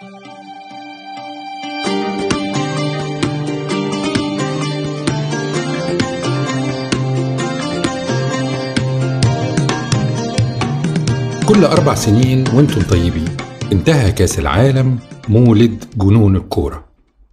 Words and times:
كل 0.00 0.04
أربع 11.64 11.94
سنين 11.94 12.44
وأنتم 12.54 12.82
طيبين. 12.82 13.24
انتهى 13.72 14.12
كأس 14.12 14.38
العالم 14.38 14.98
مولد 15.28 15.84
جنون 15.96 16.36
الكورة. 16.36 16.84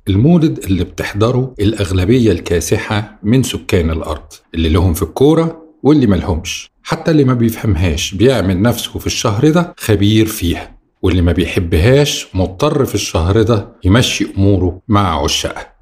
المولد 0.07 0.57
اللي 0.57 0.83
بتحضره 0.83 1.53
الأغلبية 1.59 2.31
الكاسحة 2.31 3.19
من 3.23 3.43
سكان 3.43 3.91
الأرض 3.91 4.33
اللي 4.55 4.69
لهم 4.69 4.93
في 4.93 5.03
الكورة 5.03 5.63
واللي 5.83 6.07
ملهمش. 6.07 6.71
حتى 6.83 7.11
اللي 7.11 7.23
ما 7.23 7.33
بيفهمهاش 7.33 8.15
بيعمل 8.15 8.61
نفسه 8.61 8.99
في 8.99 9.07
الشهر 9.07 9.49
ده 9.49 9.73
خبير 9.77 10.25
فيها. 10.25 10.78
واللي 11.01 11.21
ما 11.21 11.31
بيحبهاش 11.31 12.27
مضطر 12.33 12.85
في 12.85 12.95
الشهر 12.95 13.41
ده 13.41 13.67
يمشي 13.83 14.27
أموره 14.37 14.81
مع 14.87 15.23
عشاقها 15.23 15.73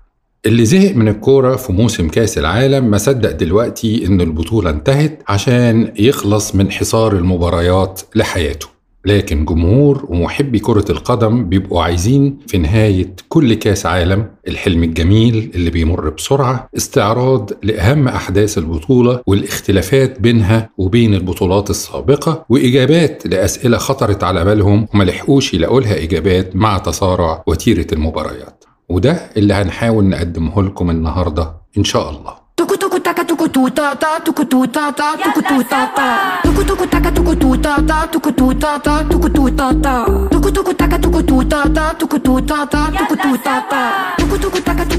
اللي 0.46 0.66
زهق 0.66 0.96
من 0.96 1.08
الكورة 1.08 1.56
في 1.56 1.74
موسم 1.74 2.08
كأس 2.10 2.38
العالم 2.38 2.86
ما 2.92 2.98
صدق 2.98 3.32
دلوقتي 3.32 4.06
إن 4.06 4.22
البطولة 4.22 4.70
انتهت 4.70 5.24
عشان 5.28 5.94
يخلص 6.00 6.56
من 6.56 6.72
حصار 6.72 7.14
المباريات 7.16 8.02
لحياته. 8.16 8.68
لكن 9.08 9.46
جمهور 9.46 10.06
ومحبي 10.10 10.60
كرة 10.60 10.86
القدم 10.90 11.50
بيبقوا 11.50 11.84
عايزين 11.84 12.38
في 12.48 12.58
نهاية 12.58 13.16
كل 13.30 13.54
كأس 13.54 13.86
عالم 13.86 14.26
الحلم 14.48 14.84
الجميل 14.84 15.52
اللي 15.56 15.70
بيمر 15.70 16.10
بسرعة 16.10 16.70
استعراض 16.78 17.50
لأهم 17.64 18.08
أحداث 18.08 18.58
البطولة 18.58 19.22
والاختلافات 19.28 20.20
بينها 20.20 20.70
وبين 20.78 21.14
البطولات 21.14 21.70
السابقة 21.70 22.46
وإجابات 22.50 23.28
لأسئلة 23.28 23.78
خطرت 23.78 24.24
على 24.24 24.46
بالهم 24.46 24.88
وما 24.94 25.04
لحقوش 25.04 25.54
يلاقوا 25.54 25.82
لها 25.82 26.04
إجابات 26.04 26.56
مع 26.56 26.78
تسارع 26.78 27.44
وتيرة 27.48 27.88
المباريات. 27.94 28.64
وده 28.90 29.12
اللي 29.38 29.54
هنحاول 29.54 30.04
نقدمه 30.06 30.64
لكم 30.64 30.90
النهاردة 30.90 31.54
إن 31.78 31.84
شاء 31.84 32.10
الله. 32.10 32.47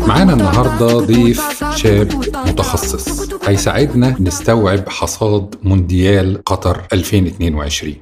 معانا 0.08 0.32
النهاردة 0.32 0.98
ضيف 0.98 1.64
شاب 1.76 2.12
متخصص. 2.46 3.28
هيساعدنا 3.44 4.16
نستوعب 4.20 4.88
حصاد 4.88 5.54
مونديال 5.62 6.44
قطر 6.44 6.82
2022 6.92 7.94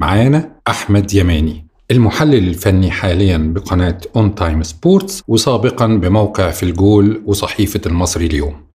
معانا 0.00 0.50
أحمد 0.68 1.14
يماني 1.14 1.66
المحلل 1.90 2.48
الفني 2.48 2.90
حاليا 2.90 3.38
بقناة 3.38 3.98
أون 4.16 4.34
تايم 4.34 4.62
سبورتس 4.62 5.22
وسابقا 5.28 5.86
بموقع 5.86 6.50
في 6.50 6.62
الجول 6.62 7.22
وصحيفة 7.26 7.80
المصري 7.86 8.26
اليوم. 8.26 8.67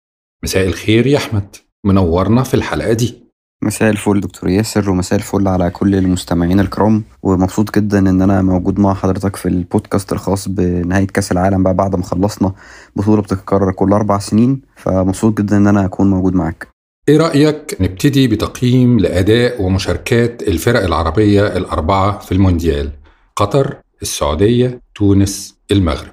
مساء 0.43 0.67
الخير 0.67 1.07
يا 1.07 1.17
أحمد. 1.17 1.55
منورنا 1.85 2.43
في 2.43 2.53
الحلقة 2.53 2.93
دي. 2.93 3.23
مساء 3.63 3.89
الفل 3.89 4.19
دكتور 4.19 4.49
ياسر 4.49 4.89
ومساء 4.89 5.19
الفل 5.19 5.47
على 5.47 5.69
كل 5.69 5.95
المستمعين 5.95 6.59
الكرام. 6.59 7.03
ومبسوط 7.23 7.75
جدا 7.75 7.99
إن 7.99 8.21
أنا 8.21 8.41
موجود 8.41 8.79
مع 8.79 8.93
حضرتك 8.93 9.35
في 9.35 9.47
البودكاست 9.47 10.13
الخاص 10.13 10.47
بنهاية 10.47 11.07
كأس 11.07 11.31
العالم 11.31 11.63
بقى 11.63 11.73
بعد 11.73 11.95
ما 11.95 12.03
خلصنا. 12.03 12.53
بطولة 12.95 13.21
بتتكرر 13.21 13.71
كل 13.71 13.93
أربع 13.93 14.19
سنين 14.19 14.61
فمبسوط 14.75 15.37
جدا 15.37 15.57
إن 15.57 15.67
أنا 15.67 15.85
أكون 15.85 16.09
موجود 16.09 16.35
معاك. 16.35 16.67
إيه 17.09 17.17
رأيك 17.17 17.77
نبتدي 17.79 18.27
بتقييم 18.27 18.99
لأداء 18.99 19.61
ومشاركات 19.61 20.41
الفرق 20.47 20.83
العربية 20.83 21.47
الأربعة 21.47 22.19
في 22.19 22.31
المونديال؟ 22.31 22.91
قطر، 23.35 23.77
السعودية، 24.01 24.81
تونس، 24.95 25.55
المغرب. 25.71 26.12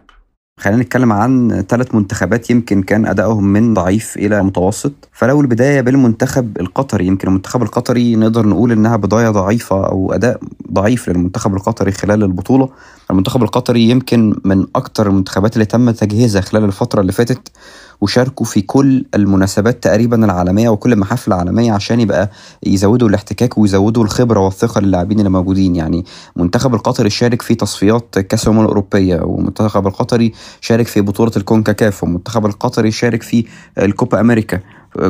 خلينا 0.61 0.83
نتكلم 0.83 1.13
عن 1.13 1.65
ثلاث 1.69 1.95
منتخبات 1.95 2.51
يمكن 2.51 2.83
كان 2.83 3.07
أدائهم 3.07 3.45
من 3.45 3.75
ضعيف 3.75 4.17
إلى 4.17 4.43
متوسط. 4.43 4.93
فلو 5.13 5.41
البداية 5.41 5.81
بالمنتخب 5.81 6.59
القطري 6.61 7.07
يمكن 7.07 7.29
المنتخب 7.29 7.63
القطري 7.63 8.17
نقدر 8.17 8.47
نقول 8.47 8.73
إنها 8.73 8.97
بداية 8.97 9.31
ضعيفة 9.31 9.87
أو 9.87 10.13
أداء 10.13 10.41
ضعيف 10.73 11.09
للمنتخب 11.09 11.55
القطري 11.55 11.93
خلال 11.93 12.23
البطولة. 12.23 12.69
المنتخب 13.11 13.43
القطري 13.43 13.91
يمكن 13.91 14.35
من 14.45 14.67
أكثر 14.77 15.07
المنتخبات 15.07 15.55
اللي 15.55 15.65
تم 15.65 15.91
تجهيزها 15.91 16.41
خلال 16.41 16.65
الفترة 16.65 17.01
اللي 17.01 17.13
فاتت. 17.13 17.49
وشاركوا 18.01 18.47
في 18.47 18.61
كل 18.63 19.05
المناسبات 19.15 19.83
تقريبا 19.83 20.25
العالمية 20.25 20.69
وكل 20.69 20.93
المحافل 20.93 21.33
العالمية 21.33 21.73
عشان 21.73 22.01
يبقى 22.01 22.31
يزودوا 22.67 23.09
الاحتكاك 23.09 23.59
ويزودوا 23.59 24.05
الخبرة 24.05 24.41
والثقة 24.41 24.81
للاعبين 24.81 25.19
اللي 25.19 25.31
موجودين. 25.31 25.77
يعني 25.77 26.05
المنتخب 26.37 26.75
القطري 26.75 27.11
شارك 27.11 27.43
في 27.43 27.55
تصفيات 27.55 28.19
كأس 28.19 28.45
الأمم 28.45 28.61
الأوروبية 28.61 29.21
والمنتخب 29.21 29.87
القطري 29.87 30.33
شارك 30.61 30.87
في 30.87 31.01
بطولة 31.01 31.33
الكونكاكاف 31.37 32.03
والمنتخب 32.05 32.47
القطري 32.47 32.91
شارك 32.91 33.23
في 33.23 33.45
الكوبا 33.79 34.21
أمريكا. 34.21 34.61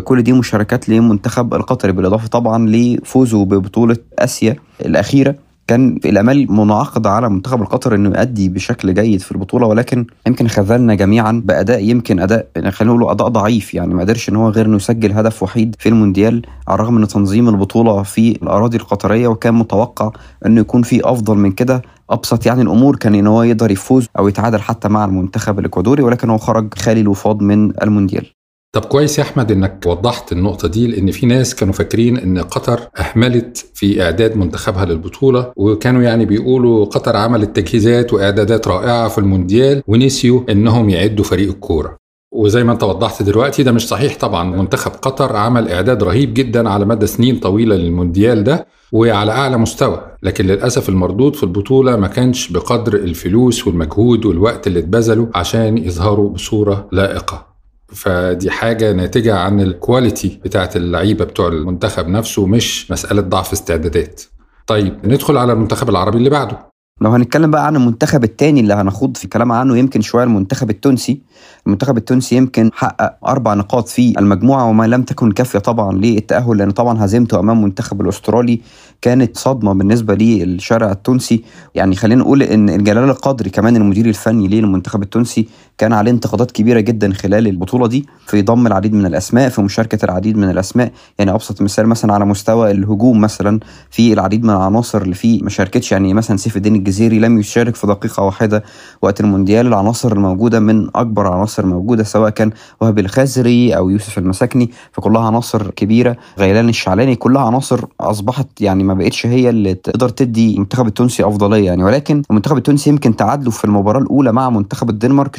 كل 0.05 0.23
دي 0.23 0.33
مشاركات 0.33 0.89
للمنتخب 0.89 1.55
القطري 1.55 1.93
بالإضافة 1.93 2.27
طبعا 2.29 2.67
لفوزه 2.69 3.45
ببطولة 3.45 3.97
آسيا 4.19 4.57
الأخيرة. 4.81 5.35
كان 5.71 6.01
الأمال 6.05 6.53
منعقده 6.53 7.11
على 7.11 7.27
المنتخب 7.27 7.63
القطري 7.63 7.97
إنه 7.97 8.09
يؤدي 8.09 8.49
بشكل 8.49 8.95
جيد 8.95 9.21
في 9.21 9.33
البطولة 9.33 9.67
ولكن 9.67 10.07
يمكن 10.27 10.49
خذلنا 10.49 10.95
جميعا 10.95 11.43
بأداء 11.45 11.85
يمكن 11.85 12.21
أداء 12.21 12.47
خلينا 12.71 12.95
نقول 12.95 13.11
أداء 13.11 13.29
ضعيف 13.29 13.75
يعني 13.75 13.95
ما 13.95 14.01
قدرش 14.01 14.29
إن 14.29 14.37
هو 14.37 14.49
غير 14.49 14.67
إنه 14.67 14.77
يسجل 14.77 15.13
هدف 15.13 15.43
وحيد 15.43 15.77
في 15.79 15.89
المونديال 15.89 16.43
على 16.69 16.75
الرغم 16.75 16.95
من 16.95 17.09
تنظيم 17.09 17.49
البطولة 17.49 18.03
في 18.03 18.31
الأراضي 18.43 18.77
القطرية 18.77 19.29
وكان 19.29 19.55
متوقع 19.55 20.11
إنه 20.47 20.61
يكون 20.61 20.83
في 20.83 21.01
أفضل 21.05 21.37
من 21.37 21.53
كده 21.53 21.83
أبسط 22.11 22.47
يعني 22.47 22.63
الأمور 22.63 22.97
كان 22.97 23.15
إن 23.15 23.27
هو 23.27 23.43
يقدر 23.43 23.71
يفوز 23.71 24.07
أو 24.19 24.29
يتعادل 24.29 24.61
حتى 24.61 24.89
مع 24.89 25.05
المنتخب 25.05 25.59
الإكوادوري 25.59 26.03
ولكن 26.03 26.31
هو 26.31 26.39
خرج 26.39 26.75
خالي 26.75 27.01
الوفاض 27.01 27.43
من 27.43 27.83
المونديال. 27.83 28.40
طب 28.73 28.85
كويس 28.85 29.19
يا 29.19 29.25
أحمد 29.25 29.53
إنك 29.53 29.83
وضحت 29.87 30.33
النقطة 30.33 30.69
دي 30.69 30.87
لأن 30.87 31.11
في 31.11 31.27
ناس 31.27 31.55
كانوا 31.55 31.75
فاكرين 31.75 32.17
إن 32.17 32.39
قطر 32.39 32.81
أهملت 32.99 33.67
في 33.75 34.03
إعداد 34.03 34.37
منتخبها 34.37 34.85
للبطولة 34.85 35.53
وكانوا 35.57 36.03
يعني 36.03 36.25
بيقولوا 36.25 36.85
قطر 36.85 37.17
عملت 37.17 37.57
تجهيزات 37.57 38.13
وإعدادات 38.13 38.69
رائعة 38.69 39.09
في 39.09 39.19
المونديال 39.19 39.83
ونسيوا 39.87 40.41
إنهم 40.51 40.91
يعدوا 40.91 41.25
فريق 41.25 41.49
الكورة. 41.49 41.97
وزي 42.33 42.65
ما 42.65 42.73
أنت 42.73 42.83
وضحت 42.83 43.23
دلوقتي 43.23 43.63
ده 43.63 43.73
مش 43.73 43.89
صحيح 43.89 44.17
طبعا. 44.19 44.57
منتخب 44.57 44.91
قطر 44.91 45.37
عمل 45.37 45.69
إعداد 45.69 46.03
رهيب 46.03 46.35
جدا 46.35 46.69
على 46.69 46.85
مدى 46.85 47.07
سنين 47.07 47.37
طويلة 47.39 47.77
للمونديال 47.77 48.45
ده 48.45 48.67
وعلى 48.93 49.33
أعلى 49.33 49.57
مستوى. 49.59 50.07
لكن 50.23 50.47
للأسف 50.47 50.89
المردود 50.89 51.37
في 51.37 51.43
البطولة 51.43 51.97
ما 51.97 52.07
كانش 52.09 52.49
بقدر 52.49 52.95
الفلوس 52.95 53.67
والمجهود 53.67 54.27
والوقت 54.27 54.67
اللي 54.67 54.79
اتبذلوا 54.79 55.27
عشان 55.35 55.79
يظهروا 55.79 56.31
بصورة 56.31 56.89
لائقة. 56.93 57.50
فدي 57.93 58.51
حاجة 58.51 58.93
ناتجة 58.93 59.35
عن 59.39 59.61
الكواليتي 59.61 60.41
بتاعت 60.45 60.77
اللعيبة 60.77 61.25
بتوع 61.25 61.49
المنتخب 61.49 62.09
نفسه 62.09 62.47
مش 62.47 62.91
مسألة 62.91 63.23
ضعف 63.23 63.53
استعدادات. 63.53 64.23
طيب 64.67 64.95
ندخل 65.05 65.37
على 65.37 65.53
المنتخب 65.53 65.91
العربي 65.91 66.19
اللي 66.19 66.31
بعده. 66.31 66.71
لو 67.03 67.11
هنتكلم 67.11 67.51
بقى 67.51 67.67
عن 67.67 67.77
المنتخب 67.77 68.25
الثاني 68.25 68.61
اللي 68.61 68.75
هنخوض 68.75 69.17
في 69.17 69.29
كلام 69.29 69.53
عنه 69.53 69.79
يمكن 69.79 70.01
شوية 70.01 70.25
المنتخب 70.25 70.71
التونسي. 70.71 71.21
المنتخب 71.67 71.97
التونسي 71.97 72.37
يمكن 72.37 72.71
حقق 72.75 73.29
أربع 73.29 73.55
نقاط 73.55 73.89
في 73.89 74.19
المجموعة 74.19 74.69
وما 74.69 74.87
لم 74.87 75.03
تكن 75.03 75.33
كافية 75.33 75.59
طبعا 75.59 75.93
للتأهل 75.93 76.57
لأن 76.57 76.71
طبعا 76.71 77.05
هزيمته 77.05 77.41
أمام 77.41 77.59
المنتخب 77.59 78.01
الأسترالي 78.01 78.61
كانت 79.03 79.37
صدمة 79.39 79.73
بالنسبة 79.73 80.15
للشارع 80.15 80.91
التونسي. 80.93 81.45
يعني 81.75 81.97
خلينا 81.97 82.21
نقول 82.21 82.43
إن 82.43 82.85
جلال 82.85 83.05
القدري 83.11 83.51
كمان 83.51 83.77
المدير 83.77 84.07
الفني 84.07 84.49
للمنتخب 84.49 85.03
التونسي 85.03 85.49
كان 85.81 85.93
عليه 85.93 86.11
انتقادات 86.11 86.51
كبيرة 86.51 86.81
جدا 86.81 87.13
خلال 87.13 87.47
البطولة 87.47 87.87
دي 87.87 88.07
في 88.27 88.43
ضم 88.43 88.67
العديد 88.67 88.95
من 88.95 89.07
الأسماء 89.07 89.49
في 89.49 89.63
مشاركة 89.63 90.05
العديد 90.05 90.37
من 90.37 90.51
الأسماء. 90.51 90.93
يعني 91.19 91.31
أبسط 91.31 91.63
مثال 91.63 91.87
مثلا 91.87 92.15
على 92.15 92.25
مستوى 92.25 92.71
الهجوم 92.71 93.21
مثلا 93.21 93.61
في 93.91 94.13
العديد 94.13 94.45
من 94.45 94.51
العناصر 94.51 95.03
اللي 95.03 95.15
فيه 95.15 95.43
ما 95.43 95.51
شاركتش. 95.51 95.93
يعني 95.93 96.15
مثلا 96.15 96.37
سيف 96.37 96.57
الدين 96.57 96.77
الجزيري 96.77 97.19
لم 97.19 97.39
يشارك 97.39 97.75
في 97.75 97.87
دقيقة 97.87 98.23
واحدة 98.23 98.65
وقت 99.03 99.21
المونديال. 99.21 99.67
العناصر 99.67 100.13
الموجودة 100.13 100.61
من 100.61 100.89
أكبر 100.97 101.27
عناصر 101.27 101.67
موجودة 101.67 102.05
سواء 102.05 102.31
كان 102.31 102.51
وهب 102.81 102.99
الخزري 102.99 103.77
أو 103.77 103.91
يوسف 103.91 104.19
المساكني 104.19 104.71
فكلها 104.93 105.23
عناصر 105.23 105.71
كبيرة. 105.71 106.17
غيلان 106.39 106.69
الشعلاني 106.69 107.17
كلها 107.17 107.43
عناصر 107.43 107.85
أصبحت 108.01 108.47
يعني 108.61 108.85
ما 108.85 108.95
بقتش 108.95 109.27
هي 109.27 109.51
اللي 109.51 109.75
تقدر 109.75 110.09
تدي 110.09 110.55
المنتخب 110.55 110.87
التونسي 110.87 111.25
أفضلية 111.25 111.67
يعني. 111.67 111.85
ولكن 111.85 112.23
المنتخب 112.31 112.57
التونسي 112.57 112.91
يمكن 112.91 113.17
تعادله 113.17 113.51
في 113.51 113.65
المباراة 113.65 114.01
الأولى 114.01 114.33
مع 114.33 114.51
منتخب 114.51 114.91
الدنمارك 114.91 115.37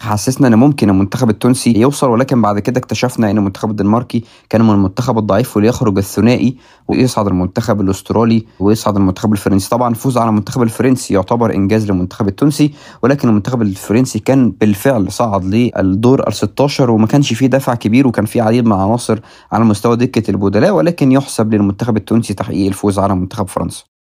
حسسنا 0.00 0.46
إن 0.48 0.54
ممكن 0.54 0.90
المنتخب 0.90 1.30
التونسي 1.30 1.78
يوصل 1.78 2.10
ولكن 2.10 2.42
بعد 2.42 2.58
كده 2.58 2.78
اكتشفنا 2.78 3.30
إن 3.30 3.38
المنتخب 3.38 3.70
الدنماركي 3.70 4.24
كان 4.50 4.62
من 4.62 4.70
المنتخب 4.70 5.18
الضعيف 5.18 5.56
وليخرج 5.56 5.98
الثنائي 5.98 6.56
ويصعد 6.88 7.26
المنتخب 7.26 7.80
الأسترالي 7.80 8.46
ويصعد 8.60 8.96
المنتخب 8.96 9.32
الفرنسي. 9.32 9.68
طبعا 9.70 9.90
الفوز 9.90 10.18
على 10.18 10.28
المنتخب 10.28 10.62
الفرنسي 10.62 11.14
يعتبر 11.14 11.54
إنجاز 11.54 11.86
للمنتخب 11.90 12.28
التونسي 12.28 12.72
ولكن 13.02 13.28
المنتخب 13.28 13.62
الفرنسي 13.62 14.18
كان 14.18 14.50
بالفعل 14.50 15.12
صعد 15.12 15.44
للدور 15.44 16.28
ال 16.28 16.32
16 16.32 16.90
وما 16.90 17.06
كانش 17.06 17.32
فيه 17.32 17.46
دفع 17.46 17.74
كبير 17.74 18.06
وكان 18.06 18.24
فيه 18.24 18.42
عديد 18.42 18.66
من 18.66 18.72
العناصر 18.72 19.20
على 19.52 19.64
مستوى 19.64 19.96
دكة 19.96 20.30
البدلاء 20.30 20.74
ولكن 20.74 21.12
يحسب 21.12 21.54
للمنتخب 21.54 21.96
التونسي 21.96 22.34
تحقيق 22.34 22.66
الفوز 22.66 22.98
على 22.98 23.14
منتخب 23.14 23.48
فرنسا. 23.48 23.95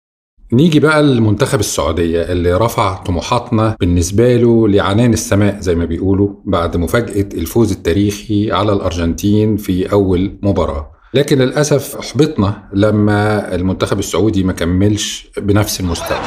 نيجي 0.54 0.80
بقى 0.80 1.04
لمنتخب 1.04 1.60
السعودية 1.60 2.22
اللي 2.22 2.54
رفع 2.54 2.94
طموحاتنا 2.96 3.76
بالنسبة 3.80 4.36
له 4.36 4.68
لعنان 4.68 5.14
السماء 5.14 5.60
زي 5.60 5.76
ما 5.76 5.86
بيقولوا 5.86 6.30
بعد 6.46 6.78
مفاجأة 6.78 7.30
الفوز 7.34 7.72
التاريخي 7.72 8.52
على 8.52 8.74
الأرجنتين 8.74 9.58
في 9.58 9.92
أول 9.92 10.38
مباراة. 10.42 10.92
لكن 11.14 11.38
للأسف 11.38 11.96
أحبطنا 11.96 12.64
لما 12.74 13.56
المنتخب 13.56 14.00
السعودي 14.00 14.44
ما 14.44 14.54
كملش 14.54 15.28
بنفس 15.38 15.80
المستوى. 15.80 16.18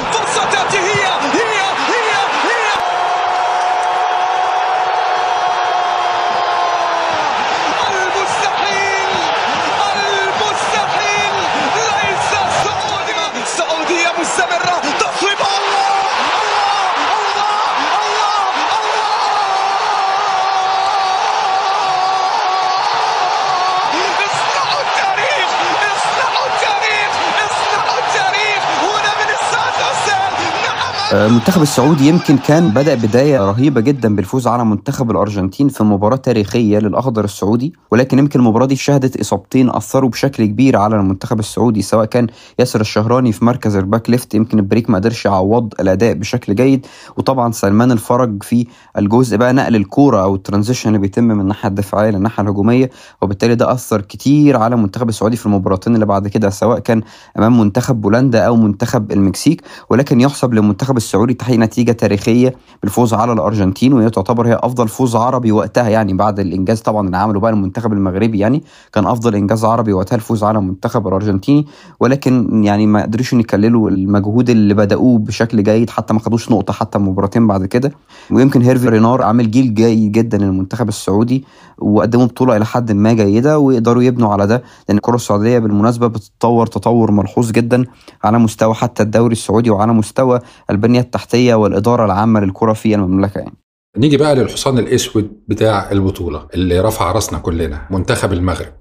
المنتخب 31.12 31.62
السعودي 31.62 32.08
يمكن 32.08 32.37
كان 32.38 32.69
بدأ 32.70 32.94
بداية 32.94 33.38
رهيبة 33.50 33.81
جدا 33.81 34.16
بالفوز 34.16 34.46
على 34.46 34.64
منتخب 34.64 35.10
الأرجنتين 35.10 35.69
في 35.69 35.84
مباراة 35.84 36.16
تاريخية 36.16 36.78
للأخضر 36.78 37.25
السعودي 37.25 37.72
ولكن 37.90 38.19
يمكن 38.19 38.38
المباراة 38.40 38.66
دي 38.66 38.76
شهدت 38.76 39.20
إصابتين 39.20 39.70
أثروا 39.70 40.10
بشكل 40.10 40.44
كبير 40.46 40.76
على 40.76 40.96
المنتخب 40.96 41.38
السعودي 41.38 41.82
سواء 41.82 42.05
كان 42.05 42.26
ياسر 42.58 42.81
الشهراني 42.81 43.32
في 43.32 43.44
مركز 43.44 43.76
ال 43.76 43.83
back 43.83 44.11
left 44.11 44.35
يمكن 44.34 44.58
البريك 44.58 44.90
ما 44.90 44.99
قدرش 44.99 45.25
يعوض 45.25 45.75
الأداء 45.81 46.14
بشكل 46.14 46.55
جيد 46.55 46.87
وطبعا 47.16 47.52
سلمان 47.52 47.93
الفرج 47.93 48.43
في 48.43 48.66
الجزء 48.99 49.37
بقى 49.37 49.52
نقل 49.52 49.76
الكورة 49.76 50.22
أو 50.22 50.34
ال 50.35 50.39
transition 50.39 50.88
اللي 50.88 50.99
بيتم 50.99 51.25
من 51.25 51.40
الناحية 51.40 51.69
الدفاعية 51.69 52.10
للناحية 52.10 52.43
الهجومية 52.43 52.90
وبالتالي 53.22 53.55
ده 53.55 53.72
أثر 53.72 54.00
كتير 54.00 54.56
على 54.56 54.75
المنتخب 54.75 55.08
السعودي 55.08 55.37
في 55.37 55.46
المباراتين 55.46 55.94
اللي 55.94 56.06
بعد 56.06 56.28
كده 56.28 56.50
سواء 56.50 56.78
كان 56.78 57.02
أمام 57.38 57.60
منتخب 57.60 58.00
بولندا 58.00 58.40
أو 58.46 58.56
منتخب 58.56 59.12
المكسيك 59.12 59.62
ولكن 59.90 60.20
يحسب 60.20 60.55
للمنتخب 60.55 60.98
السعودي 60.99 61.35
تحقيق 61.35 61.59
نتيجة 61.59 61.93
تاريخية 61.93 62.55
بالفوز 62.83 63.15
على 63.15 63.33
الأرجنتين 63.33 63.93
وهي 63.93 64.11
تعتبر 64.11 64.47
هي 64.49 64.59
أفضل 64.62 64.89
فوز 64.89 65.17
عربي 65.17 65.53
وقتها 65.53 65.89
يعني 65.89 66.15
بعد 66.15 66.41
الإنجاز 66.41 66.81
طبعا 66.81 67.06
اللي 67.06 67.17
عمله 67.17 67.41
بقى 67.41 67.50
المنتخب 67.50 67.93
المغربي 67.93 68.39
يعني 68.39 68.62
كان 68.93 69.06
أفضل 69.06 69.35
إنجاز 69.35 69.65
عربي 69.65 69.93
وقتها 69.93 70.17
الفوز 70.17 70.45
على 70.45 70.59
المنتخب 70.59 71.09
الأرجنتيني. 71.09 71.67
ولكن 72.00 72.65
يعني 72.65 72.87
ما 72.87 73.03
قدروش 73.03 73.33
يكللوا 73.33 73.91
المجهود 73.91 74.50
اللي 74.50 74.75
بدأوه 74.75 75.19
بشكل 75.19 75.62
جيد 75.62 75.91
حتى 75.91 76.15
ما 76.15 76.21
خدوش 76.21 76.50
نقطة 76.50 76.73
حتى 76.73 76.99
مباراتين 76.99 77.47
بعد 77.47 77.67
كده. 77.67 77.93
ويمكن 78.31 78.62
هيرفي 78.62 78.89
رينار 78.89 79.23
عامل 79.23 79.51
جيل 79.51 79.75
جيد 79.75 80.12
جدا 80.12 80.39
للمنتخب 80.39 80.89
السعودي 80.89 81.44
وقدموا 81.79 82.27
بطولة 82.27 82.56
إلى 82.56 82.67
حد 82.67 82.93
ما 82.93 83.12
جيدة 83.12 83.59
ويقدروا 83.59 84.03
يبنوا 84.03 84.33
على 84.33 84.47
ده 84.47 84.62
لأن 84.89 84.97
الكرة 84.97 85.15
السعودية 85.17 85.59
بالمناسبة 85.59 86.06
بتتطور 86.06 86.67
تطور 86.67 87.11
ملحوظ 87.11 87.51
جدا 87.51 87.85
على 88.25 88.39
مستوى 88.39 88.75
حتى 88.75 89.03
الدوري 89.03 89.33
السعودي 89.33 89.71
وعلى 89.71 89.93
مستوى 89.93 90.41
البنية 90.88 91.00
التحتية 91.00 91.55
والإدارة 91.55 92.05
العامة 92.05 92.40
للكرة 92.40 92.73
في 92.73 92.94
المملكة 92.94 93.38
يعني. 93.38 93.55
نيجي 93.96 94.17
بقى 94.17 94.35
للحصان 94.35 94.79
الأسود 94.79 95.40
بتاع 95.49 95.90
البطولة 95.93 96.46
اللي 96.55 96.81
رفع 96.81 97.12
راسنا 97.12 97.38
كلنا 97.38 97.87
منتخب 97.90 98.32
المغرب 98.32 98.73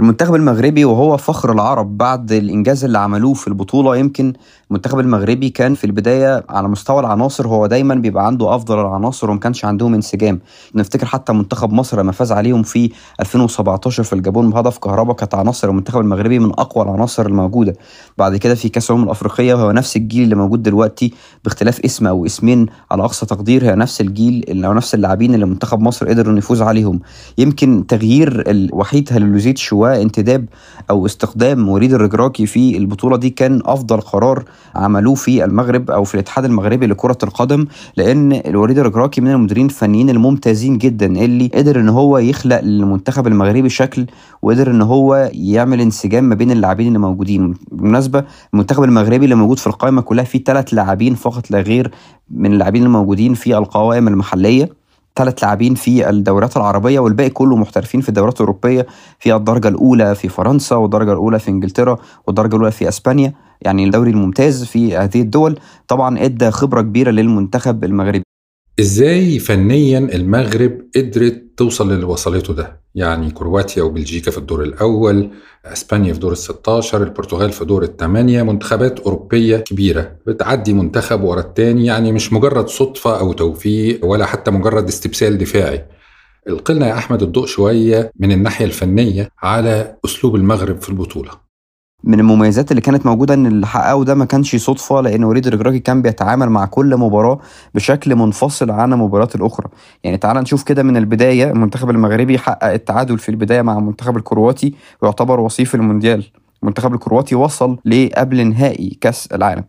المنتخب 0.00 0.34
المغربي 0.34 0.84
وهو 0.84 1.16
فخر 1.16 1.52
العرب 1.52 1.98
بعد 1.98 2.32
الإنجاز 2.32 2.84
اللي 2.84 2.98
عملوه 2.98 3.34
في 3.34 3.48
البطولة 3.48 3.96
يمكن 3.96 4.32
المنتخب 4.70 4.98
المغربي 5.00 5.48
كان 5.50 5.74
في 5.74 5.84
البداية 5.84 6.44
على 6.48 6.68
مستوى 6.68 7.00
العناصر 7.00 7.48
هو 7.48 7.66
دايما 7.66 7.94
بيبقى 7.94 8.26
عنده 8.26 8.54
أفضل 8.54 8.80
العناصر 8.80 9.30
وما 9.30 9.40
كانش 9.40 9.64
عندهم 9.64 9.94
انسجام. 9.94 10.40
نفتكر 10.74 11.06
حتى 11.06 11.32
منتخب 11.32 11.72
مصر 11.72 12.00
لما 12.00 12.12
فاز 12.12 12.32
عليهم 12.32 12.62
في 12.62 12.90
2017 13.20 14.02
في 14.02 14.12
الجابون 14.12 14.50
بهدف 14.50 14.78
كهرباء 14.78 15.16
كانت 15.16 15.34
عناصر 15.34 15.68
المنتخب 15.68 16.00
المغربي 16.00 16.38
من 16.38 16.50
أقوى 16.50 16.84
العناصر 16.84 17.26
الموجودة. 17.26 17.74
بعد 18.18 18.36
كده 18.36 18.54
في 18.54 18.68
كأس 18.68 18.90
الأمم 18.90 19.04
الأفريقية 19.04 19.54
وهو 19.54 19.72
نفس 19.72 19.96
الجيل 19.96 20.22
اللي 20.24 20.34
موجود 20.34 20.62
دلوقتي 20.62 21.14
باختلاف 21.44 21.80
اسم 21.80 22.06
أو 22.06 22.26
اسمين 22.26 22.66
على 22.90 23.04
أقصى 23.04 23.26
تقدير 23.26 23.64
هي 23.64 23.74
نفس 23.74 24.00
الجيل 24.00 24.64
أو 24.64 24.72
نفس 24.72 24.94
اللاعبين 24.94 25.34
اللي 25.34 25.46
منتخب 25.46 25.80
مصر 25.80 26.08
قدر 26.08 26.30
إنه 26.30 26.38
يفوز 26.38 26.62
عليهم. 26.62 27.00
يمكن 27.38 27.86
تغيير 27.86 28.50
الوحيد 28.50 29.08
هلولوزيتش 29.12 29.72
وانتداب 29.84 30.46
أو 30.90 31.06
استخدام 31.06 31.68
وليد 31.68 31.92
الرجراكي 31.92 32.46
في 32.46 32.76
البطولة 32.76 33.16
دي 33.16 33.30
كان 33.30 33.62
أفضل 33.64 34.00
قرار 34.00 34.44
عملوه 34.74 35.14
في 35.14 35.44
المغرب 35.44 35.90
أو 35.90 36.04
في 36.04 36.14
الاتحاد 36.14 36.44
المغربي 36.44 36.86
لكرة 36.86 37.18
القدم 37.22 37.66
لأن 37.96 38.32
الوليد 38.32 38.78
الرجراكي 38.78 39.20
من 39.20 39.30
المديرين 39.30 39.66
الفنيين 39.66 40.10
الممتازين 40.10 40.78
جدا 40.78 41.06
اللي 41.06 41.50
قدر 41.54 41.80
إن 41.80 41.88
هو 41.88 42.18
يخلق 42.18 42.60
للمنتخب 42.60 43.26
المغربي 43.26 43.68
شكل 43.68 44.06
وقدر 44.42 44.70
إن 44.70 44.82
هو 44.82 45.30
يعمل 45.32 45.80
انسجام 45.80 46.24
ما 46.24 46.34
بين 46.34 46.50
اللاعبين 46.50 46.88
اللي 46.88 46.98
موجودين. 46.98 47.54
بالمناسبة 47.72 48.24
المنتخب 48.54 48.84
المغربي 48.84 49.24
اللي 49.24 49.34
موجود 49.34 49.58
في 49.58 49.66
القائمة 49.66 50.02
كلها 50.02 50.24
فيه 50.24 50.44
ثلاث 50.44 50.74
لاعبين 50.74 51.14
فقط 51.14 51.50
لا 51.50 51.60
غير 51.60 51.90
من 52.30 52.52
اللاعبين 52.52 52.82
الموجودين 52.82 53.34
في 53.34 53.58
القوائم 53.58 54.08
المحلية. 54.08 54.83
ثلاث 55.18 55.44
لاعبين 55.44 55.74
في 55.74 56.10
الدورات 56.10 56.56
العربية 56.56 57.00
والباقي 57.00 57.30
كله 57.30 57.56
محترفين 57.56 58.00
في 58.00 58.08
الدورات 58.08 58.34
الأوروبية 58.34 58.86
في 59.18 59.34
الدرجة 59.34 59.68
الأولى 59.68 60.14
في 60.14 60.28
فرنسا 60.28 60.76
والدرجة 60.76 61.12
الأولى 61.12 61.38
في 61.38 61.50
إنجلترا 61.50 61.98
والدرجة 62.26 62.56
الأولى 62.56 62.70
في 62.70 62.88
إسبانيا 62.88 63.32
يعني 63.62 63.84
الدوري 63.84 64.10
الممتاز 64.10 64.64
في 64.64 64.96
هذه 64.96 65.20
الدول. 65.20 65.58
طبعا 65.88 66.24
أدى 66.24 66.50
خبرة 66.50 66.82
كبيرة 66.82 67.10
للمنتخب 67.10 67.84
المغربي. 67.84 68.33
إزاي 68.80 69.38
فنيا 69.38 69.98
المغرب 69.98 70.80
قدرت 70.96 71.42
توصل 71.56 71.92
للي 71.92 72.04
وصلته 72.04 72.54
ده؟ 72.54 72.80
يعني 72.94 73.30
كرواتيا 73.30 73.82
وبلجيكا 73.82 74.30
في 74.30 74.38
الدور 74.38 74.62
الأول 74.62 75.30
إسبانيا 75.64 76.12
في 76.12 76.18
دور 76.18 76.32
ال 76.32 76.36
16 76.38 77.02
البرتغال 77.02 77.52
في 77.52 77.64
دور 77.64 77.82
الثمانيه 77.82 78.42
منتخبات 78.42 79.00
أوروبية 79.00 79.56
كبيرة 79.56 80.12
بتعدي 80.26 80.72
منتخب 80.72 81.22
ورا 81.22 81.40
الثاني 81.40 81.86
يعني 81.86 82.12
مش 82.12 82.32
مجرد 82.32 82.68
صدفة 82.68 83.20
أو 83.20 83.32
توفيق 83.32 84.04
ولا 84.04 84.26
حتى 84.26 84.50
مجرد 84.50 84.88
استبسال 84.88 85.38
دفاعي. 85.38 85.84
القلنا 86.48 86.88
يا 86.88 86.98
أحمد 86.98 87.22
الضوء 87.22 87.46
شوية 87.46 88.10
من 88.18 88.32
الناحية 88.32 88.64
الفنية 88.64 89.28
على 89.42 89.96
أسلوب 90.04 90.34
المغرب 90.36 90.80
في 90.80 90.88
البطولة. 90.88 91.43
من 92.06 92.20
المميزات 92.20 92.70
اللي 92.70 92.80
كانت 92.80 93.06
موجودة 93.06 93.34
إن 93.34 93.46
اللي 93.46 93.66
حققه 93.66 94.04
ده 94.04 94.14
ما 94.14 94.24
كانش 94.24 94.56
صدفة 94.56 95.00
لأن 95.00 95.24
وليد 95.24 95.46
الرجراجي 95.46 95.78
كان 95.78 96.02
بيتعامل 96.02 96.50
مع 96.50 96.64
كل 96.66 96.96
مباراة 96.96 97.38
بشكل 97.74 98.14
منفصل 98.16 98.70
عن 98.70 98.92
المباريات 98.92 99.34
الأخرى. 99.34 99.66
يعني 100.04 100.16
تعال 100.16 100.36
نشوف 100.36 100.62
كده 100.62 100.82
من 100.82 100.96
البداية 100.96 101.50
المنتخب 101.50 101.90
المغربي 101.90 102.38
حقق 102.38 102.72
التعادل 102.72 103.18
في 103.18 103.28
البداية 103.28 103.62
مع 103.62 103.78
المنتخب 103.78 104.16
الكرواتي 104.16 104.74
ويعتبر 105.02 105.40
وصيف 105.40 105.74
المونديال. 105.74 106.24
المنتخب 106.62 106.94
الكرواتي 106.94 107.34
وصل 107.34 107.78
لقبل 107.84 108.46
نهائي 108.46 108.98
كأس 109.00 109.26
العالم. 109.26 109.64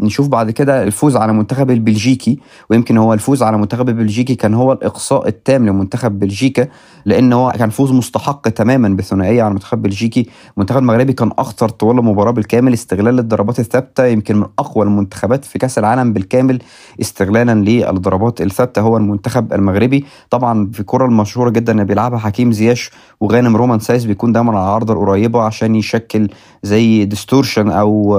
نشوف 0.00 0.28
بعد 0.28 0.50
كده 0.50 0.82
الفوز 0.82 1.16
على 1.16 1.32
المنتخب 1.32 1.70
البلجيكي 1.70 2.38
ويمكن 2.70 2.98
هو 2.98 3.14
الفوز 3.14 3.42
على 3.42 3.56
المنتخب 3.56 3.88
البلجيكي 3.88 4.34
كان 4.34 4.54
هو 4.54 4.72
الإقصاء 4.72 5.28
التام 5.28 5.66
لمنتخب 5.66 6.18
بلجيكا 6.18 6.68
لأن 7.04 7.32
هو 7.32 7.52
كان 7.58 7.70
فوز 7.70 7.92
مستحق 7.92 8.48
تماما 8.48 8.88
بثنائية 8.88 9.42
على 9.42 9.48
المنتخب 9.48 9.78
البلجيكي 9.78 10.26
المنتخب 10.56 10.78
المغربي 10.78 11.12
كان 11.12 11.30
اخطر 11.38 11.68
طوال 11.68 11.98
المباراة 11.98 12.30
بالكامل 12.30 12.72
استغلال 12.72 13.18
الضربات 13.18 13.60
الثابتة 13.60 14.06
يمكن 14.06 14.36
من 14.36 14.46
أقوى 14.58 14.84
المنتخبات 14.84 15.44
في 15.44 15.58
كأس 15.58 15.78
العالم 15.78 16.12
بالكامل 16.12 16.58
استغلالا 17.00 17.54
للضربات 17.54 18.40
الثابتة. 18.40 18.82
هو 18.82 18.96
المنتخب 18.96 19.52
المغربي 19.52 20.04
طبعا 20.30 20.70
في 20.72 20.80
الكره 20.80 21.04
المشهورة 21.06 21.50
جدا 21.50 21.72
اللي 21.72 21.84
بيلعبها 21.84 22.18
حكيم 22.18 22.52
زياش 22.52 22.90
وغانم 23.20 23.56
رومان 23.56 23.78
سايس 23.78 24.04
بيكون 24.04 24.32
دايما 24.32 24.50
على 24.52 24.60
العارضه 24.60 24.92
القريبة 24.94 25.42
عشان 25.42 25.74
يشكل 25.74 26.28
زي 26.62 27.04
distortion 27.04 27.70
أو 27.70 28.18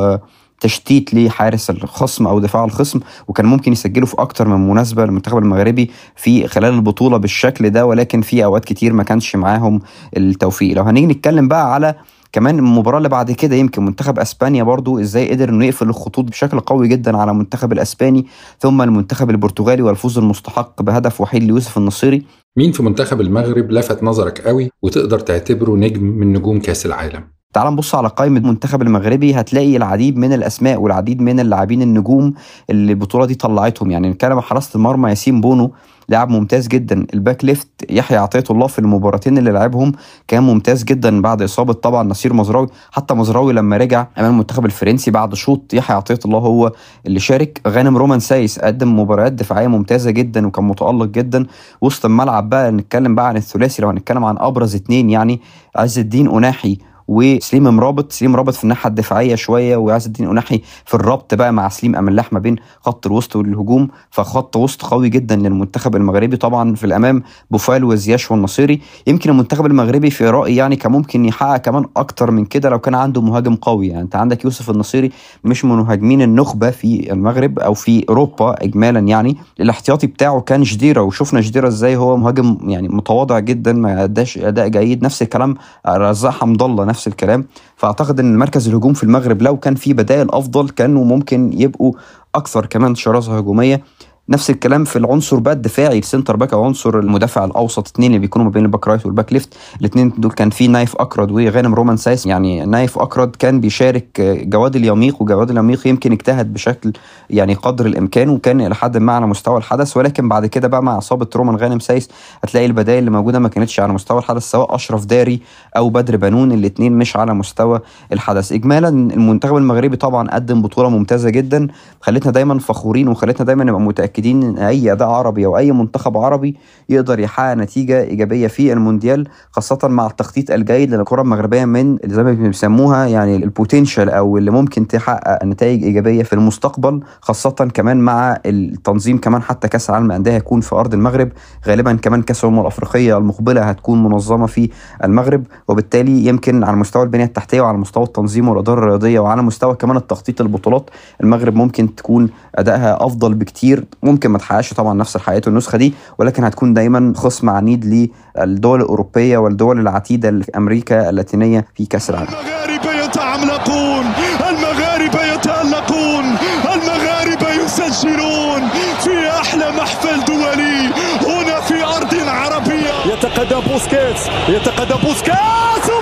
تشتيت 0.61 1.13
لحارس 1.13 1.69
الخصم 1.69 2.27
أو 2.27 2.39
دفاع 2.39 2.63
الخصم 2.65 2.99
وكان 3.27 3.45
ممكن 3.45 3.71
يسجلوا 3.71 4.07
في 4.07 4.15
أكتر 4.19 4.47
من 4.47 4.69
مناسبة 4.69 5.05
للمنتخب 5.05 5.37
المغربي 5.37 5.91
في 6.15 6.47
خلال 6.47 6.73
البطولة 6.73 7.17
بالشكل 7.17 7.69
ده 7.69 7.85
ولكن 7.85 8.21
في 8.21 8.45
أوقات 8.45 8.65
كتير 8.65 8.93
ما 8.93 9.03
كانش 9.03 9.35
معاهم 9.35 9.81
التوفيق. 10.17 10.77
لو 10.77 10.83
هنيجي 10.83 11.07
نتكلم 11.07 11.47
بقى 11.47 11.73
على 11.73 11.95
كمان 12.31 12.59
المباراة 12.59 12.97
اللي 12.97 13.09
بعد 13.09 13.31
كده 13.31 13.55
يمكن 13.55 13.85
منتخب 13.85 14.19
أسبانيا 14.19 14.63
برضو 14.63 14.99
إزاي 14.99 15.31
قدر 15.31 15.49
إنه 15.49 15.65
يقفل 15.65 15.89
الخطوط 15.89 16.25
بشكل 16.25 16.59
قوي 16.59 16.87
جدا 16.87 17.17
على 17.17 17.31
المنتخب 17.31 17.71
الأسباني 17.71 18.25
ثم 18.59 18.81
المنتخب 18.81 19.29
البرتغالي 19.29 19.81
والفوز 19.81 20.17
المستحق 20.17 20.81
بهدف 20.81 21.21
وحيد 21.21 21.43
ليوسف 21.43 21.77
النصيري. 21.77 22.25
مين 22.57 22.71
في 22.71 22.83
منتخب 22.83 23.21
المغرب 23.21 23.71
لفت 23.71 24.03
نظرك 24.03 24.41
قوي 24.47 24.69
وتقدر 24.81 25.19
تعتبره 25.19 25.71
نجم 25.75 26.03
من 26.03 26.33
نجوم 26.33 26.59
كأس 26.59 26.85
العالم؟ 26.85 27.23
تعال 27.53 27.73
نبص 27.73 27.95
على 27.95 28.07
قائمة 28.07 28.39
المنتخب 28.39 28.81
المغربي 28.81 29.33
هتلاقي 29.35 29.77
العديد 29.77 30.17
من 30.17 30.33
الأسماء 30.33 30.81
والعديد 30.81 31.21
من 31.21 31.39
اللاعبين 31.39 31.81
النجوم 31.81 32.33
اللي 32.69 32.91
البطولة 32.91 33.25
دي 33.25 33.35
طلعتهم. 33.35 33.91
يعني 33.91 34.09
نتكلم 34.09 34.33
عن 34.33 34.41
حراسة 34.41 34.77
المرمى 34.77 35.09
ياسين 35.09 35.41
بونو 35.41 35.71
لاعب 36.09 36.29
ممتاز 36.29 36.67
جدا. 36.67 37.05
ال 37.13 37.19
back 37.19 37.45
left 37.45 37.67
يحيى 37.89 38.17
عطية 38.17 38.43
الله 38.51 38.67
في 38.67 38.79
المباراتين 38.79 39.37
اللي 39.37 39.51
لعبهم 39.51 39.91
كان 40.27 40.43
ممتاز 40.43 40.83
جدا 40.83 41.21
بعد 41.21 41.41
إصابة 41.41 41.73
طبعا 41.73 42.03
نصير 42.07 42.33
مزراوي. 42.33 42.67
حتى 42.91 43.13
مزراوي 43.13 43.53
لما 43.53 43.77
رجع 43.77 44.07
أمام 44.17 44.31
المنتخب 44.31 44.65
الفرنسي 44.65 45.11
بعد 45.11 45.33
شوط 45.33 45.73
يحيى 45.73 45.95
عطية 45.95 46.19
الله 46.25 46.39
هو 46.39 46.71
اللي 47.05 47.19
شارك. 47.19 47.61
غانم 47.67 47.97
رومان 47.97 48.19
سايس 48.19 48.59
قدم 48.59 48.99
مباريات 48.99 49.31
دفاعية 49.31 49.67
ممتازة 49.67 50.11
جدا 50.11 50.47
وكان 50.47 50.65
متألق 50.65 51.05
جدا. 51.05 51.45
وسط 51.81 52.05
الملعب 52.05 52.49
بقى 52.49 52.71
نتكلم 52.71 53.15
بقى 53.15 53.27
عن 53.27 53.37
الثلاثي 53.37 53.81
لو 53.81 53.89
هنتكلم 53.89 54.25
عن 54.25 54.37
أبرز 54.37 54.75
اتنين 54.75 55.09
يعني 55.09 55.41
عز 55.75 55.99
الدين 55.99 56.27
أوناحي 56.29 56.77
وسليم 57.11 57.63
مرابط 57.63 58.11
سليم 58.11 58.31
مرابط 58.31 58.53
في 58.53 58.63
الناحية 58.63 58.89
الدفاعية 58.89 59.35
شوية 59.35 59.77
وعز 59.77 60.05
الدين 60.05 60.27
أوناحي 60.29 60.61
في 60.85 60.93
الربط 60.93 61.33
بقى 61.35 61.53
مع 61.53 61.69
سليم 61.69 61.95
املاح 61.95 62.33
ما 62.33 62.39
بين 62.39 62.55
خط 62.81 63.07
الوسط 63.07 63.35
والهجوم. 63.35 63.87
فخط 64.11 64.55
وسط 64.55 64.85
قوي 64.85 65.09
جدا 65.09 65.35
للمنتخب 65.35 65.95
المغربي 65.95 66.37
طبعا 66.37 66.75
في 66.75 66.83
الأمام 66.83 67.23
بوفال 67.51 67.83
وزياش 67.83 68.31
والنصيري. 68.31 68.81
يمكن 69.07 69.29
المنتخب 69.29 69.65
المغربي 69.65 70.09
في 70.09 70.29
رأيي 70.29 70.55
يعني 70.55 70.75
كان 70.75 70.91
ممكن 70.91 71.25
يحقق 71.25 71.57
كمان 71.57 71.85
أكتر 71.97 72.31
من 72.31 72.45
كده 72.45 72.69
لو 72.69 72.79
كان 72.79 72.95
عنده 72.95 73.21
مهاجم 73.21 73.55
قوي 73.55 73.87
يعني. 73.87 74.01
انت 74.01 74.15
عندك 74.15 74.45
يوسف 74.45 74.69
النصيري 74.69 75.11
مش 75.43 75.65
من 75.65 75.75
مهاجمين 75.75 76.21
النخبة 76.21 76.69
في 76.69 77.11
المغرب 77.13 77.59
أو 77.59 77.73
في 77.73 78.05
أوروبا 78.09 78.63
اجمالا 78.63 78.99
يعني. 78.99 79.37
الاحتياطي 79.59 80.07
بتاعه 80.07 80.41
كان 80.41 80.63
جديرة 80.63 81.01
وشفنا 81.01 81.41
جديرة 81.41 81.67
إزاي 81.67 81.95
هو 81.95 82.17
مهاجم 82.17 82.57
يعني 82.67 82.87
متواضع 82.87 83.39
جدا 83.39 83.73
ما 83.73 84.03
أداش 84.03 84.37
أداء 84.37 84.67
جيد. 84.67 85.03
نفس 85.03 85.21
الكلام 85.21 85.55
رزاق 85.87 86.31
حمد 86.31 86.61
الله 86.63 86.85
نفس 86.85 87.00
الكلام. 87.07 87.45
فأعتقد 87.75 88.19
إن 88.19 88.37
مركز 88.37 88.67
الهجوم 88.67 88.93
في 88.93 89.03
المغرب 89.03 89.41
لو 89.41 89.57
كان 89.57 89.75
في 89.75 89.93
بدائل 89.93 90.27
أفضل 90.31 90.69
كانوا 90.69 91.05
ممكن 91.05 91.53
يبقوا 91.53 91.93
أكثر 92.35 92.65
كمان 92.65 92.95
شراسة 92.95 93.37
هجومية. 93.37 93.83
نفس 94.31 94.49
الكلام 94.49 94.83
في 94.83 94.95
العنصر 94.95 95.39
بقى 95.39 95.53
الدفاعي 95.53 95.99
ال 95.99 96.04
center 96.04 96.35
back 96.35 96.53
أو 96.53 96.63
عنصر 96.63 96.99
المدافع 96.99 97.45
الأوسط 97.45 97.87
اثنين 97.87 98.07
اللي 98.07 98.19
بيكونوا 98.19 98.45
ما 98.47 98.51
بين 98.51 98.65
ال 98.65 98.69
back 98.69 98.87
right 98.87 99.05
وال 99.05 99.14
back 99.14 99.33
left 99.33 99.53
الاثنين 99.79 100.13
دول 100.17 100.31
كان 100.31 100.49
في 100.49 100.67
نايف 100.67 100.95
أكرد 100.95 101.31
وغانم 101.31 101.73
رومان 101.75 101.97
سايس. 101.97 102.25
يعني 102.25 102.65
نايف 102.65 102.99
أكرد 102.99 103.35
كان 103.35 103.59
بيشارك 103.61 104.21
جواد 104.21 104.75
اليميق 104.75 105.21
وجواد 105.21 105.49
اليميق 105.51 105.87
يمكن 105.87 106.11
اجتهد 106.11 106.53
بشكل 106.53 106.93
يعني 107.29 107.53
قدر 107.53 107.85
الإمكان 107.85 108.29
وكان 108.29 108.61
إلى 108.61 108.75
حد 108.75 108.97
ما 108.97 109.13
على 109.13 109.27
مستوى 109.27 109.57
الحدث. 109.57 109.97
ولكن 109.97 110.29
بعد 110.29 110.45
كده 110.45 110.67
بقى 110.67 110.83
مع 110.83 110.97
إصابة 110.97 111.27
رومان 111.35 111.55
غانم 111.55 111.79
سايس 111.79 112.09
هتلاقي 112.43 112.65
البدائل 112.65 112.99
اللي 112.99 113.11
موجودة 113.11 113.39
ما 113.39 113.49
كانتش 113.49 113.79
على 113.79 113.93
مستوى 113.93 114.19
الحدث 114.19 114.43
سواء 114.43 114.75
أشرف 114.75 115.05
داري 115.05 115.41
أو 115.77 115.89
بدر 115.89 116.17
بنون 116.17 116.51
الاثنين 116.51 116.93
مش 116.97 117.17
على 117.17 117.33
مستوى 117.33 117.79
الحدث. 118.13 118.51
اجمالا 118.51 118.89
المنتخب 118.89 119.57
المغربي 119.57 119.97
طبعا 119.97 120.29
قدم 120.29 120.61
بطولة 120.61 120.89
ممتازة 120.89 121.29
جدا 121.29 121.67
خلتنا 122.01 122.31
دايما 122.31 122.59
فخورين 122.59 123.07
وخلتنا 123.07 123.45
دايما 123.45 123.63
نبقى 123.63 123.81
متأكدين. 123.81 124.20
إن 124.25 124.57
أي 124.57 124.91
اداء 124.91 125.07
عربي 125.07 125.45
أو 125.45 125.57
أي 125.57 125.71
منتخب 125.71 126.17
عربي 126.17 126.57
يقدر 126.89 127.19
يحقق 127.19 127.53
نتيجة 127.53 128.01
إيجابية 128.03 128.47
في 128.47 128.73
المونديال 128.73 129.27
خاصة 129.51 129.87
مع 129.87 130.07
التخطيط 130.07 130.51
الجيد 130.51 130.93
للكرة 130.93 131.21
المغربية 131.21 131.65
من 131.65 131.97
زي 132.05 132.23
ما 132.23 132.31
بيسموها 132.31 133.05
يعني 133.05 133.35
البوتنشال 133.35 134.09
أو 134.09 134.37
اللي 134.37 134.51
ممكن 134.51 134.87
تحقق 134.87 135.43
نتائج 135.45 135.83
إيجابية 135.83 136.23
في 136.23 136.33
المستقبل 136.33 136.99
خاصة 137.21 137.51
كمان 137.73 137.97
مع 137.97 138.37
التنظيم 138.45 139.17
كمان 139.17 139.41
حتى 139.41 139.67
كأس 139.67 139.89
العالم 139.89 140.05
للأندية 140.05 140.31
هيكون 140.31 140.61
في 140.61 140.75
أرض 140.75 140.93
المغرب. 140.93 141.29
غالبا 141.67 141.93
كمان 141.93 142.21
كأس 142.21 142.43
الأمم 142.43 142.59
الأفريقية 142.59 143.17
المقبلة 143.17 143.61
هتكون 143.61 144.03
منظمة 144.03 144.45
في 144.45 144.69
المغرب 145.03 145.43
وبالتالي 145.67 146.25
يمكن 146.25 146.63
على 146.63 146.77
مستوى 146.77 147.03
البنية 147.03 147.23
التحتية 147.23 147.61
وعلى 147.61 147.77
مستوى 147.77 148.03
التنظيم 148.03 148.49
والإدارة 148.49 148.79
الرياضية 148.79 149.19
وعلى 149.19 149.41
مستوى 149.43 149.75
كمان 149.75 149.97
التخطيط 149.97 150.41
البطولات 150.41 150.89
المغرب 151.23 151.55
ممكن 151.55 151.95
تكون 151.95 152.29
أدائها 152.55 153.05
أفضل 153.05 153.33
بكتير. 153.33 153.85
ممكن 154.11 154.29
ما 154.29 154.37
تحققش 154.37 154.73
طبعا 154.73 154.93
نفس 154.93 155.17
حققته 155.17 155.49
النسخه 155.49 155.77
دي 155.77 155.93
ولكن 156.17 156.43
هتكون 156.43 156.73
دايما 156.73 157.13
خصم 157.15 157.49
عنيد 157.49 158.11
للدول 158.37 158.81
الأوروبية 158.81 159.37
والدول 159.37 159.79
العتيدة 159.79 160.29
اللي 160.29 160.43
في 160.43 160.51
أمريكا 160.57 161.09
اللاتينية 161.09 161.65
في 161.75 161.85
كأس 161.85 162.09
العالم. 162.09 162.27
المغاربة 162.29 163.05
يتعملقون 163.05 164.05
المغاربة 164.49 165.33
يتألقون 165.33 166.25
المغاربة 166.73 167.49
يسجلون 167.63 168.61
في 169.03 169.29
أحلى 169.41 169.71
محفل 169.71 170.25
دولي 170.25 170.87
هنا 171.27 171.61
في 171.61 171.83
أرض 171.83 172.13
عربية. 172.27 173.13
يتقدم 173.13 173.59
بوسكيتس 173.59 174.27
يتقدم 174.49 174.97
بوسكيتس! 175.03 176.00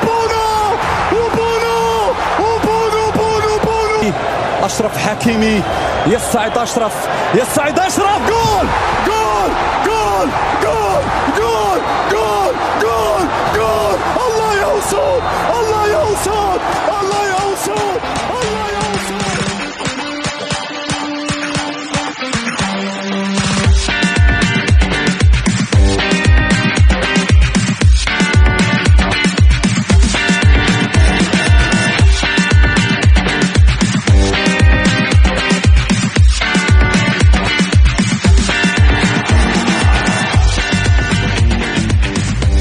أشرف 4.79 4.97
حكيمي. 4.97 5.63
يسدد 6.07 6.57
أشرف. 6.57 6.93
يسدد 7.35 7.79
أشرف. 7.79 8.19
جول! 8.27 8.67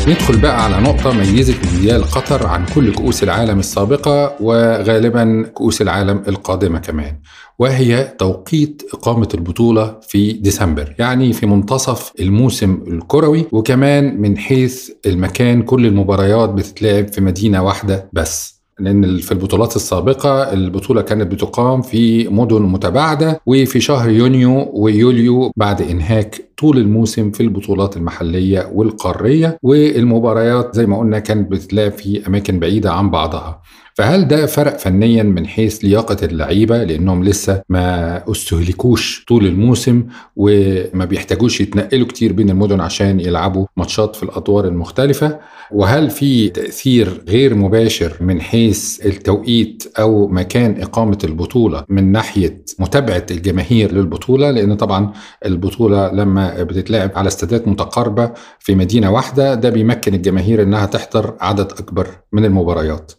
ندخل 0.09 0.39
بقى 0.41 0.65
على 0.65 0.81
نقطة 0.81 1.13
ميزت 1.13 1.67
مونديال 1.67 2.05
قطر 2.05 2.47
عن 2.47 2.67
كل 2.75 2.95
كؤوس 2.95 3.23
العالم 3.23 3.59
السابقة 3.59 4.37
وغالبا 4.41 5.43
كؤوس 5.55 5.83
العالم 5.83 6.23
القادمة 6.29 6.79
كمان 6.79 7.19
وهي 7.59 8.05
توقيت 8.19 8.83
إقامة 8.95 9.29
البطولة 9.35 10.01
في 10.09 10.33
ديسمبر 10.33 10.95
يعني 10.99 11.33
في 11.33 11.47
منتصف 11.47 12.13
الموسم 12.21 12.83
الكروي 12.87 13.47
وكمان 13.53 14.21
من 14.21 14.39
حيث 14.39 14.91
المكان 15.07 15.63
كل 15.63 15.87
المباريات 15.87 16.49
بتتلعب 16.51 17.09
في 17.13 17.21
مدينة 17.21 17.63
واحدة 17.63 18.09
بس. 18.13 18.58
لأن 18.81 19.19
في 19.19 19.33
البطولات 19.33 19.77
السابقة 19.77 20.53
البطولة 20.53 21.03
كانت 21.03 21.33
بتقام 21.33 21.83
في 21.83 22.29
مدن 22.29 22.63
متباعدة 22.63 23.41
وفي 23.47 23.81
شهر 23.81 24.11
يونيو 24.11 24.71
ويوليو 24.73 25.53
بعد 25.57 25.83
إنهاك 25.83 26.49
طول 26.59 26.79
الموسم 26.79 27.31
في 27.31 27.43
البطولات 27.43 27.97
المحلية 27.97 28.71
والقارية 28.75 29.59
والمباريات 29.63 30.75
زي 30.75 30.87
ما 30.87 30.99
قلنا 30.99 31.19
كانت 31.19 31.51
بتتلعب 31.51 31.93
في 31.93 32.27
أماكن 32.27 32.59
بعيدة 32.59 32.93
عن 32.93 33.11
بعضها. 33.11 33.63
فهل 33.99 34.29
ده 34.29 34.47
فرق 34.47 34.77
فنيا 34.79 35.23
من 35.23 35.47
حيث 35.47 35.79
لياقة 35.85 36.17
اللعيبة 36.27 36.85
لأنهم 36.85 37.25
لسه 37.25 37.63
ما 37.69 38.23
أستهلكوش 38.31 39.25
طول 39.29 39.47
الموسم 39.47 40.05
وما 40.37 41.05
بيحتاجوش 41.05 41.61
يتنقلوا 41.61 42.07
كتير 42.07 42.33
بين 42.33 42.51
المدن 42.51 42.81
عشان 42.81 43.21
يلعبوا 43.21 43.67
ماتشات 43.77 44.17
في 44.17 44.23
الأدوار 44.23 44.65
المختلفة؟ 44.65 45.39
وهل 45.73 46.11
في 46.11 46.49
تأثير 46.49 47.23
غير 47.29 47.55
مباشر 47.55 48.17
من 48.21 48.41
حيث 48.41 49.07
التوقيت 49.07 49.83
أو 49.99 50.29
مكان 50.29 50.83
إقامة 50.83 51.19
البطولة 51.25 51.85
من 51.89 52.13
ناحية 52.13 52.63
متابعة 52.79 53.27
الجماهير 53.31 53.93
للبطولة؟ 53.93 54.51
لأن 54.51 54.75
طبعا 54.75 55.13
البطولة 55.47 56.13
لما 56.13 56.63
بتتلعب 56.63 57.11
على 57.15 57.29
استادات 57.29 57.69
متقاربة 57.69 58.33
في 58.59 58.75
مدينة 58.75 59.11
واحدة 59.11 59.55
ده 59.55 59.71
بيمكن 59.71 60.15
الجماهير 60.15 60.63
إنها 60.63 60.87
تحضر 60.87 61.35
عدد 61.41 61.73
أكبر 61.73 62.07
من 62.33 62.45
المباريات. 62.45 63.13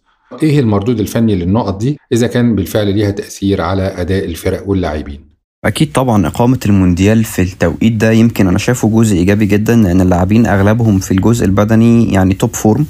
إيه 0.43 0.59
المردود 0.59 0.99
الفني 0.99 1.35
للنقط 1.35 1.77
دي؟ 1.79 1.97
إذا 2.13 2.27
كان 2.27 2.55
بالفعل 2.55 2.87
ليها 2.95 3.11
تأثير 3.11 3.61
على 3.61 3.81
أداء 4.01 4.25
الفرق 4.25 4.63
واللاعبين. 4.69 5.29
أكيد 5.65 5.91
طبعا 5.91 6.27
إقامة 6.27 6.59
المونديال 6.65 7.23
في 7.23 7.41
التوقيت 7.41 7.93
ده 7.93 8.11
يمكن 8.11 8.47
أنا 8.47 8.57
شايفه 8.57 8.89
جزء 8.89 9.15
إيجابي 9.17 9.45
جدا 9.45 9.75
لأن 9.75 10.01
اللاعبين 10.01 10.45
أغلبهم 10.47 10.99
في 10.99 11.11
الجزء 11.11 11.45
البدني 11.45 12.13
يعني 12.13 12.33
top 12.33 12.55
form 12.55 12.85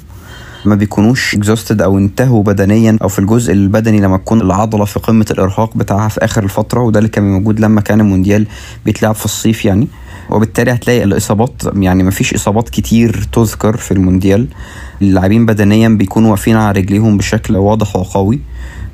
ما 0.64 0.74
بيكونوش 0.74 1.34
exhausted 1.34 1.82
أو 1.82 1.98
انتهوا 1.98 2.42
بدنيا 2.42 2.98
أو 3.02 3.08
في 3.08 3.18
الجزء 3.18 3.52
البدني 3.52 4.00
لما 4.00 4.16
تكون 4.16 4.40
العضلة 4.40 4.84
في 4.84 5.00
قمة 5.00 5.26
الإرهاق 5.30 5.76
بتاعها 5.76 6.08
في 6.08 6.24
آخر 6.24 6.44
الفترة 6.44 6.80
وده 6.80 6.98
اللي 6.98 7.10
كان 7.10 7.32
موجود 7.32 7.60
لما 7.60 7.80
كان 7.80 8.00
المونديال 8.00 8.46
بيتلعب 8.84 9.14
في 9.14 9.24
الصيف 9.24 9.64
يعني. 9.64 9.88
وبالتالي 10.30 10.72
هتلاقي 10.72 11.04
الإصابات 11.04 11.62
يعني 11.76 12.02
ما 12.02 12.10
فيش 12.10 12.34
إصابات 12.34 12.68
كتير 12.68 13.22
تذكر 13.32 13.76
في 13.76 13.90
المونديال. 13.90 14.46
اللاعبين 15.02 15.46
بدنيا 15.46 15.88
بيكونوا 15.88 16.30
واقفين 16.30 16.56
على 16.56 16.80
رجليهم 16.80 17.16
بشكل 17.16 17.56
واضح 17.56 17.96
وقوي. 17.96 18.40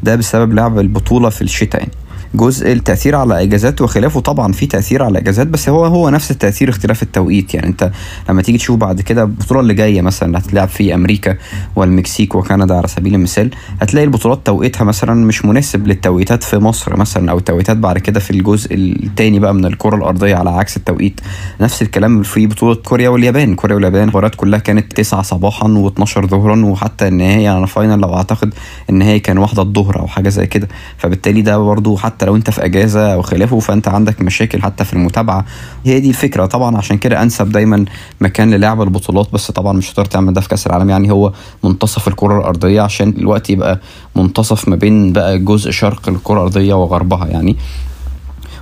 ده 0.02 0.16
بسبب 0.16 0.54
لعب 0.54 0.78
البطولة 0.78 1.28
في 1.28 1.42
الشتاء 1.42 1.80
يعني. 1.80 1.92
جزء 2.34 2.72
التأثير 2.72 3.16
على 3.16 3.42
اجازات 3.42 3.80
وخلافه 3.80 4.20
طبعا 4.20 4.52
في 4.52 4.66
تأثير 4.66 5.02
على 5.02 5.18
اجازات 5.18 5.46
بس 5.46 5.68
هو 5.68 5.84
هو 5.84 6.10
نفس 6.10 6.30
التأثير 6.30 6.68
اختلاف 6.68 7.02
التوقيت. 7.02 7.54
يعني 7.54 7.66
أنت 7.66 7.90
لما 8.28 8.42
تيجي 8.42 8.58
تشوف 8.58 8.76
بعد 8.76 9.00
كده 9.00 9.22
البطولة 9.22 9.60
اللي 9.60 9.74
جاية 9.74 10.02
مثلا 10.02 10.26
اللي 10.26 10.38
هتتلعب 10.38 10.68
في 10.68 10.94
أمريكا 10.94 11.36
والمكسيك 11.76 12.34
وكندا 12.34 12.74
على 12.74 12.88
سبيل 12.88 13.14
المثال 13.14 13.50
هتلاقي 13.80 14.04
البطولات 14.04 14.40
توقيتها 14.44 14.84
مثلا 14.84 15.14
مش 15.26 15.44
مناسب 15.44 15.86
للتوقيتات 15.86 16.42
في 16.42 16.58
مصر 16.58 16.96
مثلا 16.96 17.30
أو 17.30 17.38
التوقيتات 17.38 17.76
بعد 17.76 17.98
كده 17.98 18.20
في 18.20 18.30
الجزء 18.30 18.74
الثاني 18.74 19.38
بقى 19.38 19.54
من 19.54 19.64
الكرة 19.64 19.96
الأرضية 19.96 20.36
على 20.36 20.50
عكس 20.50 20.76
التوقيت. 20.76 21.20
نفس 21.60 21.82
الكلام 21.82 22.22
في 22.22 22.46
بطولة 22.46 22.74
كوريا 22.74 23.08
واليابان. 23.08 23.54
كوريا 23.54 23.74
واليابان 23.74 24.02
المباريات 24.02 24.34
كلها 24.34 24.58
كانت 24.58 24.92
9 24.92 25.22
صباحا 25.22 25.66
و12 25.98 26.04
ظهرا 26.26 26.64
وحتى 26.64 27.08
النهائي 27.08 27.48
على 27.48 27.66
فاينل 27.66 27.98
لو 28.00 28.14
أعتقد 28.14 28.54
النهائي 28.90 29.20
كان 29.20 29.38
واحدة 29.38 29.62
الظهر 29.62 30.00
أو 30.00 30.06
حاجة 30.06 30.28
زي 30.28 30.46
كده. 30.46 30.68
فبالتالي 30.98 31.42
ده 31.42 31.58
برضو 31.58 31.96
حتى 31.96 32.15
لو 32.24 32.36
انت 32.36 32.50
في 32.50 32.64
اجازة 32.64 33.12
أو 33.14 33.22
خلافه 33.22 33.58
فانت 33.58 33.88
عندك 33.88 34.22
مشاكل 34.22 34.62
حتى 34.62 34.84
في 34.84 34.92
المتابعة. 34.92 35.44
هي 35.84 36.00
دي 36.00 36.08
الفكرة. 36.08 36.46
طبعا 36.46 36.76
عشان 36.76 36.98
كده 36.98 37.22
أنسب 37.22 37.52
دايما 37.52 37.84
مكان 38.20 38.50
للعب 38.50 38.82
البطولات 38.82 39.32
بس 39.32 39.50
طبعا 39.50 39.72
مش 39.72 39.92
هتقدر 39.92 40.04
تعمل 40.04 40.32
ده 40.32 40.40
في 40.40 40.48
كأس 40.48 40.66
العالم. 40.66 40.90
يعني 40.90 41.10
هو 41.12 41.32
منتصف 41.64 42.08
الكرة 42.08 42.38
الأرضية 42.38 42.80
عشان 42.80 43.08
الوقت 43.08 43.50
يبقى 43.50 43.80
منتصف 44.16 44.68
ما 44.68 44.76
بين 44.76 45.12
بقى 45.12 45.38
جزء 45.38 45.70
شرق 45.70 46.08
الكرة 46.08 46.34
الأرضية 46.34 46.74
وغربها. 46.74 47.26
يعني 47.26 47.56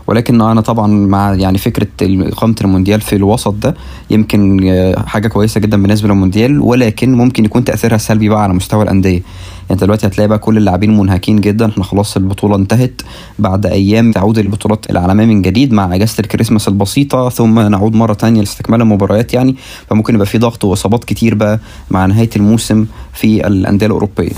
ولكن 0.07 0.41
أنا 0.41 0.61
طبعا 0.61 0.87
مع 0.87 1.35
يعني 1.35 1.59
فكرة 1.59 1.87
اقامه 2.03 2.55
المونديال 2.61 3.01
في 3.01 3.17
الوسط 3.17 3.55
ده 3.55 3.75
يمكن 4.11 4.69
آه، 4.69 5.01
حاجة 5.07 5.29
كويسة 5.29 5.61
جدا 5.61 5.83
بالنسبة 5.83 6.09
للمونديال 6.09 6.61
ولكن 6.61 7.15
ممكن 7.15 7.45
يكون 7.45 7.65
تأثيرها 7.65 7.99
سلبي 7.99 8.29
بقى 8.29 8.43
على 8.43 8.55
مستوى 8.55 8.83
الأندية. 8.83 9.23
أنت 9.71 9.85
دلوقتي 9.85 10.07
هتلاقي 10.07 10.29
بقى 10.29 10.39
كل 10.39 10.57
اللاعبين 10.57 10.99
منهكين 10.99 11.41
جدا 11.41 11.69
إحنا 11.69 11.85
خلاص 11.85 12.17
البطولة 12.17 12.57
انتهت 12.57 13.03
بعد 13.39 13.67
أيام 13.67 14.13
تعود 14.13 14.39
البطولات 14.39 14.91
العالمية 14.91 15.25
من 15.27 15.43
جديد 15.43 15.73
مع 15.73 15.95
إجازة 15.95 16.15
الكريسماس 16.21 16.69
البسيطة 16.69 17.29
ثم 17.29 17.59
نعود 17.61 17.95
مرة 17.95 18.15
تانية 18.15 18.41
لاستكمال 18.41 18.81
المباريات 18.81 19.35
يعني 19.35 19.57
فممكن 19.91 20.15
يبقى 20.15 20.27
في 20.27 20.39
ضغط 20.39 20.65
وإصابات 20.65 21.05
كتير 21.05 21.35
بقى 21.35 21.61
مع 21.91 22.07
نهاية 22.07 22.31
الموسم 22.37 22.87
في 23.13 23.47
الأندية 23.47 23.87
الأوروبية. 23.87 24.33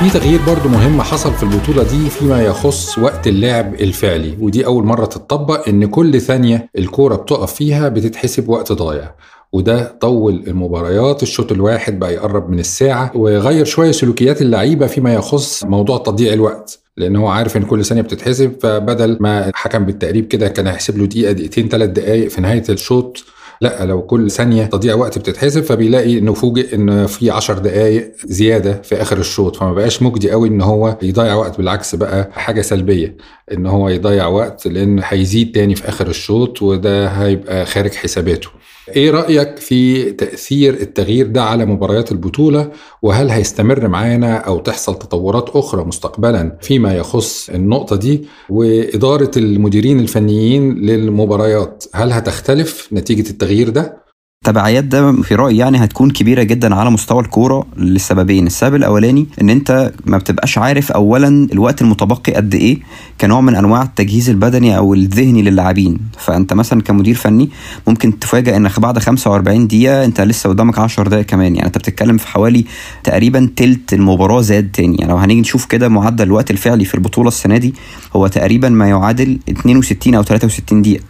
في 0.00 0.10
تغيير 0.10 0.40
برضو 0.46 0.68
مهم 0.68 1.02
حصل 1.02 1.32
في 1.32 1.42
البطولة 1.42 1.82
دي 1.82 2.10
فيما 2.10 2.42
يخص 2.42 2.98
وقت 2.98 3.26
اللعب 3.26 3.74
الفعلي 3.74 4.36
ودي 4.40 4.66
أول 4.66 4.84
مرة 4.84 5.04
تتطبق 5.04 5.68
إن 5.68 5.86
كل 5.86 6.20
ثانية 6.20 6.70
الكورة 6.78 7.16
بتقف 7.16 7.54
فيها 7.54 7.88
بتتحسب 7.88 8.48
وقت 8.48 8.72
ضايع 8.72 9.14
وده 9.52 9.96
طول 10.00 10.44
المباريات 10.46 11.22
الشوط 11.22 11.52
الواحد 11.52 11.98
بقى 11.98 12.14
يقرب 12.14 12.50
من 12.50 12.58
الساعة 12.58 13.12
وغير 13.14 13.64
شوية 13.64 13.92
سلوكيات 13.92 14.42
اللعيبة 14.42 14.86
فيما 14.86 15.14
يخص 15.14 15.64
موضوع 15.64 15.98
تضييع 15.98 16.32
الوقت 16.32 16.78
لأن 16.96 17.16
هو 17.16 17.28
عارف 17.28 17.56
إن 17.56 17.62
كل 17.62 17.84
ثانية 17.84 18.02
بتتحسب 18.02 18.52
فبدل 18.62 19.16
ما 19.20 19.48
الحكم 19.48 19.84
بالتقريب 19.84 20.26
كده 20.26 20.48
كان 20.48 20.66
هيحسب 20.66 20.98
له 20.98 21.06
دقيقة 21.06 21.32
دقيقتين 21.32 21.68
ثلاث 21.68 21.90
دقائق 21.90 22.28
في 22.28 22.40
نهاية 22.40 22.64
الشوط 22.68 23.24
لا 23.62 23.84
لو 23.84 24.02
كل 24.02 24.30
ثانية 24.30 24.64
تضييع 24.64 24.94
وقت 24.94 25.18
بتتحسب 25.18 25.62
فبيلاقي 25.62 26.18
إنه 26.18 26.34
فوجئ 26.34 26.74
إن 26.74 27.06
في 27.06 27.30
10 27.30 27.58
دقائق 27.58 28.12
زيادة 28.24 28.82
في 28.82 29.02
آخر 29.02 29.18
الشوط. 29.18 29.56
فما 29.56 29.72
بقاش 29.72 30.02
مجدي 30.02 30.30
قوي 30.30 30.48
إن 30.48 30.60
هو 30.60 30.98
يضيع 31.02 31.34
وقت 31.34 31.56
بالعكس 31.58 31.94
بقى 31.94 32.28
حاجة 32.32 32.60
سلبية 32.62 33.16
إن 33.52 33.66
هو 33.66 33.88
يضيع 33.88 34.26
وقت 34.26 34.66
لأن 34.66 35.00
هيزيد 35.04 35.52
تاني 35.52 35.74
في 35.74 35.88
آخر 35.88 36.06
الشوط 36.06 36.62
وده 36.62 37.06
هيبقى 37.08 37.66
خارج 37.66 37.94
حساباته. 37.94 38.48
إيه 38.88 39.10
رأيك 39.10 39.56
في 39.56 40.10
تأثير 40.12 40.74
التغيير 40.74 41.26
ده 41.26 41.42
على 41.42 41.66
مباريات 41.66 42.12
البطولة؟ 42.12 42.70
وهل 43.02 43.30
هيستمر 43.30 43.88
معانا 43.88 44.36
أو 44.36 44.58
تحصل 44.58 44.98
تطورات 44.98 45.48
أخرى 45.56 45.84
مستقبلا 45.84 46.58
فيما 46.60 46.94
يخص 46.96 47.50
النقطة 47.50 47.96
دي؟ 47.96 48.26
وإدارة 48.48 49.30
المديرين 49.36 50.00
الفنيين 50.00 50.74
للمباريات 50.74 51.84
هل 51.94 52.12
هتختلف 52.12 52.88
نتيجة 52.92 53.30
التغيير 53.30 53.68
ده؟ 53.68 54.09
تبعيات 54.44 54.84
ده 54.84 55.12
في 55.12 55.34
رأيي 55.34 55.56
يعني 55.56 55.84
هتكون 55.84 56.10
كبيرة 56.10 56.42
جدا 56.42 56.74
على 56.74 56.90
مستوى 56.90 57.20
الكورة 57.22 57.66
لسببين 57.76 58.46
السبب 58.46 58.74
الأولاني 58.74 59.26
إن 59.40 59.50
أنت 59.50 59.92
ما 60.06 60.18
بتبقاش 60.18 60.58
عارف 60.58 60.92
اولا 60.92 61.48
الوقت 61.52 61.82
المتبقي 61.82 62.34
قد 62.34 62.54
إيه 62.54 62.78
كنوع 63.20 63.40
من 63.40 63.54
أنواع 63.56 63.82
التجهيز 63.82 64.30
البدني 64.30 64.76
أو 64.76 64.94
الذهني 64.94 65.42
للاعبين. 65.42 65.98
فأنت 66.18 66.52
مثلا 66.52 66.82
كمدير 66.82 67.14
فني 67.14 67.50
ممكن 67.86 68.18
تفاجئ 68.18 68.56
إنك 68.56 68.80
بعد 68.80 68.98
45 68.98 69.66
دقيقة 69.66 70.04
أنت 70.04 70.20
لسه 70.20 70.48
قدامك 70.50 70.78
10 70.78 71.08
دقائق 71.08 71.26
كمان. 71.26 71.54
يعني 71.54 71.66
أنت 71.66 71.78
بتتكلم 71.78 72.16
في 72.16 72.28
حوالي 72.28 72.64
تقريبا 73.04 73.50
تلت 73.56 73.92
المباراة 73.92 74.40
زاد 74.40 74.70
تاني. 74.72 74.96
يعني 74.96 75.12
لو 75.12 75.18
هنيجي 75.18 75.40
نشوف 75.40 75.64
كده 75.66 75.88
معدل 75.88 76.24
الوقت 76.24 76.50
الفعلي 76.50 76.84
في 76.84 76.94
البطولة 76.94 77.28
السنة 77.28 77.56
دي 77.56 77.74
هو 78.16 78.26
تقريبا 78.26 78.68
ما 78.68 78.88
يعادل 78.88 79.38
62 79.50 80.14
أو 80.14 80.22
63 80.22 80.82
دقيقة. 80.82 81.04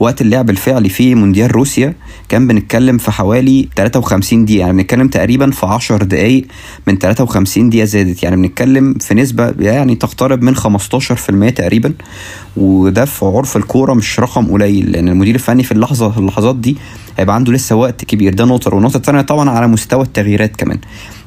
وقت 0.00 0.20
اللعب 0.20 0.50
الفعلي 0.50 0.88
في 0.88 1.14
مونديال 1.14 1.56
روسيا 1.56 1.94
كان 2.28 2.46
بنتكلم 2.46 2.98
في 2.98 3.10
حوالي 3.10 3.68
53 3.76 4.44
دقيقة 4.44 4.60
يعني 4.60 4.72
بنتكلم 4.72 5.08
تقريبا 5.08 5.50
في 5.50 5.66
10 5.66 5.96
دقايق 6.04 6.46
من 6.86 6.98
53 6.98 7.70
دقيقة 7.70 7.84
زادت 7.84 8.22
يعني 8.22 8.36
بنتكلم 8.36 8.94
في 8.94 9.14
نسبة 9.14 9.54
يعني 9.58 9.94
تقترب 9.94 10.42
من 10.42 10.56
15% 10.56 11.54
تقريبا 11.54 11.92
وده 12.56 13.04
في 13.04 13.24
عرف 13.24 13.56
الكورة 13.56 13.94
مش 13.94 14.20
رقم 14.20 14.46
قليل 14.52 14.90
لأن 14.92 15.08
المدير 15.08 15.34
الفني 15.34 15.62
في 15.62 15.72
اللحظة 15.72 16.18
اللحظات 16.18 16.56
دي 16.56 16.76
هيبقى 17.18 17.34
عنده 17.34 17.52
لسه 17.52 17.76
وقت 17.76 18.04
كبير 18.04 18.34
ده 18.34 18.44
نقطة. 18.44 18.74
والنقطة 18.74 18.96
الثانية 18.96 19.20
طبعا 19.20 19.50
على 19.50 19.66
مستوى 19.66 20.02
التغييرات 20.02 20.56
كمان. 20.56 20.78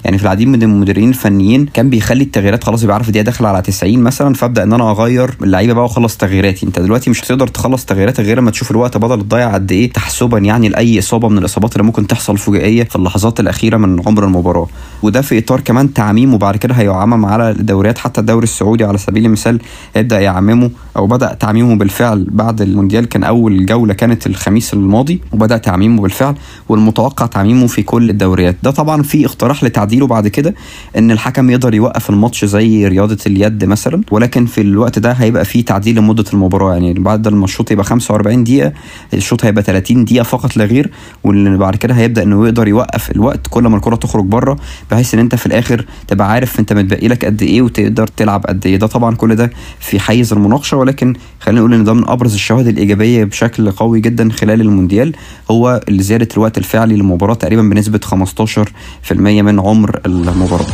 يعني 0.06 0.18
في 0.18 0.24
العديد 0.24 0.48
من 0.48 0.64
المديرين 0.64 1.10
الفنيين 1.10 1.66
كان 1.66 1.90
بيخلي 1.90 2.24
التغييرات 2.24 2.64
خلاص 2.64 2.84
يبقى 2.84 2.96
عارف 2.96 3.08
الدقيقه 3.08 3.26
داخله 3.26 3.48
على 3.48 3.62
90 3.62 4.00
مثلا 4.00 4.34
فابدأ 4.34 4.64
إن 4.64 4.74
أنا 4.74 4.92
أغير 4.92 5.38
اللعيبة 5.44 5.74
بقى 5.74 5.84
وأخلص 5.84 6.18
تغييراتي. 6.18 6.66
أنت 6.66 6.80
دلوقتي 6.80 7.10
مش 7.10 7.24
هتقدر 7.26 7.48
تخلص 7.48 7.86
تغييراتك 7.86 8.24
غير 8.24 8.38
لما 8.38 8.52
تشوف 8.52 8.72
الوقت 8.72 8.98
بدل 8.98 9.22
تضيع 9.22 9.54
قد 9.54 9.72
إيه 9.72 9.92
تحسبا 9.94 10.38
يعني 10.38 10.70
لأي 10.70 11.00
إصابة 11.00 11.30
من 11.30 11.38
الإصابات 11.38 11.74
اللي 11.74 11.84
ممكن 11.84 12.08
تحصل 12.08 12.38
فجائية 12.38 12.84
في 12.84 12.96
اللحظات 12.96 13.40
الأخيرة 13.40 13.78
من 13.78 14.02
عمر 14.08 14.24
المباراة. 14.26 14.68
وده 15.04 15.22
في 15.22 15.38
إطار 15.38 15.60
كمان 15.62 15.94
تعميم 15.94 16.34
وبعد 16.34 16.58
كده 16.58 16.74
هيعمم 16.76 17.26
على 17.26 17.50
الدوريات 17.52 17.98
حتى 17.98 18.22
الدوري 18.22 18.44
السعودي 18.44 18.84
على 18.84 18.98
سبيل 18.98 19.26
المثال 19.26 19.60
يبدا 19.96 20.20
يعممه 20.20 20.72
أو 20.98 21.08
بدأ 21.08 21.34
تعميمه 21.34 21.76
بالفعل 21.76 22.28
بعد 22.32 22.62
المونديال 22.62 23.06
كان 23.10 23.24
أول 23.24 23.66
جولة 23.66 23.94
كانت 23.94 24.28
الخميس 24.28 24.74
الماضي 24.74 25.22
وبدأ 25.34 25.58
تعميمه 25.58 26.02
بالفعل 26.02 26.36
والمتوقع 26.70 27.26
تعميمه 27.26 27.68
في 27.68 27.84
كل 27.84 28.10
الدوريات. 28.10 28.56
ده 28.64 28.72
طبعا 28.72 29.02
في 29.04 29.26
اقتراح 29.26 29.64
لتعديله 29.90 30.08
بعد 30.08 30.28
كده 30.28 30.56
إن 30.98 31.12
الحكم 31.12 31.50
يقدر 31.50 31.74
يوقف 31.74 32.10
الماتش 32.10 32.46
زي 32.46 32.88
رياضة 32.88 33.18
اليد 33.28 33.66
مثلا 33.66 34.02
ولكن 34.12 34.46
في 34.46 34.62
الوقت 34.62 35.00
ده 35.00 35.12
هيبقى 35.12 35.46
في 35.46 35.62
تعديل 35.64 35.96
لمدة 35.96 36.24
المباراة. 36.34 36.74
يعني 36.74 36.94
بعد 36.94 37.28
ما 37.28 37.46
الشوط 37.46 37.72
يبقى 37.72 37.86
45 37.86 38.44
دقيقة 38.44 38.74
الشوط 39.14 39.46
هيبقى 39.46 39.64
30 39.64 40.06
دقيقة 40.06 40.24
فقط 40.24 40.58
لا 40.58 40.66
غير 40.66 40.92
واللي 41.24 41.58
بعد 41.58 41.76
كده 41.76 41.94
هيبدأ 41.94 42.24
إنه 42.24 42.46
يقدر 42.46 42.68
يوقف 42.68 43.12
الوقت 43.12 43.48
كل 43.50 43.64
ما 43.64 43.78
الكرة 43.78 43.96
تخرج 43.96 44.26
بره 44.26 44.58
بحيث 44.92 45.14
إن 45.14 45.20
أنت 45.20 45.36
في 45.36 45.46
الآخر 45.46 45.86
تبقى 46.08 46.32
عارف 46.32 46.60
أنت 46.60 46.74
متبقي 46.74 47.08
لك 47.08 47.26
قد 47.26 47.42
إيه 47.42 47.62
وتقدر 47.62 48.08
تلعب 48.08 48.46
قد 48.46 48.66
إيه. 48.68 48.78
ده 48.78 48.88
طبعا 48.88 49.16
كل 49.16 49.36
ده 49.36 49.52
في 49.80 50.00
حيز 50.00 50.34
المناقشة 50.34 50.78
ولكن 50.78 51.14
خلينا 51.40 51.60
نقول 51.60 51.74
إن 51.74 51.84
ده 51.84 51.94
من 51.94 52.10
أبرز 52.10 52.34
الشواهد 52.34 52.68
الإيجابية 52.68 53.24
بشكل 53.24 53.72
قوي 53.72 54.02
جدا 54.02 54.30
خلال 54.32 54.62
المونديال 54.62 55.14
هو 55.52 55.82
زيادة 55.90 56.28
الوقت 56.34 56.58
الفعلي 56.58 56.96
للمباراة 56.96 57.34
تقريبا 57.34 57.62
بنسبة 57.62 58.00
15% 59.10 59.12
من 59.14 59.60
عمر 59.60 59.79
المباراه. 60.06 60.66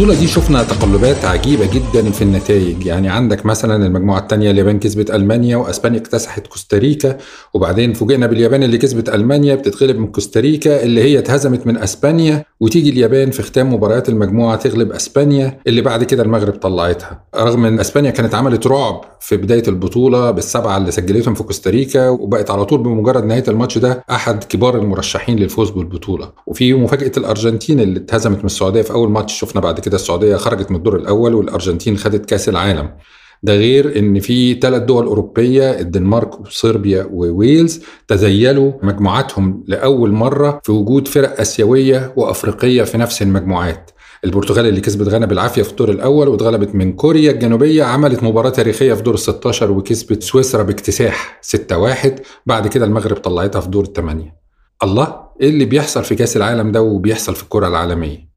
في 0.00 0.06
البطولة 0.06 0.20
دي 0.20 0.32
شفنا 0.32 0.62
تقلبات 0.62 1.24
عجيبة 1.24 1.66
جدا 1.72 2.10
في 2.10 2.22
النتائج. 2.22 2.86
يعني 2.86 3.08
عندك 3.08 3.46
مثلا 3.46 3.86
المجموعة 3.86 4.18
الثانية 4.18 4.50
اليابان 4.50 4.78
كسبت 4.78 5.10
ألمانيا 5.10 5.56
وأسبانيا 5.56 5.98
اكتسحت 5.98 6.46
كوستاريكا. 6.46 7.18
وبعدين 7.54 7.92
فوجئنا 7.92 8.26
باليابان 8.26 8.62
اللي 8.62 8.78
كسبت 8.78 9.08
ألمانيا 9.08 9.54
بتتغلب 9.54 9.98
من 9.98 10.06
كوستاريكا 10.06 10.82
اللي 10.82 11.02
هي 11.02 11.18
اتهزمت 11.18 11.66
من 11.66 11.76
أسبانيا. 11.76 12.44
وتيجي 12.60 12.90
اليابان 12.90 13.30
في 13.30 13.42
ختام 13.42 13.74
مباريات 13.74 14.08
المجموعة 14.08 14.56
تغلب 14.56 14.92
أسبانيا 14.92 15.60
اللي 15.66 15.80
بعد 15.80 16.04
كده 16.04 16.22
المغرب 16.22 16.52
طلعتها. 16.52 17.24
رغم 17.36 17.64
إن 17.64 17.80
أسبانيا 17.80 18.10
كانت 18.10 18.34
عملت 18.34 18.66
رعب 18.66 19.04
في 19.20 19.36
بداية 19.36 19.62
البطولة 19.68 20.30
بالسبعة 20.30 20.76
اللي 20.76 20.90
سجلتهم 20.90 21.34
في 21.34 21.42
كوستاريكا 21.42 22.08
وبقت 22.08 22.50
على 22.50 22.64
طول 22.64 22.78
بمجرد 22.78 23.24
نهاية 23.24 23.44
الماتش 23.48 23.78
ده 23.78 24.04
أحد 24.10 24.44
كبار 24.44 24.78
المرشحين 24.78 25.36
للفوز 25.38 25.70
بالبطولة. 25.70 26.32
وفي 26.46 26.74
مفاجأة 26.74 27.12
الأرجنتين 27.16 27.80
اللي 27.80 27.98
اتهزمت 28.00 28.38
من 28.38 28.46
السعودية 28.46 28.82
في 28.82 28.92
أول 28.92 29.10
ماتش 29.10 29.40
شفنا 29.40 29.60
بعد 29.60 29.80
كده 29.80 29.96
السعودية 29.96 30.36
خرجت 30.36 30.70
من 30.70 30.76
الدور 30.76 30.96
الأول 30.96 31.34
والأرجنتين 31.34 31.96
خدت 31.96 32.26
كأس 32.26 32.48
العالم. 32.48 32.90
ده 33.42 33.54
غير 33.54 33.98
إن 33.98 34.20
في 34.20 34.54
ثلاث 34.54 34.82
دول 34.82 35.06
أوروبية 35.06 35.70
الدنمارك 35.80 36.40
وصربيا 36.40 37.08
وويلز 37.12 37.80
تزيلوا 38.08 38.72
مجموعاتهم 38.82 39.64
لأول 39.66 40.12
مرة 40.12 40.60
في 40.64 40.72
وجود 40.72 41.08
فرق 41.08 41.40
آسيوية 41.40 42.12
وأفريقية 42.16 42.82
في 42.82 42.98
نفس 42.98 43.22
المجموعات. 43.22 43.90
البرتغال 44.24 44.66
اللي 44.66 44.80
كسبت 44.80 45.08
غانا 45.08 45.26
بالعافية 45.26 45.62
في 45.62 45.70
الدور 45.70 45.90
الأول 45.90 46.28
واتغلبت 46.28 46.74
من 46.74 46.92
كوريا 46.92 47.30
الجنوبية 47.30 47.84
عملت 47.84 48.22
مباراة 48.22 48.50
تاريخية 48.50 48.94
في 48.94 49.02
دور 49.02 49.14
ال 49.14 49.18
16 49.18 49.70
وكسبت 49.70 50.22
سويسرا 50.22 50.62
باكتساح 50.62 51.40
6-1 51.42 52.08
بعد 52.46 52.68
كده 52.68 52.84
المغرب 52.84 53.16
طلعتها 53.16 53.60
في 53.60 53.68
دور 53.68 53.84
الثمانيه 53.84 54.36
الله! 54.82 55.20
إيه 55.40 55.48
اللي 55.50 55.64
بيحصل 55.64 56.04
في 56.04 56.14
كأس 56.14 56.36
العالم 56.36 56.72
ده 56.72 56.82
وبيحصل 56.82 57.34
في 57.34 57.42
الكرة 57.42 57.68
العالمية؟ 57.68 58.29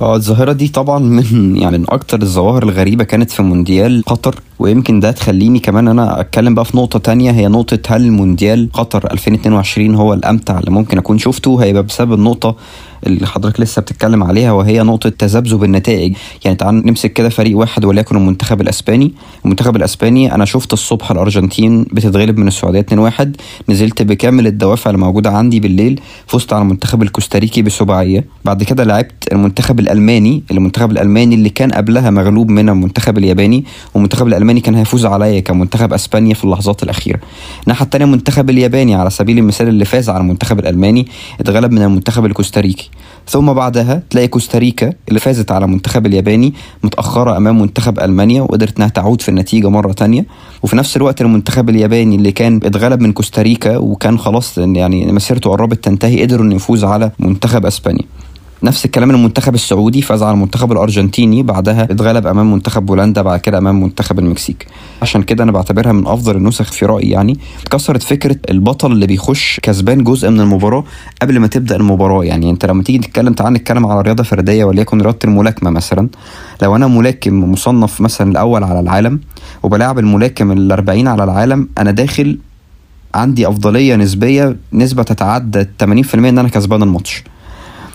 آه 0.00 0.16
الظاهرة 0.16 0.52
دي 0.52 0.68
طبعا 0.68 0.98
من 0.98 1.56
يعني 1.62 1.78
من 1.78 1.84
أكتر 1.88 2.22
الظواهر 2.22 2.62
الغريبة 2.62 3.04
كانت 3.04 3.30
في 3.30 3.42
مونديال 3.42 4.02
قطر 4.06 4.40
ويمكن 4.58 5.00
ده 5.00 5.10
تخليني 5.10 5.58
كمان 5.58 5.88
أنا 5.88 6.20
أتكلم 6.20 6.54
بقى 6.54 6.64
في 6.64 6.76
نقطة 6.76 6.98
تانية 6.98 7.30
هي 7.30 7.48
نقطة 7.48 7.78
هل 7.88 8.10
مونديال 8.10 8.68
قطر 8.72 9.12
2022 9.12 9.94
هو 9.94 10.14
الأمتع 10.14 10.58
اللي 10.58 10.70
ممكن 10.70 10.98
أكون 10.98 11.18
شفته؟ 11.18 11.62
هيبقى 11.62 11.82
بسبب 11.82 12.12
النقطة 12.12 12.56
اللي 13.06 13.26
حضرتك 13.26 13.60
لسه 13.60 13.82
بتتكلم 13.82 14.24
عليها 14.24 14.52
وهي 14.52 14.82
نقطة 14.82 15.08
تذبذب 15.08 15.64
النتائج. 15.64 16.16
يعني 16.44 16.56
تعال 16.56 16.86
نمسك 16.86 17.12
كده 17.12 17.28
فريق 17.28 17.58
واحد 17.58 17.84
وليكن 17.84 18.16
المنتخب 18.16 18.60
الأسباني. 18.60 19.12
المنتخب 19.44 19.76
الأسباني 19.76 20.34
أنا 20.34 20.44
شفت 20.44 20.72
الصبح 20.72 21.10
الأرجنتين 21.10 21.82
بتتغلب 21.82 22.38
من 22.38 22.48
السعودية 22.48 22.80
2-1 22.80 23.28
نزلت 23.68 24.02
بكامل 24.02 24.46
الدوافع 24.46 24.90
اللي 24.90 25.00
موجودة 25.00 25.30
عندي 25.30 25.60
بالليل 25.60 26.00
فزت 26.26 26.52
على 26.52 26.62
المنتخب 26.62 27.02
الكوستاريكي 27.02 27.62
بسباعية 27.62 28.24
بعد 28.44 28.62
كده 28.62 28.84
لعبت 28.84 29.32
المنتخب 29.32 29.80
الألماني. 29.80 30.42
المنتخب 30.50 30.90
الألماني 30.90 31.34
اللي 31.34 31.50
كان 31.50 31.70
قبلها 31.70 32.10
مغلوب 32.10 32.48
من 32.50 32.68
المنتخب 32.68 33.18
الياباني 33.18 33.64
والمنتخب 33.94 34.26
الألماني 34.26 34.60
كان 34.60 34.74
هيفوز 34.74 35.06
عليا 35.06 35.40
كمنتخب 35.40 35.92
أسبانيا 35.92 36.34
في 36.34 36.44
اللحظات 36.44 36.82
الأخيرة. 36.82 37.20
الناحية 37.62 37.84
التانية 37.84 38.04
المنتخب 38.04 38.50
الياباني 38.50 38.94
على 38.94 39.10
سبيل 39.10 39.38
المثال 39.38 39.68
اللي 39.68 39.84
فاز 39.84 40.08
على 40.08 40.20
المنتخب 40.20 40.58
الألماني 40.58 41.06
اتغلب 41.40 41.72
من 41.72 41.82
المنتخب 41.82 42.24
الكوستاريكي. 42.24 42.87
ثم 43.28 43.52
بعدها 43.52 44.02
تلاقي 44.10 44.28
كوستاريكا 44.28 44.92
اللي 45.08 45.20
فازت 45.20 45.52
على 45.52 45.64
المنتخب 45.64 46.06
الياباني 46.06 46.54
متأخرة 46.84 47.36
أمام 47.36 47.60
منتخب 47.60 48.00
ألمانيا 48.00 48.42
وقدرت 48.42 48.76
إنها 48.76 48.88
تعود 48.88 49.22
في 49.22 49.28
النتيجة 49.28 49.70
مرة 49.70 49.92
تانية. 49.92 50.26
وفي 50.62 50.76
نفس 50.76 50.96
الوقت 50.96 51.20
المنتخب 51.20 51.70
الياباني 51.70 52.16
اللي 52.16 52.32
كان 52.32 52.60
اتغلب 52.64 53.00
من 53.00 53.12
كوستاريكا 53.12 53.76
وكان 53.76 54.18
خلاص 54.18 54.58
يعني 54.58 55.12
مسيرته 55.12 55.50
قربت 55.50 55.84
تنتهي 55.84 56.22
قدروا 56.22 56.46
إنه 56.46 56.54
يفوز 56.54 56.84
على 56.84 57.10
منتخب 57.18 57.66
أسبانيا. 57.66 58.04
نفس 58.62 58.84
الكلام 58.84 59.10
المنتخب 59.10 59.54
السعودي 59.54 60.02
فاز 60.02 60.22
على 60.22 60.34
المنتخب 60.34 60.72
الأرجنتيني 60.72 61.42
بعدها 61.42 61.82
اتغلب 61.84 62.26
أمام 62.26 62.52
منتخب 62.52 62.86
بولندا 62.86 63.22
بعد 63.22 63.40
كده 63.40 63.58
أمام 63.58 63.82
منتخب 63.82 64.18
المكسيك. 64.18 64.66
عشان 65.02 65.22
كده 65.22 65.44
أنا 65.44 65.52
بعتبرها 65.52 65.92
من 65.92 66.06
أفضل 66.06 66.36
النسخ 66.36 66.72
في 66.72 66.86
رأيي 66.86 67.10
يعني. 67.10 67.38
اتكسرت 67.62 68.02
فكرة 68.02 68.36
البطل 68.50 68.92
اللي 68.92 69.06
بيخش 69.06 69.60
كسبان 69.62 70.04
جزء 70.04 70.30
من 70.30 70.40
المباراة 70.40 70.84
قبل 71.22 71.38
ما 71.38 71.46
تبدأ 71.46 71.76
المباراة. 71.76 72.24
يعني 72.24 72.50
أنت 72.50 72.66
لما 72.66 72.82
تيجي 72.82 72.98
تتكلم 72.98 73.32
تعال 73.32 73.52
نتكلم 73.52 73.86
على 73.86 74.00
رياضة 74.00 74.22
فردية 74.22 74.64
وليكن 74.64 75.00
رياضة 75.00 75.18
الملاكمة 75.24 75.70
مثلا. 75.70 76.08
لو 76.62 76.76
أنا 76.76 76.86
ملاكم 76.86 77.52
مصنف 77.52 78.00
مثلا 78.00 78.30
الأول 78.30 78.64
على 78.64 78.80
العالم 78.80 79.20
وبلاعب 79.62 79.98
الملاكم 79.98 80.52
ال 80.52 80.72
40 80.72 81.08
على 81.08 81.24
العالم 81.24 81.68
أنا 81.78 81.90
داخل 81.90 82.38
عندي 83.14 83.48
أفضلية 83.48 83.96
نسبية 83.96 84.56
نسبة 84.72 85.02
تتعدى 85.02 85.64
80% 85.64 86.14
إن 86.14 86.38
أنا 86.38 86.48
كسبان 86.48 86.82
الماتش. 86.82 87.24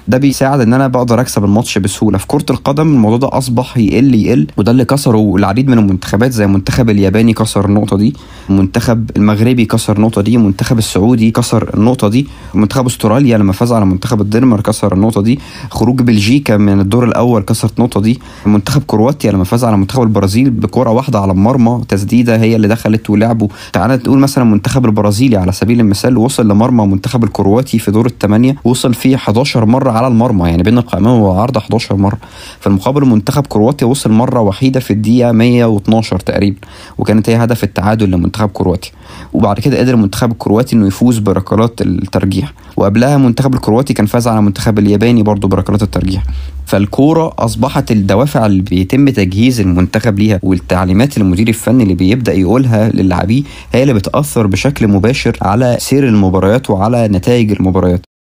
ده 0.08 0.18
بيساعد 0.18 0.60
إن 0.62 0.74
أنا 0.74 0.88
بقدر 0.88 1.22
أكسب 1.22 1.44
الماتش 1.44 1.78
بسهولة. 1.78 2.18
في 2.18 2.28
كرة 2.28 2.46
القدم 2.50 2.88
الموضوع 2.94 3.18
ده 3.18 3.38
أصبح 3.38 3.78
يقل 3.78 4.16
يقل. 4.16 4.48
وده 4.58 4.72
اللي 4.72 4.86
كسره 4.86 5.36
العديد 5.36 5.68
من 5.70 5.78
المنتخبات 5.80 6.32
زي 6.32 6.46
المنتخب 6.46 6.90
الياباني 6.90 7.34
كسر 7.34 7.66
النقطة 7.66 7.98
دي 7.98 8.14
المنتخب 8.50 9.10
المغربي 9.18 9.66
كسر 9.66 9.96
النقطة 9.98 10.22
دي 10.22 10.36
المنتخب 10.36 10.78
السعودي 10.78 11.32
كسر 11.32 11.70
النقطة 11.74 12.08
دي 12.08 12.28
منتخب 12.54 12.86
أستراليا 12.86 13.38
لما 13.38 13.54
فاز 13.54 13.72
على 13.72 13.86
منتخب 13.86 14.22
الدنمارك 14.22 14.66
كسر 14.66 14.94
النقطة 14.94 15.22
دي 15.22 15.40
خروج 15.70 16.02
بلجيكا 16.02 16.58
من 16.58 16.80
الدور 16.80 17.04
الأول 17.06 17.42
كسرت 17.42 17.78
النقطة 17.80 18.02
دي 18.02 18.20
منتخب 18.46 18.84
كرواتيا 18.88 19.32
لما 19.32 19.44
فاز 19.44 19.64
على 19.64 19.78
منتخب 19.78 20.02
البرازيل 20.04 20.50
بكرة 20.50 20.90
واحدة 20.90 21.20
على 21.20 21.32
المرمى 21.32 21.82
تسديدة 21.90 22.38
هي 22.38 22.56
اللي 22.56 22.68
دخلت 22.68 23.10
ولعبوا. 23.10 23.48
تعال 23.74 23.92
نقول 23.92 24.20
مثلا 24.20 24.44
المنتخب 24.44 24.86
البرازيلي 24.86 25.38
على 25.38 25.52
سبيل 25.52 25.80
المثال 25.80 26.18
وصل 26.18 26.48
لمرمى 26.48 26.86
منتخب 26.86 27.24
الكرواتي 27.24 27.80
في 27.80 27.92
دور 27.92 28.06
الثمانيه 28.06 28.56
وصل 28.64 28.94
فيه 28.94 29.16
11 29.16 29.66
مرة 29.66 29.93
على 29.94 30.08
المرمى 30.08 30.50
يعني 30.50 30.64
بين 30.64 30.78
القائمين 30.78 31.12
والعارضه 31.12 31.60
11 31.60 31.96
مرة. 31.96 32.18
في 32.60 32.68
المقابل 32.68 33.06
منتخب 33.06 33.48
كرواتيا 33.48 33.88
وصل 33.88 34.12
مرة 34.12 34.40
وحيدة 34.42 34.80
في 34.80 34.92
الدقيقة 34.92 35.32
112 35.32 36.20
تقريبا 36.20 36.58
وكانت 36.98 37.30
هي 37.30 37.36
هدف 37.36 37.64
التعادل 37.64 38.12
لمنتخب 38.12 38.50
كرواتيا. 38.50 38.92
وبعد 39.34 39.60
كده 39.60 39.80
قدر 39.80 39.94
المنتخب 39.94 40.32
الكرواتي 40.32 40.76
إنه 40.76 40.88
يفوز 40.88 41.18
بركلات 41.18 41.82
الترجيح. 41.82 42.54
وقبلها 42.78 43.16
المنتخب 43.16 43.54
الكرواتي 43.54 43.94
كان 43.94 44.06
فاز 44.06 44.28
على 44.28 44.40
المنتخب 44.40 44.80
الياباني 44.80 45.24
برضه 45.24 45.48
بركلات 45.48 45.84
الترجيح. 45.84 46.24
فالكورة 46.66 47.34
أصبحت 47.40 47.92
الدوافع 47.92 48.46
اللي 48.46 48.62
بيتم 48.62 49.10
تجهيز 49.10 49.60
المنتخب 49.62 50.20
ليها 50.20 50.40
والتعليمات 50.44 51.18
المدير 51.18 51.48
الفني 51.48 51.84
اللي 51.84 51.94
بيبدأ 51.96 52.34
يقولها 52.34 52.90
للاعبيه 52.90 53.44
هي 53.74 53.82
اللي 53.82 53.94
بتأثر 53.94 54.48
بشكل 54.48 54.88
مباشر 54.88 55.38
على 55.42 55.78
سير 55.80 56.08
المباريات 56.08 56.70
وعلى 56.70 57.08
نتائج 57.08 57.52
المباريات. 57.52 58.13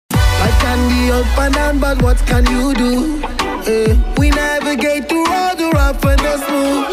And 1.93 2.03
what 2.03 2.19
can 2.27 2.45
you 2.47 2.73
do? 2.75 3.21
Eh, 3.67 3.95
we 4.17 4.31
navigate 4.31 5.09
through 5.09 5.27
all 5.39 5.55
the 5.55 5.69
rough 5.75 6.03
and 6.05 6.21
the 6.27 6.35
smooth. 6.45 6.89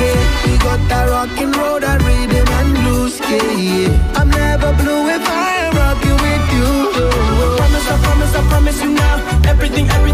Yeah, 0.00 0.20
we 0.44 0.52
got 0.66 0.80
that 0.88 1.04
rockin' 1.12 1.52
road 1.52 1.84
and 1.84 2.00
rhythm 2.02 2.48
and 2.58 2.70
blues. 2.78 3.20
Yeah, 3.20 3.52
yeah. 3.66 4.18
I'm 4.18 4.30
never 4.30 4.72
blue 4.80 5.02
if 5.16 5.24
I 5.28 5.50
am 5.64 5.72
rocking 5.82 6.18
with 6.24 6.46
you. 6.56 6.68
promise, 7.58 7.86
I 7.92 7.96
promise, 8.06 8.34
I 8.34 8.42
promise 8.48 8.82
you 8.82 8.90
now. 8.90 9.16
Everything, 9.52 9.86
everything 9.90 10.07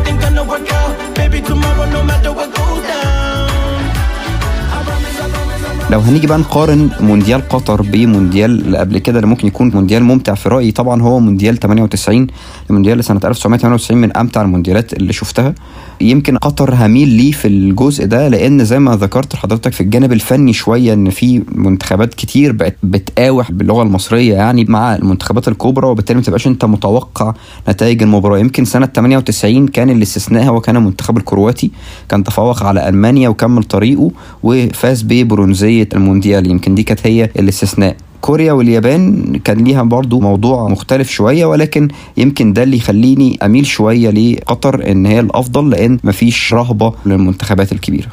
لو 5.94 6.00
هنيجي 6.00 6.26
بقى 6.26 6.38
نقارن 6.38 6.90
مونديال 7.00 7.48
قطر 7.48 7.82
بمونديال 7.82 8.50
اللي 8.50 8.78
قبل 8.78 8.98
كده 8.98 9.16
اللي 9.16 9.26
ممكن 9.26 9.46
يكون 9.46 9.70
مونديال 9.74 10.04
ممتع 10.04 10.34
في 10.34 10.48
رأيي 10.48 10.70
طبعا 10.72 11.02
هو 11.02 11.20
مونديال 11.20 11.56
98 11.60 12.26
المونديال 12.70 13.04
سنة 13.04 13.20
1998 13.24 14.00
من 14.00 14.16
أمتع 14.16 14.42
المونديالات 14.42 14.92
اللي 14.92 15.12
شفتها. 15.12 15.54
يمكن 16.00 16.36
قطر 16.36 16.74
هميل 16.74 17.08
ليه 17.08 17.32
في 17.32 17.48
الجزء 17.48 18.06
ده 18.06 18.28
لأن 18.28 18.64
زي 18.64 18.78
ما 18.78 18.96
ذكرت 18.96 19.34
لحضرتك 19.34 19.72
في 19.72 19.80
الجانب 19.80 20.12
الفني 20.12 20.52
شوية 20.52 20.92
إن 20.92 21.10
في 21.10 21.42
منتخبات 21.52 22.14
كتير 22.14 22.52
بقت 22.52 22.76
بتقاوح 22.82 23.52
باللغة 23.52 23.82
المصرية 23.82 24.34
يعني 24.34 24.64
مع 24.64 24.94
المنتخبات 24.96 25.48
الكبرى 25.48 25.86
وبالتالي 25.86 26.18
ما 26.18 26.24
تبقاش 26.24 26.46
أنت 26.46 26.64
متوقع 26.64 27.34
نتائج 27.68 28.02
المباراة. 28.02 28.38
يمكن 28.38 28.64
سنة 28.64 28.86
98 28.86 29.68
كان 29.68 29.90
الاستثناء 29.90 30.44
هو 30.44 30.60
كان 30.60 30.76
المنتخب 30.76 31.16
الكرواتي 31.16 31.70
كان 32.08 32.24
تفوق 32.24 32.62
على 32.62 32.88
ألمانيا 32.88 33.28
وكمل 33.28 33.62
طريقه 33.64 34.10
وفاز 34.42 35.02
ببرونزية 35.02 35.88
المونديال. 35.94 36.50
يمكن 36.50 36.74
دي 36.74 36.82
كانت 36.82 37.06
هي 37.06 37.24
الاستثناء. 37.38 37.96
كوريا 38.24 38.52
واليابان 38.52 39.36
كان 39.44 39.64
ليها 39.64 39.82
برضو 39.82 40.20
موضوع 40.20 40.68
مختلف 40.68 41.10
شوية 41.10 41.46
ولكن 41.46 41.88
يمكن 42.16 42.52
ده 42.52 42.62
اللي 42.62 42.76
يخليني 42.76 43.38
أميل 43.42 43.66
شوية 43.66 44.10
لقطر 44.10 44.90
إن 44.90 45.06
هي 45.06 45.20
الأفضل 45.20 45.70
لأن 45.70 45.98
مفيش 46.04 46.54
رهبة 46.54 46.94
للمنتخبات 47.06 47.72
الكبيرة. 47.72 48.06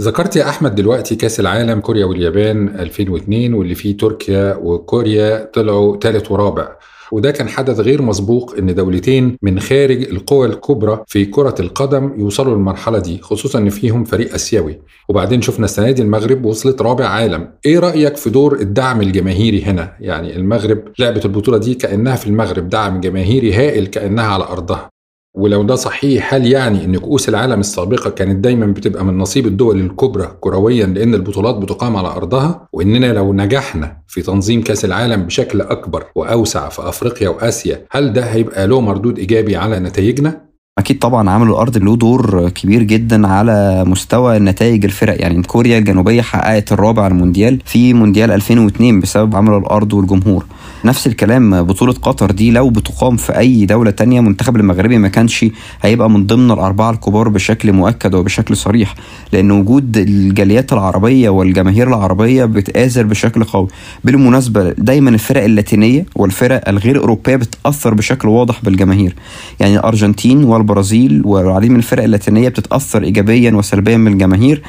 ذكرت 0.00 0.36
يا 0.36 0.48
أحمد 0.48 0.74
دلوقتي 0.74 1.16
كأس 1.16 1.40
العالم 1.40 1.80
كوريا 1.80 2.04
واليابان 2.04 2.68
2002 2.68 3.54
واللي 3.54 3.74
فيه 3.74 3.96
تركيا 3.96 4.54
وكوريا 4.62 5.50
طلعوا 5.54 5.96
ثالث 5.96 6.30
ورابع. 6.30 6.68
وده 7.14 7.30
كان 7.30 7.48
حدث 7.48 7.80
غير 7.80 8.02
مسبوق 8.02 8.54
إن 8.58 8.74
دولتين 8.74 9.36
من 9.42 9.60
خارج 9.60 10.02
القوى 10.02 10.46
الكبرى 10.46 11.04
في 11.06 11.24
كرة 11.24 11.54
القدم 11.60 12.12
يوصلوا 12.18 12.54
للمرحلة 12.54 12.98
دي 12.98 13.18
خصوصا 13.22 13.58
إن 13.58 13.68
فيهم 13.68 14.04
فريق 14.04 14.34
آسيوي. 14.34 14.78
وبعدين 15.08 15.42
شفنا 15.42 15.64
السنة 15.64 15.90
دي 15.90 16.02
المغرب 16.02 16.44
وصلت 16.44 16.82
رابع 16.82 17.06
عالم. 17.06 17.48
إيه 17.66 17.78
رأيك 17.78 18.16
في 18.16 18.30
دور 18.30 18.60
الدعم 18.60 19.00
الجماهيري 19.00 19.62
هنا؟ 19.62 19.92
يعني 20.00 20.36
المغرب 20.36 20.82
لعبت 20.98 21.24
البطولة 21.24 21.58
دي 21.58 21.74
كأنها 21.74 22.16
في 22.16 22.26
المغرب 22.26 22.68
دعم 22.68 23.00
جماهيري 23.00 23.52
هائل 23.52 23.86
كأنها 23.86 24.24
على 24.24 24.44
أرضها. 24.44 24.93
ولو 25.34 25.62
ده 25.62 25.74
صحيح 25.74 26.34
هل 26.34 26.46
يعني 26.46 26.84
إن 26.84 26.96
كؤوس 26.96 27.28
العالم 27.28 27.60
السابقة 27.60 28.10
كانت 28.10 28.36
دايما 28.44 28.66
بتبقى 28.66 29.04
من 29.04 29.18
نصيب 29.18 29.46
الدول 29.46 29.80
الكبرى 29.80 30.28
كرويا 30.40 30.86
لأن 30.86 31.14
البطولات 31.14 31.54
بتقام 31.54 31.96
على 31.96 32.08
أرضها؟ 32.08 32.68
وإننا 32.72 33.12
لو 33.12 33.32
نجحنا 33.32 33.96
في 34.08 34.22
تنظيم 34.22 34.62
كأس 34.62 34.84
العالم 34.84 35.22
بشكل 35.22 35.60
أكبر 35.60 36.04
وأوسع 36.14 36.68
في 36.68 36.88
أفريقيا 36.88 37.28
وآسيا 37.28 37.80
هل 37.90 38.12
ده 38.12 38.22
هيبقى 38.24 38.66
له 38.66 38.80
مردود 38.80 39.18
إيجابي 39.18 39.56
على 39.56 39.78
نتائجنا؟ 39.80 40.40
أكيد 40.78 40.98
طبعا 40.98 41.30
عامل 41.30 41.48
الأرض 41.48 41.78
له 41.78 41.96
دور 41.96 42.48
كبير 42.48 42.82
جدا 42.82 43.26
على 43.26 43.84
مستوى 43.86 44.38
نتائج 44.38 44.84
الفرق. 44.84 45.20
يعني 45.20 45.42
كوريا 45.42 45.78
الجنوبية 45.78 46.22
حققت 46.22 46.72
الرابع 46.72 47.06
المونديال 47.06 47.58
في 47.64 47.94
مونديال 47.94 48.30
2002 48.30 49.00
بسبب 49.00 49.36
عمل 49.36 49.56
الأرض 49.58 49.92
والجمهور. 49.92 50.44
نفس 50.84 51.06
الكلام 51.06 51.62
بطولة 51.62 51.92
قطر 51.92 52.30
دي 52.30 52.50
لو 52.50 52.70
بتقام 52.70 53.16
في 53.16 53.38
أي 53.38 53.66
دولة 53.66 53.90
تانية 53.90 54.20
منتخب 54.20 54.56
المغربي 54.56 54.98
ما 54.98 55.08
كانش 55.08 55.44
هيبقى 55.82 56.10
من 56.10 56.26
ضمن 56.26 56.50
الأربعة 56.50 56.90
الكبار 56.90 57.28
بشكل 57.28 57.72
مؤكد 57.72 58.14
وبشكل 58.14 58.56
صريح 58.56 58.94
لأن 59.32 59.50
وجود 59.50 59.96
الجاليات 59.96 60.72
العربية 60.72 61.28
والجماهير 61.28 61.88
العربية 61.88 62.44
بتآزر 62.44 63.02
بشكل 63.02 63.44
قوي. 63.44 63.68
بالمناسبة 64.04 64.70
دايما 64.78 65.10
الفرق 65.10 65.44
اللاتينية 65.44 66.06
والفرق 66.16 66.68
الغير 66.68 66.98
أوروبية 67.00 67.36
بتأثر 67.36 67.94
بشكل 67.94 68.28
واضح 68.28 68.60
بالجماهير. 68.64 69.14
يعني 69.60 69.74
الأرجنتين 69.76 70.44
والبرازيل 70.44 71.22
والعديد 71.24 71.70
من 71.70 71.76
الفرق 71.76 72.02
اللاتينية 72.04 72.48
بتتأثر 72.48 73.02
إيجابيا 73.02 73.52
وسلبيا 73.52 73.96
من 73.96 74.12
الجماهير. 74.12 74.62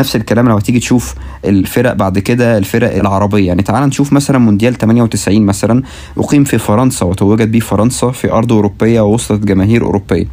نفس 0.00 0.16
الكلام 0.16 0.48
لو 0.48 0.56
هتيجي 0.56 0.78
تشوف 0.78 1.14
الفرق 1.44 1.92
بعد 1.92 2.18
كده 2.18 2.58
الفرق 2.58 2.96
العربية. 2.96 3.46
يعني 3.46 3.62
تعال 3.62 3.88
نشوف 3.88 4.12
مثلا 4.12 4.38
مونديال 4.38 4.74
98 4.74 5.46
مثلا 5.46 5.82
أقيم 6.18 6.44
في 6.44 6.58
فرنسا 6.58 7.06
وتوجت 7.06 7.48
بيه 7.48 7.60
فرنسا 7.60 8.10
في 8.10 8.32
أرض 8.32 8.52
أوروبية 8.52 9.00
ووسط 9.00 9.38
جماهير 9.38 9.84
أوروبية. 9.84 10.24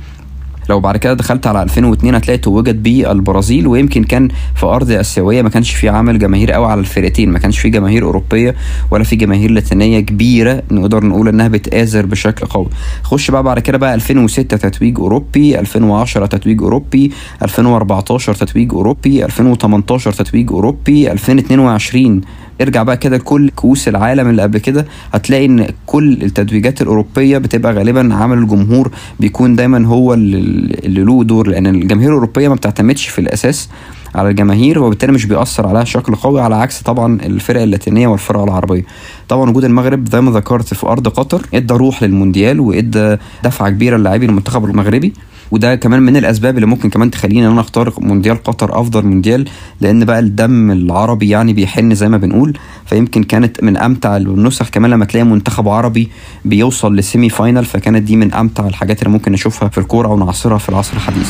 لو 0.70 0.80
بعد 0.80 0.98
كده 0.98 1.14
دخلت 1.14 1.48
على 1.48 1.64
2002 1.64 2.16
هتلاقي 2.16 2.38
توجت 2.38 2.76
بيه 2.76 3.12
البرازيل 3.12 3.68
ويمكن 3.68 4.04
كان 4.04 4.30
في 4.56 4.66
أرض 4.66 4.92
آسيوية 4.92 5.42
ما 5.42 5.50
كانش 5.50 5.74
في 5.74 5.90
عامل 5.90 6.20
جماهير 6.20 6.52
قوي 6.52 6.66
على 6.66 6.80
الفرقتين 6.80 7.30
ما 7.32 7.40
كانش 7.40 7.60
في 7.60 7.70
جماهير 7.70 8.04
أوروبية 8.06 8.56
ولا 8.92 9.04
في 9.04 9.16
جماهير 9.16 9.52
لاتينية 9.52 10.00
كبيرة 10.00 10.64
نقدر 10.72 11.06
نقول 11.06 11.28
إنها 11.28 11.48
بتآزر 11.48 12.06
بشكل 12.06 12.46
قوي. 12.48 12.68
خش 13.04 13.32
بقى 13.32 13.44
بعد 13.44 13.60
كده 13.60 13.78
بقى 13.78 13.96
2006 13.96 14.58
تتويج 14.58 15.00
أوروبي 15.00 15.60
2010 15.60 16.26
تتويج 16.26 16.62
أوروبي 16.62 17.12
2014 17.44 18.34
تتويج 18.34 18.74
أوروبي 18.74 19.26
2018 19.26 20.12
تتويج 20.12 20.52
أوروبي 20.52 21.12
2022 21.12 22.22
ارجع 22.62 22.84
بقى 22.84 22.98
كده 22.98 23.18
لكل 23.18 23.50
كؤوس 23.50 23.88
العالم 23.88 24.30
اللي 24.30 24.42
قبل 24.42 24.58
كده 24.58 24.86
هتلاقي 25.14 25.46
إن 25.46 25.68
كل 25.86 26.14
التتويجات 26.24 26.82
الأوروبية 26.82 27.38
بتبقى 27.38 27.74
غالبا 27.74 28.14
عمل 28.14 28.38
الجمهور 28.38 28.92
بيكون 29.20 29.56
دايما 29.56 29.88
هو 29.88 30.14
اللي 30.14 31.04
له 31.04 31.24
دور 31.24 31.48
لأن 31.48 31.68
الجماهير 31.68 32.10
الأوروبية 32.10 32.48
ما 32.50 32.56
بتعتمدش 32.56 33.08
في 33.08 33.20
الأساس 33.20 33.70
على 34.16 34.30
الجماهير 34.30 34.80
وبالتالي 34.80 35.12
مش 35.12 35.26
بيأثر 35.26 35.68
عليها 35.68 35.82
بشكل 35.84 36.16
قوي 36.16 36.42
على 36.42 36.56
عكس 36.56 36.82
طبعا 36.82 37.20
الفرق 37.22 37.62
اللاتينية 37.62 38.08
والفرق 38.08 38.44
العربية. 38.44 38.84
طبعا 39.30 39.50
وجود 39.50 39.64
المغرب 39.66 40.10
زي 40.10 40.22
ما 40.22 40.32
ذكرت 40.32 40.74
في 40.74 40.88
أرض 40.88 41.08
قطر 41.08 41.42
إدى 41.54 41.74
روح 41.74 42.04
للمونديال 42.04 42.60
وإدى 42.60 43.18
دفعة 43.44 43.70
كبيرة 43.70 43.98
للاعبي 43.98 44.26
المنتخب 44.26 44.66
المغربي. 44.66 45.14
وده 45.52 45.76
كمان 45.76 46.02
من 46.02 46.18
الأسباب 46.18 46.56
اللي 46.56 46.66
ممكن 46.68 46.90
كمان 46.90 47.12
تخليني 47.12 47.48
إن 47.48 47.52
أنا 47.52 47.62
أختار 47.62 47.94
مونديال 48.00 48.44
قطر 48.44 48.82
أفضل 48.82 49.06
مونديال 49.06 49.46
لأن 49.82 50.06
بقى 50.06 50.20
الدم 50.20 50.72
العربي 50.72 51.30
يعني 51.30 51.54
بيحن 51.54 51.96
زي 51.96 52.10
ما 52.10 52.18
بنقول 52.18 52.58
فيمكن 52.86 53.24
كانت 53.24 53.64
من 53.64 53.78
أمتع 53.78 54.18
النسخ 54.18 54.70
كمان 54.70 54.92
لما 54.92 55.06
تلاقي 55.06 55.24
منتخب 55.26 55.68
عربي 55.70 56.10
بيوصل 56.46 56.96
لل 56.96 57.07
semi 57.07 57.30
final 57.30 57.66
فكانت 57.66 58.02
دي 58.04 58.16
من 58.16 58.34
أمتع 58.34 58.68
الحاجات 58.68 59.00
اللي 59.02 59.14
ممكن 59.14 59.32
نشوفها 59.32 59.70
في 59.70 59.78
الكورة 59.78 60.08
أو 60.08 60.18
نعاصرها 60.20 60.58
في 60.58 60.70
العصر 60.70 60.94
الحديث. 60.96 61.30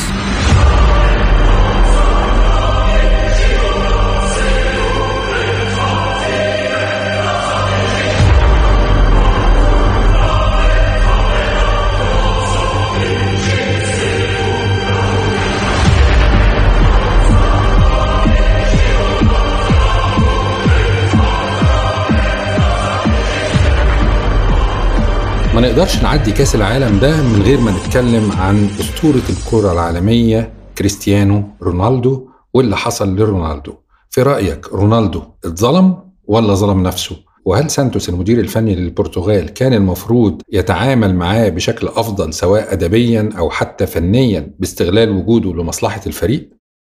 ما 25.58 25.68
نقدرش 25.68 26.02
نعدي 26.02 26.32
كاس 26.32 26.54
العالم 26.54 26.98
ده 26.98 27.22
من 27.22 27.42
غير 27.42 27.60
ما 27.60 27.70
نتكلم 27.70 28.32
عن 28.32 28.68
أسطورة 28.80 29.22
الكرة 29.30 29.72
العالمية 29.72 30.52
كريستيانو 30.78 31.44
رونالدو 31.62 32.28
واللي 32.54 32.76
حصل 32.76 33.16
لرونالدو 33.16 33.72
في 34.10 34.22
رأيك 34.22 34.72
رونالدو 34.72 35.22
اتظلم 35.44 35.96
ولا 36.26 36.54
ظلم 36.54 36.82
نفسه؟ 36.82 37.16
وهل 37.44 37.70
سانتوس 37.70 38.08
المدير 38.08 38.40
الفني 38.40 38.74
للبرتغال 38.74 39.48
كان 39.48 39.72
المفروض 39.72 40.42
يتعامل 40.52 41.14
معاه 41.14 41.48
بشكل 41.48 41.88
أفضل 41.88 42.34
سواء 42.34 42.72
أدبيا 42.72 43.30
أو 43.38 43.50
حتى 43.50 43.86
فنيا 43.86 44.50
باستغلال 44.58 45.10
وجوده 45.10 45.52
لمصلحة 45.52 46.00
الفريق؟ 46.06 46.48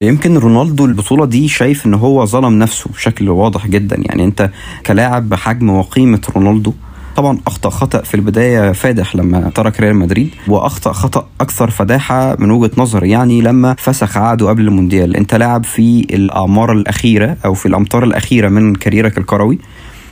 يمكن 0.02 0.38
رونالدو 0.38 0.84
البطولة 0.84 1.26
دي 1.26 1.48
شايف 1.48 1.86
إن 1.86 1.94
هو 1.94 2.26
ظلم 2.26 2.58
نفسه 2.58 2.90
بشكل 2.90 3.28
واضح 3.28 3.66
جدا 3.66 3.96
يعني 3.98 4.24
أنت 4.24 4.50
كلاعب 4.86 5.28
بحجم 5.28 5.70
وقيمة 5.70 6.20
رونالدو 6.36 6.72
طبعا 7.16 7.38
أخطأ 7.46 7.70
خطأ 7.70 8.02
في 8.02 8.14
البداية 8.14 8.72
فادح 8.72 9.16
لما 9.16 9.50
ترك 9.54 9.80
ريال 9.80 9.96
مدريد 9.96 10.30
وأخطأ 10.48 10.92
خطأ 10.92 11.26
أكثر 11.40 11.70
فداحة 11.70 12.36
من 12.38 12.50
وجهة 12.50 12.70
نظري 12.76 13.10
يعني 13.10 13.40
لما 13.40 13.74
فسخ 13.78 14.16
عقده 14.16 14.48
قبل 14.48 14.62
المونديال. 14.62 15.16
أنت 15.16 15.34
لاعب 15.34 15.64
في 15.64 16.06
الأعمار 16.10 16.72
الأخيرة 16.72 17.36
أو 17.44 17.54
في 17.54 17.66
الامتار 17.66 18.04
الأخيرة 18.04 18.48
من 18.48 18.74
كاريرك 18.74 19.18
الكروي 19.18 19.58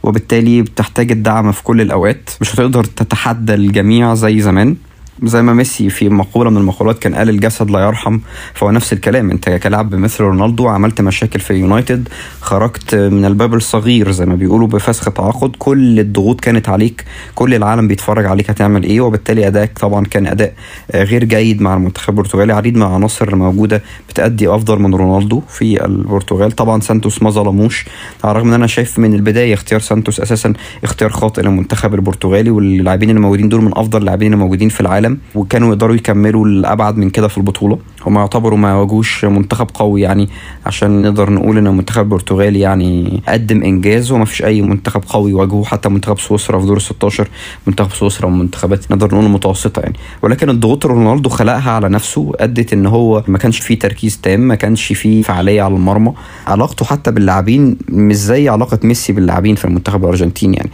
وبالتالي 0.03 0.63
بتحتاج 0.63 1.11
الدعم 1.11 1.53
في 1.53 1.63
كل 1.63 1.81
الأوقات. 1.81 2.31
مش 2.41 2.55
هتقدر 2.55 2.85
تتحدى 2.85 3.55
الجميع 3.55 4.15
زي 4.15 4.41
زمان. 4.41 4.77
زي 5.23 5.43
ما 5.43 5.55
ميسي 5.55 5.91
في 5.91 6.09
مقولة 6.09 6.51
من 6.51 6.57
المقولات 6.57 6.99
كان 6.99 7.15
قال 7.15 7.29
الجسد 7.29 7.71
لا 7.71 7.81
يرحم 7.81 8.19
فهو 8.55 8.71
نفس 8.71 8.93
الكلام. 8.93 9.31
انت 9.31 9.49
كلاعب 9.49 9.95
مثل 9.95 10.25
رونالدو 10.25 10.69
عملت 10.69 11.01
مشاكل 11.01 11.41
في 11.41 11.55
يونايتد 11.55 12.09
خرجت 12.41 12.95
من 12.95 13.25
الباب 13.25 13.55
الصغير 13.55 14.11
زي 14.11 14.27
ما 14.27 14.35
بيقولوا 14.35 14.67
بفسخ 14.67 15.13
تعاقد. 15.13 15.57
كل 15.59 16.01
الضغوط 16.01 16.41
كانت 16.41 16.69
عليك 16.69 17.05
كل 17.35 17.55
العالم 17.55 17.89
بيتفرج 17.89 18.27
عليك 18.27 18.51
هتعمل 18.51 18.83
إيه 18.83 19.01
وبالتالي 19.01 19.47
أدائك 19.47 19.79
طبعا 19.79 20.05
كان 20.05 20.27
أداء 20.27 20.55
غير 20.95 21.25
جيد 21.25 21.63
مع 21.63 21.75
المنتخب 21.75 22.11
البرتغالي. 22.11 22.53
عديد 22.53 22.77
من 22.77 22.83
العناصر 22.83 23.29
الموجودة 23.29 23.83
بتأدي 24.09 24.49
أفضل 24.49 24.79
من 24.79 24.95
رونالدو 24.95 25.43
في 25.49 25.85
البرتغال. 25.85 26.53
طبعا 26.53 26.81
سانتوس 26.81 27.23
ما 27.23 27.31
ظلموش 27.31 27.85
على 28.25 28.31
الرغم 28.31 28.49
إن 28.49 28.55
أنا 28.55 28.67
شايف 28.67 28.99
من 28.99 29.15
البداية 29.15 29.55
اختيار 29.55 29.81
سانتوس 29.81 30.21
أساسا 30.21 30.53
اختيار 30.85 31.11
خاطئ 31.11 31.43
للمنتخب 31.43 31.95
البرتغالي 31.95 32.51
واللاعبين 32.51 33.11
اللي 33.11 33.21
موجودين 33.21 33.49
دول 33.49 33.63
من 33.63 33.73
أفضل 33.75 34.01
اللاعبين 34.01 34.33
اللي 34.33 34.45
موجودين 34.45 34.69
في 34.69 34.81
العالم. 34.81 35.10
وكانوا 35.35 35.69
يقدروا 35.69 35.97
يكملوا 35.97 36.49
لأبعد 36.49 36.97
من 36.97 37.11
كده 37.11 37.29
في 37.29 37.39
البطولة. 37.39 37.79
هم 38.07 38.17
يعتبروا 38.17 38.59
ما 38.59 38.75
واجهوش 38.75 39.25
منتخب 39.25 39.67
قوي 39.75 40.01
يعني 40.01 40.29
عشان 40.67 41.03
نقدر 41.03 41.31
نقول 41.31 41.59
إن 41.59 41.67
المنتخب 41.67 42.03
البرتغالي 42.03 42.61
يعني 42.61 43.23
قدم 43.29 43.63
إنجاز 43.63 44.13
وما 44.13 44.25
فيش 44.25 44.43
أي 44.45 44.63
منتخب 44.63 45.03
قوي 45.09 45.33
واجهه 45.33 45.65
حتى 45.65 45.89
منتخب 45.89 46.19
سويسرا 46.19 46.61
في 46.61 46.67
دور 46.67 46.77
ال 46.77 46.83
16 46.83 47.29
منتخب 47.67 47.93
سويسرا 47.93 48.29
من 48.29 48.39
منتخبات 48.39 48.91
نقدر 48.93 49.15
نقول 49.15 49.31
متوسطة 49.31 49.81
يعني. 49.81 49.95
ولكن 50.23 50.51
الضغوط 50.51 50.87
اللي 50.87 50.99
رونالدو 50.99 51.29
خلقها 51.29 51.71
على 51.71 51.89
نفسه 51.89 52.33
أدت 52.41 52.73
إن 52.73 52.87
هو 52.87 53.25
ما 53.29 53.39
كانش 53.39 53.59
فيه 53.59 53.79
تركيز 53.79 54.19
تام 54.21 54.41
ما 54.41 54.55
كانش 54.55 54.93
فيه 54.93 55.23
فعالية 55.23 55.63
على 55.63 55.75
المرمى. 55.75 56.13
علاقته 56.47 56.87
حتى 56.87 57.11
باللاعبين 57.11 57.77
مش 57.89 58.17
زي 58.17 58.49
علاقة 58.49 58.79
ميسي 58.85 59.13
باللاعبين 59.13 59.55
في 59.55 59.65
المنتخب 59.65 60.05
الأرجنتيني 60.05 60.57
يعني. 60.57 60.71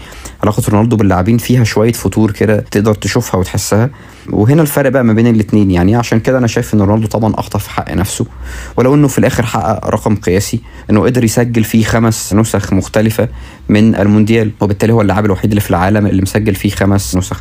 علاقة 0.46 0.62
رونالدو 0.70 0.96
باللاعبين 0.96 1.38
فيها 1.38 1.64
شوية 1.64 1.92
فتور 1.92 2.30
كده 2.30 2.60
تقدر 2.70 2.94
تشوفها 2.94 3.40
وتحسها. 3.40 3.90
وهنا 4.30 4.62
الفرق 4.62 4.90
بقى 4.90 5.04
ما 5.04 5.12
بين 5.12 5.26
الاثنين 5.26 5.70
يعني 5.70 5.96
عشان 5.96 6.20
كده 6.20 6.38
أنا 6.38 6.46
شايف 6.46 6.74
إن 6.74 6.80
رونالدو 6.80 7.06
طبعا 7.06 7.34
أخطأ 7.34 7.58
في 7.58 7.70
حق 7.70 7.92
نفسه. 7.92 8.26
ولو 8.76 8.94
إنه 8.94 9.08
في 9.08 9.18
الآخر 9.18 9.46
حقق 9.46 9.86
رقم 9.86 10.16
قياسي 10.16 10.60
إنه 10.90 11.00
قدر 11.04 11.24
يسجل 11.24 11.64
فيه 11.64 11.84
خمس 11.84 12.34
نسخ 12.34 12.72
مختلفة 12.72 13.28
من 13.68 13.94
المونديال 13.94 14.50
وبالتالي 14.60 14.92
هو 14.92 15.00
اللاعب 15.00 15.24
الوحيد 15.24 15.50
اللي 15.50 15.60
في 15.60 15.70
العالم 15.70 16.06
اللي 16.06 16.22
مسجل 16.22 16.54
فيه 16.54 16.70
خمس 16.70 17.16
نسخ. 17.16 17.40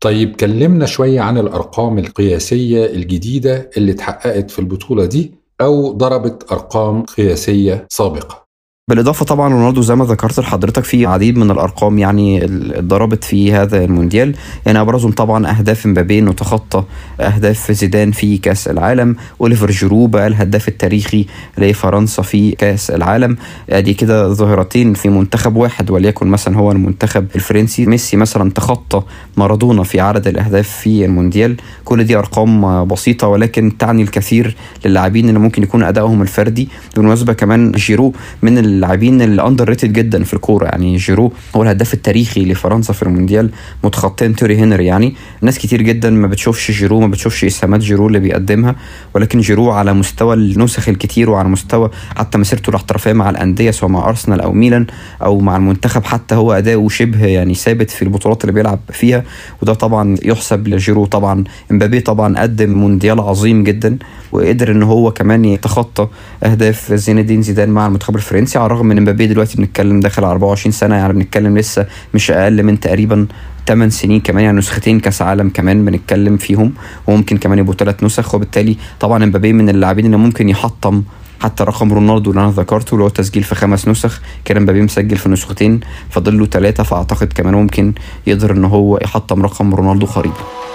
طيب 0.00 0.36
كلمنا 0.36 0.86
شوية 0.86 1.20
عن 1.20 1.38
الأرقام 1.38 1.98
القياسية 1.98 2.86
الجديدة 2.86 3.70
اللي 3.76 3.92
اتحققت 3.92 4.50
في 4.50 4.58
البطولة 4.58 5.06
دي 5.06 5.34
أو 5.60 5.92
ضربت 5.92 6.52
أرقام 6.52 7.02
قياسية 7.02 7.86
سابقة. 7.90 8.45
بالإضافة 8.90 9.24
طبعا 9.24 9.48
رونالدو 9.52 9.82
زي 9.82 9.94
ما 9.94 10.04
ذكرت 10.04 10.40
لحضرتك 10.40 10.84
في 10.84 11.06
عديد 11.06 11.38
من 11.38 11.50
الأرقام 11.50 11.98
يعني 11.98 12.46
ضربت 12.80 13.24
في 13.24 13.52
هذا 13.52 13.84
المونديال. 13.84 14.34
يعني 14.66 14.80
أبرزهم 14.80 15.12
طبعا 15.12 15.50
أهداف 15.50 15.86
مبابي 15.86 16.18
إنه 16.18 16.32
تخطى 16.32 16.84
أهداف 17.20 17.72
زيدان 17.72 18.12
في 18.12 18.38
كأس 18.38 18.68
العالم. 18.68 19.16
أوليفر 19.40 19.70
جيرو 19.70 20.06
بقى 20.06 20.26
الهداف 20.26 20.68
التاريخي 20.68 21.26
لفرنسا 21.58 22.22
في 22.22 22.50
كأس 22.50 22.90
العالم. 22.90 23.36
أدي 23.70 23.94
كده 23.94 24.32
ظاهرتين 24.32 24.94
في 24.94 25.08
منتخب 25.08 25.56
واحد 25.56 25.90
وليكن 25.90 26.26
مثلا 26.26 26.56
هو 26.56 26.72
المنتخب 26.72 27.26
الفرنسي. 27.34 27.86
ميسي 27.86 28.16
مثلا 28.16 28.50
تخطى 28.50 29.02
مارادونا 29.36 29.82
في 29.82 30.00
عدد 30.00 30.26
الأهداف 30.26 30.68
في 30.68 31.04
المونديال. 31.04 31.56
كل 31.84 32.04
دي 32.04 32.16
أرقام 32.16 32.84
بسيطة 32.84 33.28
ولكن 33.28 33.78
تعني 33.78 34.02
الكثير 34.02 34.56
للاعبين 34.84 35.28
اللي 35.28 35.40
ممكن 35.40 35.62
يكون 35.62 35.82
أدائهم 35.82 36.22
الفردي. 36.22 36.68
بالمناسبة 36.96 37.32
كمان 37.32 37.72
جيرو 37.72 38.12
من 38.42 38.75
اللاعبين 38.76 39.22
ال 39.22 39.68
underrated 39.68 39.92
جدا 39.92 40.24
في 40.24 40.34
الكورة 40.34 40.64
يعني 40.64 40.96
جيرو 40.96 41.32
هو 41.56 41.62
الهداف 41.62 41.94
التاريخي 41.94 42.44
لفرنسا 42.44 42.92
في 42.92 43.02
المونديال 43.02 43.50
متخطيا 43.84 44.28
تييري 44.28 44.56
هنري. 44.58 44.86
يعني 44.86 45.14
ناس 45.42 45.58
كتير 45.58 45.82
جدا 45.82 46.10
ما 46.10 46.26
بتشوفش 46.26 46.70
جيرو 46.70 47.00
ما 47.00 47.06
بتشوفش 47.06 47.44
إسهامات 47.44 47.80
جيرو 47.80 48.06
اللي 48.06 48.18
بيقدمها 48.18 48.76
ولكن 49.14 49.40
جيرو 49.40 49.70
على 49.70 49.92
مستوى 49.92 50.34
النسخ 50.34 50.88
الكتير 50.88 51.30
وعلى 51.30 51.48
مستوى 51.48 51.90
حتى 52.16 52.38
مسيرته 52.38 52.70
الاحترافيه 52.70 53.12
مع 53.12 53.30
الأندية 53.30 53.70
سواء 53.70 53.90
مع 53.90 54.08
أرسنال 54.08 54.40
أو 54.40 54.52
ميلان 54.52 54.86
أو 55.22 55.40
مع 55.40 55.56
المنتخب. 55.56 56.04
حتى 56.04 56.34
هو 56.34 56.52
اداؤه 56.52 56.88
شبه 56.88 57.26
يعني 57.26 57.54
ثابت 57.54 57.90
في 57.90 58.02
البطولات 58.02 58.44
اللي 58.44 58.52
بيلعب 58.52 58.80
فيها 58.92 59.24
وده 59.62 59.74
طبعا 59.74 60.16
يحسب 60.22 60.68
لجيرو. 60.68 61.06
طبعا 61.06 61.44
إمبابي 61.70 62.00
طبعا 62.00 62.38
قدم 62.38 62.70
مونديال 62.70 63.20
عظيم 63.20 63.64
جدا. 63.64 63.98
وقدر 64.32 64.70
إن 64.72 64.82
هو 64.82 65.10
كمان 65.10 65.44
يتخطى 65.44 66.08
أهداف 66.44 66.92
زين 66.92 67.18
الدين 67.18 67.42
زيدان 67.42 67.68
مع 67.68 67.86
المنتخب 67.86 68.16
الفرنسي. 68.16 68.58
على 68.58 68.66
الرغم 68.66 68.86
من 68.86 68.98
امبابي 68.98 69.26
دلوقتي 69.26 69.56
بنتكلم 69.56 70.00
داخل 70.00 70.24
على 70.24 70.32
24 70.32 70.72
سنة 70.72 70.94
يعني 70.94 71.12
بنتكلم 71.12 71.58
لسه 71.58 71.86
مش 72.14 72.30
أقل 72.30 72.62
من 72.62 72.80
تقريبا 72.80 73.26
8 73.66 73.90
سنين 73.90 74.20
كمان 74.20 74.44
يعني 74.44 74.58
نسختين 74.58 75.00
كأس 75.00 75.22
عالم 75.22 75.48
كمان 75.48 75.84
بنتكلم 75.84 76.36
فيهم 76.36 76.72
وممكن 77.06 77.36
كمان 77.36 77.58
يبقوا 77.58 77.74
ثلاث 77.74 78.04
نسخ. 78.04 78.34
وبالتالي 78.34 78.76
طبعا 79.00 79.24
امبابي 79.24 79.52
من 79.52 79.68
اللاعبين 79.68 80.06
اللي 80.06 80.16
ممكن 80.16 80.48
يحطم 80.48 81.02
حتى 81.40 81.64
رقم 81.64 81.92
رونالدو 81.92 82.30
اللي 82.30 82.42
أنا 82.42 82.50
ذكرته 82.50 82.94
اللي 82.94 83.04
هو 83.04 83.08
تسجيل 83.08 83.42
في 83.42 83.54
خمس 83.54 83.88
نسخ. 83.88 84.20
كان 84.44 84.62
مبابي 84.62 84.82
مسجل 84.82 85.16
في 85.16 85.28
نسختين 85.28 85.80
فاضل 86.10 86.38
له 86.38 86.46
ثلاثة 86.46 86.82
فأعتقد 86.82 87.32
كمان 87.32 87.54
ممكن 87.54 87.92
يقدر 88.26 88.52
إن 88.52 88.64
هو 88.64 88.98
يحطم 89.02 89.42
رقم 89.42 89.74
رونالدو 89.74 90.06
قريبا. 90.06 90.65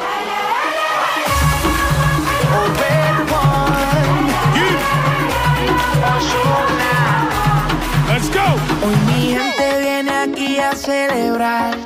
Celebrar. 10.92 11.78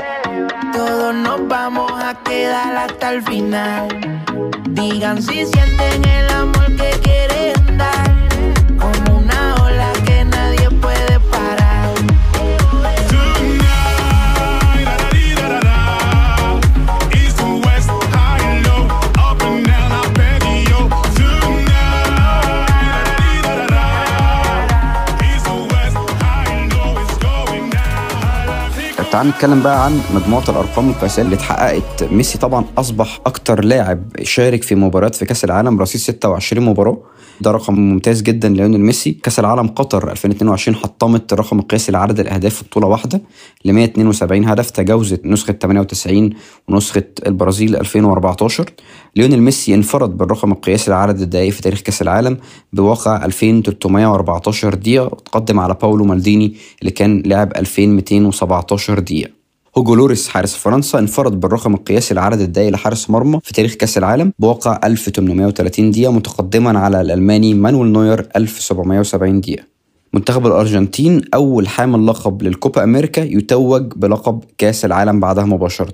Todos 0.73 1.13
nos 1.13 1.47
vamos 1.47 1.91
a 1.91 2.15
quedar 2.23 2.75
hasta 2.75 3.13
el 3.13 3.21
final. 3.21 3.87
Digan 4.69 5.21
si 5.21 5.45
sienten 5.45 6.03
el 6.05 6.29
amor 6.31 6.75
que 6.75 6.89
quieren 7.03 7.34
تعال 29.15 29.27
نتكلم 29.27 29.63
بقى 29.63 29.85
عن 29.85 30.01
مجموعة 30.15 30.43
الأرقام 30.49 30.89
القياسية 30.89 31.21
اللي 31.21 31.35
اتحققت. 31.35 32.03
ميسي 32.03 32.37
طبعا 32.37 32.65
أصبح 32.77 33.19
أكتر 33.25 33.63
لاعب 33.63 34.03
شارك 34.23 34.63
في 34.63 34.75
مباريات 34.75 35.15
في 35.15 35.25
كأس 35.25 35.45
العالم 35.45 35.79
رصيد 35.79 36.01
26 36.01 36.65
مباراة. 36.65 36.97
ده 37.41 37.51
رقم 37.51 37.73
ممتاز 37.79 38.21
جدا 38.21 38.49
ليونيل 38.49 38.81
ميسي. 38.81 39.11
كأس 39.11 39.39
العالم 39.39 39.67
قطر 39.67 40.11
2022 40.11 40.75
حطمت 40.75 41.33
الرقم 41.33 41.59
القياسي 41.59 41.91
لعدد 41.91 42.19
الأهداف 42.19 42.55
في 42.55 42.63
بطولة 42.63 42.87
واحدة 42.87 43.21
ل 43.65 43.73
172 43.73 44.45
هدف 44.45 44.69
تجاوزت 44.69 45.25
نسخة 45.25 45.53
98 45.53 46.29
ونسخة 46.67 47.03
البرازيل 47.25 47.75
2014 47.75 48.69
ليونيل 49.15 49.41
ميسي 49.41 49.75
انفرد 49.75 50.17
بالرقم 50.17 50.51
القياسي 50.51 50.91
لعدد 50.91 51.21
الدقائق 51.21 51.49
في 51.53 51.61
تاريخ 51.61 51.79
كأس 51.81 52.01
العالم 52.01 52.37
بواقع 52.73 53.25
2314 53.25 54.73
دقيقة 54.73 55.17
تقدم 55.25 55.59
على 55.59 55.75
باولو 55.81 56.05
مالديني 56.05 56.55
اللي 56.81 56.91
كان 56.91 57.23
لعب 57.25 57.51
2217 57.57 58.99
دقيقة. 58.99 59.34
هوجو 59.77 59.95
لوريس 59.95 60.27
حارس 60.27 60.55
فرنسا 60.55 60.99
انفرد 60.99 61.39
بالرقم 61.39 61.73
القياسي 61.73 62.13
لعدد 62.13 62.41
الدقائق 62.41 62.69
لحارس 62.69 63.09
مرمى 63.09 63.39
في 63.43 63.53
تاريخ 63.53 63.73
كأس 63.73 63.97
العالم 63.97 64.33
بواقع 64.39 64.79
1830 64.83 65.91
دقيقة 65.91 66.11
متقدما 66.11 66.79
على 66.79 67.01
الألماني 67.01 67.53
مانويل 67.53 67.91
نوير 67.91 68.29
1770 68.35 69.41
دقيقة. 69.41 69.63
منتخب 70.13 70.47
الأرجنتين 70.47 71.21
أول 71.33 71.67
حامل 71.67 72.07
لقب 72.07 72.43
للكوبا 72.43 72.83
أمريكا 72.83 73.21
يتوج 73.21 73.93
بلقب 73.95 74.43
كأس 74.57 74.85
العالم 74.85 75.19
بعدها 75.19 75.45
مباشرة. 75.45 75.93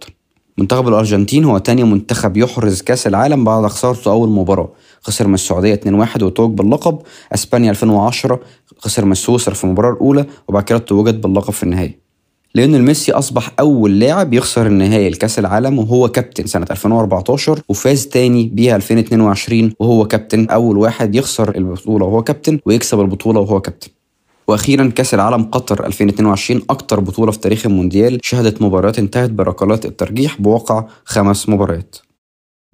منتخب 0.58 0.88
الأرجنتين 0.88 1.46
هو 1.46 1.58
تاني 1.58 1.84
منتخب 1.84 2.38
يحرز 2.38 2.82
كأس 2.82 3.08
العالم 3.08 3.44
بعد 3.44 3.66
خسارته 3.66 4.12
أول 4.12 4.30
مباراة. 4.30 4.70
خسر 5.02 5.28
من 5.28 5.34
السعودية 5.34 5.76
2-1 5.76 6.24
وتوج 6.24 6.52
باللقب. 6.52 7.00
إسبانيا 7.34 7.72
2010 7.72 8.40
خسر 8.78 9.06
من 9.06 9.14
سويسرا 9.14 9.54
في 9.54 9.64
المباراة 9.64 9.94
الأولى 9.94 10.26
وبعد 10.48 10.64
كده 10.64 10.78
توجت 10.78 11.16
باللقب 11.16 11.54
في 11.54 11.64
النهايه 11.64 12.01
ليونيل 12.56 12.84
ميسي 12.84 13.12
أصبح 13.12 13.52
أول 13.60 14.00
لاعب 14.00 14.34
يخسر 14.34 14.68
النهائي 14.68 15.10
لكأس 15.10 15.40
العالم 15.40 15.80
وهو 15.80 16.08
كابتن 16.08 16.46
سنة 16.46 16.66
2014 16.72 17.60
وفاز 17.70 18.08
تاني 18.08 18.44
بيها 18.54 18.76
2022 18.76 19.74
وهو 19.80 20.08
كابتن 20.08 20.46
أول 20.50 20.78
واحد 20.78 21.16
يخسر 21.16 21.56
البطولة 21.56 22.06
وهو 22.06 22.24
كابتن 22.24 22.60
ويكسب 22.66 23.00
البطولة 23.00 23.40
وهو 23.40 23.62
كابتن. 23.62 23.90
وأخيرا 24.48 24.88
كأس 24.96 25.14
العالم 25.14 25.44
قطر 25.44 25.86
2022 25.86 26.62
أكتر 26.70 27.00
بطولة 27.00 27.32
في 27.32 27.40
تاريخ 27.40 27.66
المونديال 27.66 28.20
شهدت 28.24 28.62
مباريات 28.62 29.00
انتهت 29.00 29.30
بركلات 29.30 29.86
الترجيح 29.86 30.42
بواقع 30.42 30.86
خمس 31.06 31.50
مباريات. 31.50 31.96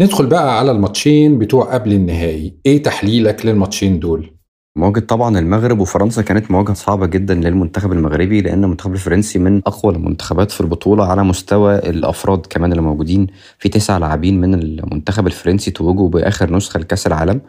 ندخل 0.02 0.26
بقى 0.26 0.60
على 0.60 0.72
الماتشين 0.72 1.38
بتوع 1.38 1.74
قبل 1.74 1.94
النهائي. 1.94 2.54
إيه 2.66 2.84
تحليلك 2.84 3.46
للماتشين 3.46 4.00
دول؟ 4.00 4.37
مواجهة 4.78 5.00
طبعا 5.00 5.40
المغرب 5.40 5.80
وفرنسا 5.80 6.22
كانت 6.22 6.52
مواجهة 6.52 6.74
صعبة 6.74 7.06
جدا 7.06 7.34
للمنتخب 7.36 7.92
المغربي 7.92 8.42
لأن 8.42 8.64
المنتخب 8.64 8.94
الفرنسي 8.94 9.40
من 9.40 9.62
أقوى 9.68 9.94
المنتخبات 9.94 10.52
في 10.52 10.62
البطولة 10.62 11.06
على 11.06 11.24
مستوى 11.24 11.76
الأفراد 11.76 12.46
كمان 12.50 12.72
اللي 12.72 12.82
موجودين 12.82 13.28
في 13.60 13.70
تسع 13.70 13.98
لاعبين 13.98 14.42
من 14.42 14.54
المنتخب 14.54 15.28
الفرنسي 15.28 15.72
توجوا 15.72 16.10
بآخر 16.10 16.54
نسخة 16.56 16.80
لكأس 16.80 17.08
العالم. 17.08 17.42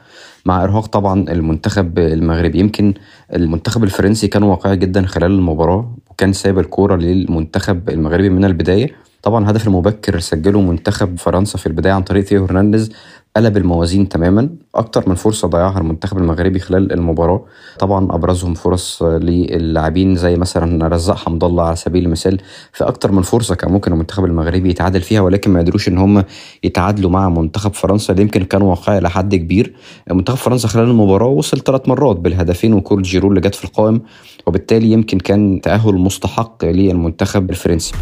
مع 0.46 0.64
إرهاق 0.64 0.86
طبعا 0.86 1.30
المنتخب 1.30 1.98
المغربي 1.98 2.58
يمكن 2.58 2.94
المنتخب 3.34 3.84
الفرنسي 3.84 4.28
كان 4.28 4.42
واقعي 4.42 4.76
جدا 4.76 5.06
خلال 5.06 5.30
المباراة 5.30 5.94
وكان 6.10 6.32
سايب 6.32 6.58
الكورة 6.58 6.96
للمنتخب 6.96 7.88
المغربي 7.88 8.28
من 8.30 8.44
البداية. 8.44 9.08
طبعا 9.22 9.44
الهدف 9.44 9.66
المبكر 9.66 10.20
سجله 10.20 10.60
منتخب 10.60 11.18
فرنسا 11.18 11.58
في 11.58 11.66
البداية 11.66 11.92
عن 11.92 12.02
طريق 12.02 12.24
ثيو 12.24 12.44
هرنانديز 12.44 12.92
قلب 13.36 13.56
الموازين 13.56 14.08
تماما. 14.08 14.48
أكتر 14.74 15.08
من 15.08 15.14
فرصة 15.14 15.48
ضيعها 15.48 15.78
المنتخب 15.78 16.18
المغربي 16.18 16.58
خلال 16.58 16.92
المباراة. 16.92 17.44
طبعا 17.78 18.14
أبرزهم 18.14 18.54
فرص 18.54 19.02
للاعبين 19.02 20.16
زي 20.16 20.36
مثلا 20.36 20.88
رزاق 20.88 21.16
حمد 21.16 21.44
الله 21.44 21.64
على 21.64 21.76
سبيل 21.76 22.04
المثال. 22.04 22.40
في 22.72 22.84
أكتر 22.84 23.12
من 23.12 23.22
فرصة 23.22 23.54
كان 23.54 23.72
ممكن 23.72 23.92
المنتخب 23.92 24.24
المغربي 24.24 24.70
يتعادل 24.70 25.00
فيها 25.00 25.20
ولكن 25.20 25.50
ما 25.50 25.60
قدروش 25.60 25.88
ان 25.88 25.98
هم 25.98 26.24
يتعادلوا 26.64 27.10
مع 27.10 27.28
منتخب 27.28 27.74
فرنسا. 27.74 28.12
اللي 28.12 28.22
يمكن 28.22 28.44
كان 28.44 28.62
واقعي 28.62 29.00
لحد 29.00 29.34
كبير. 29.34 29.74
منتخب 30.10 30.36
فرنسا 30.36 30.68
خلال 30.68 30.84
المباراة 30.84 31.26
وصل 31.26 31.58
ثلاث 31.60 31.88
مرات 31.88 32.16
بالهدفين 32.16 32.72
وكره 32.72 33.00
جيرو 33.00 33.28
اللي 33.28 33.40
جت 33.40 33.54
في 33.54 33.64
القائم. 33.64 34.00
وبالتالي 34.46 34.92
يمكن 34.92 35.18
كان 35.18 35.60
تأهل 35.60 35.94
مستحق 35.94 36.64
للمنتخب 36.64 37.50
الفرنسي. 37.50 37.92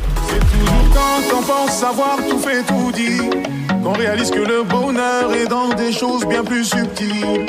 Qu'on 3.87 3.93
réalise 3.93 4.31
que 4.33 4.41
le 4.41 4.65
bonheur 4.65 5.33
est 5.33 5.47
dans 5.47 5.69
des 5.69 5.93
choses 5.93 6.25
bien 6.27 6.43
plus 6.43 6.65
subtiles. 6.65 7.47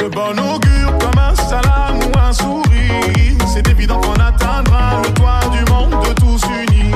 De 0.00 0.06
bon 0.16 0.36
augure 0.52 0.92
comme 1.02 1.18
un 1.30 1.34
salam 1.34 1.96
ou 2.06 2.18
un 2.28 2.32
sourire. 2.32 3.36
C'est 3.52 3.66
évident 3.68 4.00
qu'on 4.00 4.20
atteindra 4.30 5.02
le 5.04 5.10
toit 5.18 5.44
du 5.56 5.62
monde 5.72 5.96
de 6.06 6.12
tous 6.22 6.42
unis. 6.62 6.94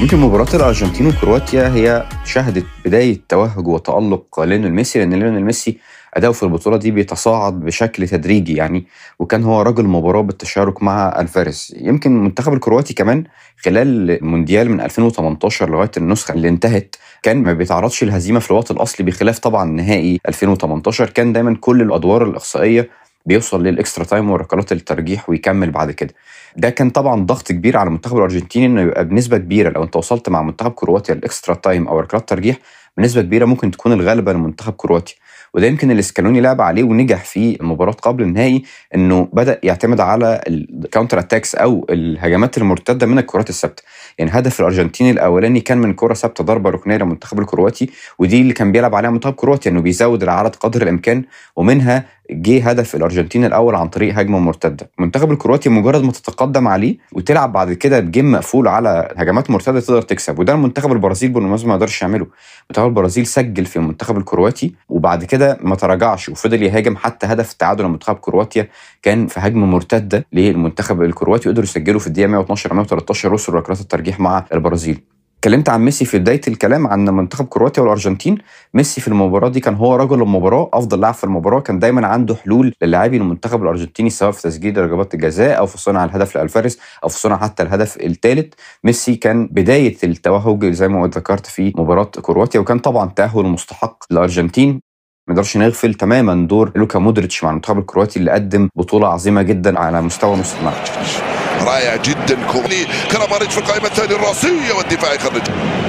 يمكن 0.00 0.18
مباراة 0.18 0.54
الأرجنتين 0.54 1.06
وكرواتيا 1.06 1.68
هي 1.68 2.04
شهدت 2.24 2.66
بداية 2.84 3.20
توهج 3.28 3.68
وتألق 3.68 4.40
ليونيل 4.40 4.72
ميسي 4.72 4.98
لأن 4.98 5.14
ليونيل 5.14 5.44
ميسي 5.44 5.78
أداؤه 6.14 6.32
في 6.32 6.42
البطولة 6.42 6.76
دي 6.76 6.90
بيتصاعد 6.90 7.60
بشكل 7.60 8.08
تدريجي 8.08 8.54
يعني 8.56 8.86
وكان 9.18 9.44
هو 9.44 9.62
رجل 9.62 9.84
المباراة 9.84 10.20
بالتشارك 10.20 10.82
مع 10.82 11.20
الفارس. 11.20 11.74
يمكن 11.76 12.16
المنتخب 12.16 12.52
الكرواتي 12.52 12.94
كمان 12.94 13.24
خلال 13.64 14.10
المونديال 14.10 14.70
من 14.70 14.80
2018 14.80 15.70
لغاية 15.70 15.90
النسخة 15.96 16.32
اللي 16.32 16.48
انتهت 16.48 16.96
كان 17.22 17.42
ما 17.42 17.52
بيتعرضش 17.52 18.02
الهزيمة 18.02 18.38
في 18.40 18.50
الوقت 18.50 18.70
الأصلي 18.70 19.06
بخلاف 19.06 19.38
طبعا 19.38 19.64
نهائي 19.64 20.20
2018 20.28 21.10
كان 21.10 21.32
دايما 21.32 21.56
كل 21.60 21.82
الأدوار 21.82 22.24
الإقصائية 22.24 22.90
بيوصل 23.26 23.62
لل 23.62 23.74
extra 23.74 24.04
time 24.04 24.30
وركلات 24.30 24.72
الترجيح 24.72 25.30
ويكمل 25.30 25.70
بعد 25.70 25.90
كده. 25.90 26.14
ده 26.56 26.70
كان 26.70 26.90
طبعا 26.90 27.26
ضغط 27.26 27.48
كبير 27.52 27.76
على 27.76 27.86
المنتخب 27.86 28.16
الأرجنتيني 28.16 28.66
إنه 28.66 28.80
يبقى 28.80 29.04
بنسبة 29.04 29.38
كبيرة 29.38 29.70
لو 29.70 29.82
أنت 29.82 29.96
وصلت 29.96 30.28
مع 30.28 30.42
منتخب 30.42 30.70
كرواتيا 30.70 31.14
ال 31.14 31.21
extra 31.21 31.54
time 31.54 31.88
أو 31.88 32.00
ركلات 32.00 32.28
ترجيح 32.28 32.56
بنسبة 32.96 33.22
كبيرة 33.22 33.44
ممكن 33.44 33.70
تكون 33.70 33.92
الغالبة 33.92 34.32
لمنتخب 34.32 34.72
كرواتيا. 34.72 35.14
وده 35.54 35.66
يمكن 35.66 35.90
اللي 35.90 36.02
سكالوني 36.02 36.40
لعب 36.40 36.60
عليه 36.60 36.82
ونجح 36.82 37.24
في 37.24 37.60
المباراه 37.60 37.92
قبل 37.92 38.22
النهائي 38.22 38.62
إنه 38.94 39.28
بدأ 39.32 39.60
يعتمد 39.62 40.00
على 40.00 40.40
ال 40.48 40.57
counter 40.57 41.18
attacks 41.18 41.54
أو 41.54 41.86
الهجمات 41.90 42.58
المرتدة 42.58 43.06
من 43.06 43.18
الكرات 43.18 43.50
الثابتة. 43.50 43.82
يعني 44.18 44.30
هدف 44.34 44.60
الأرجنتيني 44.60 45.10
الأولاني 45.10 45.60
كان 45.60 45.78
من 45.78 45.94
كرة 45.94 46.14
ثابتة 46.14 46.44
ضربة 46.44 46.70
ركنية 46.70 46.96
للمنتخب 46.96 47.38
الكرواتي 47.40 47.90
ودي 48.18 48.40
اللي 48.40 48.52
كان 48.52 48.72
بيلعب 48.72 48.94
عليها 48.94 49.10
منتخب 49.10 49.34
كرواتيا 49.34 49.70
إنه 49.70 49.80
بيزود 49.80 50.22
العدد 50.22 50.56
قدر 50.56 50.82
الإمكان 50.82 51.24
ومنها 51.56 52.04
جه 52.30 52.68
هدف 52.70 52.94
الارجنتين 52.94 53.44
الأول 53.44 53.74
عن 53.74 53.88
طريق 53.88 54.18
هجمة 54.18 54.38
مرتدة. 54.38 54.90
المنتخب 54.98 55.32
الكرواتي 55.32 55.68
مجرد 55.68 56.02
ما 56.02 56.12
تتقدم 56.12 56.68
عليه 56.68 56.96
وتلعب 57.12 57.52
بعد 57.52 57.72
كده 57.72 58.00
ب 58.00 58.06
game 58.06 58.32
مقفول 58.32 58.68
على 58.68 59.14
هجمات 59.16 59.50
مرتدة 59.50 59.80
تقدر 59.80 60.02
تكسب 60.02 60.38
وده 60.38 60.52
المنتخب 60.52 60.92
البرازيل 60.92 61.30
بالمناسبه 61.30 61.68
ما 61.68 61.74
قدرش 61.74 62.02
يعمله. 62.02 62.26
منتخب 62.70 62.86
البرازيل 62.86 63.26
سجل 63.26 63.64
في 63.66 63.76
المنتخب 63.76 64.18
الكرواتي 64.18 64.74
وبعد 64.88 65.24
كده 65.24 65.58
ما 65.62 65.74
تراجعش 65.74 66.28
وفضل 66.28 66.62
يهاجم 66.62 66.96
حتى 66.96 67.26
هدف 67.26 67.52
التعادل 67.52 67.84
لمنتخب 67.84 68.14
كرواتيا 68.16 68.68
كان 69.02 69.26
في 69.26 69.40
هجمة 69.40 69.66
مرتدة 69.66 70.26
للمنتخب 70.32 71.02
الكرواتي 71.02 71.48
وقدروا 71.48 71.64
يسجلوا 71.64 72.00
في 72.00 72.06
الدقيقة 72.06 72.28
112 72.28 72.74
113 72.74 73.34
وصلوا 73.34 73.60
ركلات 73.60 73.80
الترجيح. 73.80 74.03
مع 74.18 74.44
البرازيل. 74.52 75.00
اتكلمت 75.38 75.68
عن 75.68 75.84
ميسي 75.84 76.04
في 76.04 76.18
بداية 76.18 76.40
الكلام 76.48 76.86
عن 76.86 77.04
منتخب 77.04 77.46
كرواتيا 77.46 77.82
والأرجنتين. 77.82 78.38
ميسي 78.74 79.00
في 79.00 79.08
المباراة 79.08 79.48
دي 79.48 79.60
كان 79.60 79.74
هو 79.74 79.96
رجل 79.96 80.22
المباراة 80.22 80.70
أفضل 80.72 81.00
لاعب 81.00 81.14
في 81.14 81.24
المباراة 81.24 81.60
كان 81.60 81.78
دايما 81.78 82.06
عنده 82.06 82.34
حلول 82.34 82.74
للاعبين 82.82 83.20
المنتخب 83.22 83.62
الأرجنتيني 83.62 84.10
سواء 84.10 84.30
في 84.30 84.42
تسجيل 84.42 84.74
ضربات 84.74 85.14
الجزاء 85.14 85.58
أو 85.58 85.66
في 85.66 85.78
صنع 85.78 86.04
الهدف 86.04 86.36
لالفاريز 86.36 86.78
أو 87.04 87.08
في 87.08 87.18
صنع 87.18 87.36
حتى 87.36 87.62
الهدف 87.62 87.96
الثالث 87.96 88.54
ميسي 88.84 89.16
كان 89.16 89.46
بداية 89.46 89.96
التوهج 90.04 90.70
زي 90.70 90.88
ما 90.88 91.06
ذكرت 91.06 91.46
في 91.46 91.72
مباراة 91.76 92.04
كرواتيا 92.04 92.60
وكان 92.60 92.78
طبعا 92.78 93.10
تأهل 93.16 93.42
مستحق 93.44 94.04
للأرجنتين. 94.10 94.80
ما 95.28 95.34
نقدرش 95.34 95.56
نغفل 95.56 95.94
تماما 95.94 96.46
دور 96.46 96.72
لوكا 96.76 96.98
مودريتش 96.98 97.44
مع 97.44 97.50
المنتخب 97.50 97.78
الكرواتي 97.78 98.18
اللي 98.18 98.30
قدم 98.30 98.68
بطولة 98.76 99.08
عظيمة 99.08 99.42
جدا 99.42 99.78
على 99.78 100.02
مستوى 100.02 100.36
نص 100.36 100.54
الملعب. 100.54 101.33
رائع 101.62 101.96
جدا 101.96 102.38
كومني 102.52 102.86
كراماريتش 103.12 103.54
في 103.54 103.60
القائمه 103.60 103.86
الثانية 103.86 104.16
الراسيه 104.16 104.72
والدفاع 104.72 105.12
يخرج 105.12 105.42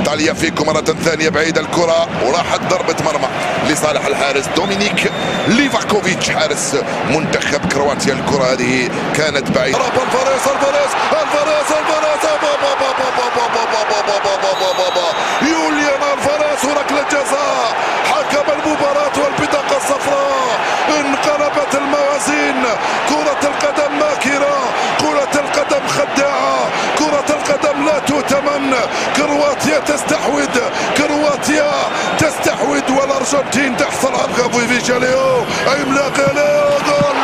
تعليا 0.05 0.34
فيكم 0.34 0.66
مره 0.66 0.82
ثانية 0.82 1.30
بعيد 1.30 1.57
الكره 1.57 2.07
وراحت 2.26 2.61
ضربه 2.61 2.95
مرمى 3.05 3.28
لصالح 3.70 4.05
الحارس 4.05 4.45
دومينيك 4.55 5.11
ليفاكوفيتش 5.47 6.30
حارس 6.30 6.76
منتخب 7.09 7.66
كرواتيا 7.72 8.13
الكره 8.13 8.43
هذه 8.53 8.89
كانت 9.16 9.51
بعيده 9.51 9.78
الفاريز 9.78 10.41
الفاريز 10.55 10.91
الفاريز 11.11 11.72
الفاريز 11.72 12.16
يوليان 15.41 16.01
الفاريز 16.18 16.66
وركله 16.66 17.03
جزاء 17.11 17.76
حكم 18.11 18.51
المباراه 18.51 19.11
والبطاقه 19.24 19.78
الصفراء 19.78 20.59
انقلبت 20.99 21.76
الموازين 21.76 22.63
كره 23.09 23.49
القدم 23.49 23.99
ماكره 23.99 24.24
تؤتمن 28.36 28.74
كرواتيا 29.18 29.80
تستحوذ 29.80 30.56
كرواتيا 30.98 31.72
تستحوذ 32.18 32.92
والأرجنتين 33.00 33.78
تحصل 33.78 34.08
على 34.08 34.34
غافوفيتش 34.34 34.92
ليو 34.92 35.46
عملاق 35.68 36.18
ليو 36.18 36.70
جول. 36.88 37.18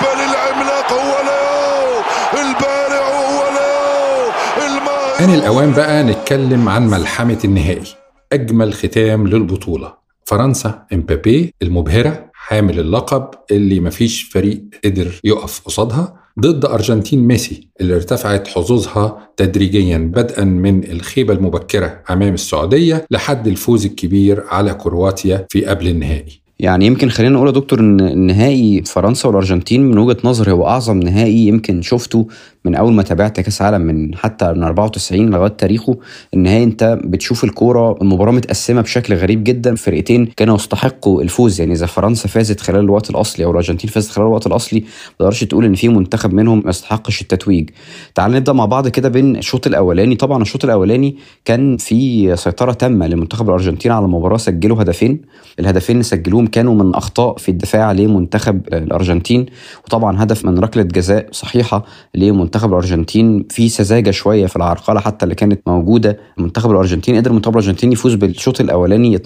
بل 0.00 0.18
العملاق 0.30 0.92
هو 0.92 1.14
ليو. 1.28 2.02
البارع 2.42 3.08
هو 3.08 3.42
ليو. 3.56 4.32
الما 4.66 5.20
آن 5.20 5.34
الأوان 5.34 5.72
بقى؟ 5.72 6.02
نتكلم 6.02 6.68
عن 6.68 6.88
ملحمة 6.88 7.38
النهائي. 7.44 7.94
أجمل 8.32 8.74
ختام 8.74 9.26
للبطولة. 9.26 9.94
فرنسا 10.26 10.82
إمبابي 10.92 11.54
المبهرة 11.62 12.30
حامل 12.34 12.80
اللقب 12.80 13.30
اللي 13.50 13.80
مفيش 13.80 14.22
فريق 14.22 14.62
قدر 14.84 15.20
يقف 15.24 15.60
قصادها. 15.60 16.23
ضد 16.40 16.64
أرجنتين 16.64 17.18
ميسي 17.20 17.68
اللي 17.80 17.94
ارتفعت 17.94 18.48
حظوظها 18.48 19.28
تدريجيا 19.36 19.98
بدءا 19.98 20.44
من 20.44 20.84
الخيبة 20.90 21.34
المبكرة 21.34 22.00
أمام 22.10 22.34
السعودية 22.34 23.06
لحد 23.10 23.46
الفوز 23.46 23.86
الكبير 23.86 24.44
على 24.48 24.74
كرواتيا 24.74 25.46
في 25.50 25.64
قبل 25.64 25.88
النهائي. 25.88 26.44
يعني 26.60 26.86
يمكن 26.86 27.08
خلينا 27.08 27.34
نقول 27.34 27.46
يا 27.46 27.52
دكتور 27.52 27.80
ان 27.80 28.00
النهائي 28.00 28.82
فرنسا 28.82 29.28
والأرجنتين 29.28 29.82
من 29.90 29.98
وجهة 29.98 30.16
نظري 30.24 30.52
هو 30.52 30.66
أعظم 30.66 30.98
نهائي 30.98 31.46
يمكن 31.46 31.82
شفته 31.82 32.26
من 32.64 32.74
أول 32.74 32.92
ما 32.92 33.02
تابعت 33.02 33.40
كأس 33.40 33.62
عالم 33.62 33.80
من 33.80 34.14
حتى 34.14 34.52
من 34.52 34.62
94 34.62 35.30
لغاية 35.30 35.48
تاريخه 35.48 35.96
النهائي 36.34 36.64
أنت 36.64 36.98
بتشوف 37.04 37.44
الكورة 37.44 37.98
المباراة 38.02 38.32
متقسمة 38.32 38.80
بشكل 38.80 39.14
غريب 39.14 39.44
جدا. 39.44 39.74
فرقتين 39.74 40.26
كانوا 40.26 40.54
يستحقوا 40.54 41.22
الفوز. 41.22 41.60
يعني 41.60 41.72
إذا 41.72 41.86
فرنسا 41.86 42.28
فازت 42.28 42.60
خلال 42.60 42.80
الوقت 42.80 43.10
الأصلي 43.10 43.44
أو 43.44 43.50
الأرجنتين 43.50 43.90
فازت 43.90 44.10
خلال 44.10 44.26
الوقت 44.26 44.46
الأصلي 44.46 44.80
ما 44.80 44.86
تقدرش 45.18 45.44
تقول 45.44 45.64
إن 45.64 45.74
في 45.74 45.88
منتخب 45.88 46.34
منهم 46.34 46.62
ما 46.64 46.70
يستحقش 46.70 47.22
التتويج. 47.22 47.70
تعال 48.14 48.32
نبدأ 48.32 48.52
مع 48.52 48.64
بعض 48.64 48.88
كده 48.88 49.08
بين 49.08 49.36
الشوط 49.36 49.66
الأولاني. 49.66 50.16
طبعا 50.16 50.42
الشوط 50.42 50.64
الأولاني 50.64 51.16
كان 51.44 51.76
في 51.76 52.36
سيطرة 52.36 52.72
تامة 52.72 53.06
لمنتخب 53.06 53.48
الأرجنتين 53.48 53.92
على 53.92 54.04
المباراه 54.04 54.36
سجلوا 54.36 54.82
هدفين. 54.82 55.20
الهدفين 55.58 55.96
اللي 55.96 56.04
سجلوهم 56.04 56.46
كانوا 56.46 56.74
من 56.74 56.94
أخطاء 56.94 57.36
في 57.36 57.48
الدفاع 57.48 57.92
لمنتخب 57.92 58.60
الأرجنتين. 58.72 59.46
وطبعا 59.84 60.22
هدف 60.22 60.44
من 60.44 60.58
ركلة 60.58 60.82
جزاء 60.82 61.28
صحيحة 61.32 61.84
لمنتخب 62.14 62.53
الأرجنتين 62.62 63.46
في 63.50 63.68
سذاجة 63.68 64.10
شوية 64.10 64.46
في 64.46 64.56
العرقلة 64.56 65.00
حتى 65.00 65.24
اللي 65.24 65.34
كانت 65.34 65.60
موجودة. 65.66 66.18
منتخب 66.38 66.70
الارجنتين 66.70 67.16
قدر 67.16 67.30
المنتخب 67.30 67.52
الأرجنتيني 67.52 67.92
يفوز 67.92 68.14
بالشوط 68.14 68.60
الأولاني 68.60 69.18
2-0 69.18 69.20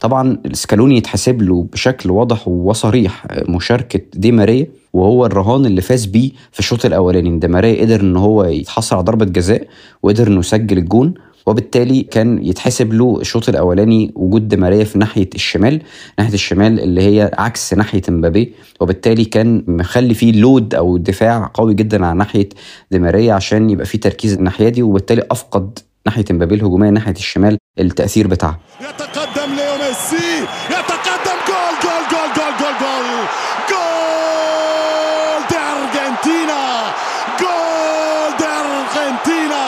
طبعا 0.00 0.38
سكالوني 0.52 0.96
يتحسب 0.96 1.42
له 1.42 1.66
بشكل 1.72 2.10
واضح 2.10 2.48
وصريح 2.48 3.26
مشاركة 3.48 4.00
دي 4.14 4.32
ماريا 4.32 4.66
وهو 4.92 5.26
الرهان 5.26 5.66
اللي 5.66 5.80
فاز 5.80 6.04
بيه 6.06 6.30
في 6.52 6.58
الشوط 6.58 6.86
الأولاني. 6.86 7.38
دي 7.38 7.48
ماريا 7.48 7.80
قدر 7.80 8.00
إن 8.00 8.16
هو 8.16 8.44
يتحصل 8.44 8.96
على 8.96 9.04
ضربة 9.04 9.24
جزاء 9.24 9.66
وقدر 10.02 10.26
إنه 10.28 10.38
يسجل 10.38 10.78
الجون 10.78 11.14
وبالتالي 11.46 12.02
كان 12.02 12.44
يتحسب 12.44 12.92
له 12.92 13.18
الشوط 13.20 13.48
الأولاني 13.48 14.12
وجود 14.16 14.41
دي 14.41 14.54
ماريا 14.54 14.84
في 14.84 14.98
ناحية 14.98 15.30
الشمال 15.34 15.82
ناحية 16.18 16.34
الشمال 16.34 16.80
اللي 16.80 17.02
هي 17.02 17.30
عكس 17.38 17.74
ناحية 17.74 18.02
امبابي 18.08 18.54
وبالتالي 18.80 19.24
كان 19.24 19.64
مخلي 19.68 20.14
فيه 20.14 20.32
load 20.32 20.74
أو 20.74 20.96
دفاع 20.96 21.50
قوي 21.54 21.74
جدا 21.74 22.06
على 22.06 22.18
ناحية 22.18 22.48
دي 22.90 22.98
ماريا 22.98 23.34
عشان 23.34 23.70
يبقى 23.70 23.86
فيه 23.86 24.00
تركيز 24.00 24.32
الناحية 24.32 24.68
دي 24.68 24.82
وبالتالي 24.82 25.22
أفقد 25.30 25.78
ناحية 26.06 26.24
امبابي 26.30 26.54
الهجومية 26.54 26.90
ناحية 26.90 27.12
الشمال 27.12 27.58
التأثير 27.80 28.26
بتاعها 28.26 28.58
يتقدم 28.80 29.54
ليو 29.54 29.72
ميسي 29.88 30.42
يتقدم 30.70 31.38
gol 31.48 31.74
gol 31.82 32.04
gol 32.10 32.30
gol 32.36 32.54
gol 32.60 32.74
gol 32.80 33.24
gol 33.70 35.48
de 35.50 35.56
Argentina 35.56 36.62
gol 37.40 38.36
de 38.38 38.44
Argentina 38.44 39.64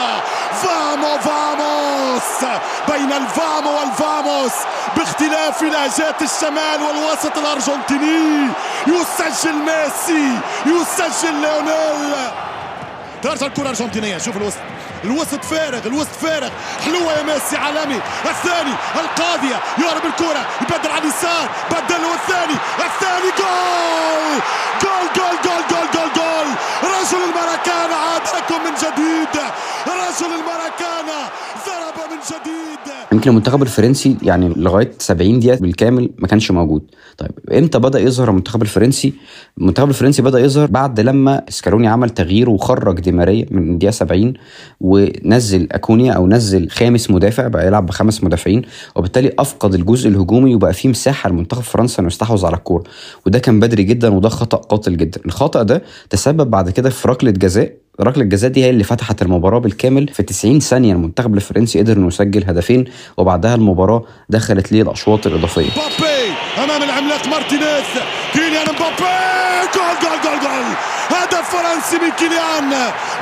vamo 0.61 1.17
vamos 1.19 2.45
بين 2.89 3.06
ال 3.17 3.29
vamo 3.29 3.79
وال 3.79 4.00
vamos 4.00 4.51
باختلاف 4.97 5.61
لهجات 5.61 6.21
الشمال 6.21 6.81
والوسط 6.83 7.37
الأرجنتيني. 7.37 8.49
يسجل 8.87 9.55
ميسي 9.55 10.39
يسجل 10.65 11.33
ليونيل. 11.33 12.31
ترجع 13.23 13.47
الكرة 13.47 13.61
الأرجنتينية. 13.61 14.17
شوف 14.17 14.37
الوسط. 14.37 14.57
الوسط 15.03 15.45
فارغ 15.45 15.85
الوسط 15.85 16.15
فارغ. 16.21 16.49
حلوة 16.85 17.11
يا 17.13 17.23
ميسي 17.23 17.57
عالمي. 17.57 17.99
الثاني 18.25 18.73
القاضية. 18.95 19.59
يهرب 19.77 20.05
الكرة. 20.05 20.45
يبدل 20.61 20.91
على 20.91 21.01
اليسار. 21.01 21.49
بدل 21.71 22.05
والثاني 22.05 22.57
الثاني 22.79 23.31
جول! 23.39 24.41
goal 24.81 25.07
goal 25.15 25.37
goal 25.43 25.63
goal 25.69 25.87
goal 25.93 26.13
goal! 26.15 26.47
رجل 26.97 27.17
المراكانا 27.29 27.95
عاد 27.95 28.21
لكم 28.21 28.63
من 28.65 28.75
جديد. 28.83 29.41
رجل 29.87 30.33
المراكانا 30.39 31.19
ضرب 31.65 32.11
من 32.11 32.17
جديد. 32.27 32.93
يمكن 33.11 33.29
المنتخب 33.29 33.61
الفرنسي 33.61 34.17
يعني 34.23 34.49
لغاية 34.49 34.91
70 34.99 35.39
دقيقة 35.39 35.57
بالكامل 35.59 36.09
ما 36.17 36.27
كانش 36.27 36.51
موجود. 36.51 36.81
طيب 37.17 37.31
إمتى 37.53 37.79
بدأ 37.79 37.99
يظهر 37.99 38.29
المنتخب 38.29 38.61
الفرنسي؟ 38.61 39.13
المنتخب 39.57 39.89
الفرنسي 39.89 40.21
بدأ 40.21 40.39
يظهر 40.39 40.67
بعد 40.67 40.99
لما 40.99 41.41
سكالوني 41.49 41.87
عمل 41.87 42.09
تغيير 42.09 42.49
وخرج 42.49 42.99
دي 42.99 43.11
ماريا 43.11 43.45
من 43.51 43.73
الدقيقة 43.73 43.91
70 43.91 44.33
ونزل 44.81 45.67
أكونيا 45.71 46.13
أو 46.13 46.27
نزل 46.27 46.69
خامس 46.69 47.11
مدافع 47.11 47.47
بقى 47.47 47.67
يلعب 47.67 47.85
بخمس 47.85 48.23
مدافعين 48.23 48.61
وبالتالي 48.95 49.31
أفقد 49.39 49.73
الجزء 49.73 50.09
الهجومي 50.09 50.55
وبقى 50.55 50.73
فيه 50.73 50.89
مساحة 50.89 51.29
لمنتخب 51.29 51.61
فرنسا 51.61 51.99
إنه 51.99 52.07
يستحوذ 52.07 52.45
على 52.45 52.55
الكورة. 52.55 52.83
وده 53.25 53.39
كان 53.39 53.59
بدري 53.59 53.83
جدا 53.83 54.13
وده 54.13 54.29
خطأ 54.29 54.57
قاتل 54.57 54.97
جدا. 54.97 55.21
الخطأ 55.25 55.63
ده 55.63 55.81
تسبب 56.09 56.49
بعد 56.51 56.69
كده 56.69 56.86
في 56.91 57.07
ركلة 57.07 57.31
جزاء. 57.31 57.71
ركلة 58.01 58.23
الجزاء 58.23 58.51
دي 58.51 58.65
هي 58.65 58.69
اللي 58.69 58.83
فتحت 58.83 59.21
المباراة 59.21 59.59
بالكامل 59.59 60.07
في 60.07 60.23
90 60.23 60.59
ثانية. 60.59 60.93
المنتخب 60.93 61.35
الفرنسي 61.35 61.79
قدر 61.79 61.93
إنه 61.97 62.07
يسجل 62.07 62.43
هدفين 62.49 62.85
وبعدها 63.17 63.55
المباراة 63.55 64.03
دخلت 64.29 64.71
للاشواط 64.71 65.27
الاضافيه 65.27 65.69
أمام 66.63 66.83
العملاق 66.83 67.27
مارتينيز. 67.27 67.83
كيليان 68.33 68.65
مبابي! 68.65 69.67
goal 69.75 69.95
goal 70.01 70.21
goal 70.23 70.39
goal! 70.39 70.65
هدف 71.09 71.49
فرنسي 71.49 72.05
من 72.05 72.11
كيليان. 72.11 72.65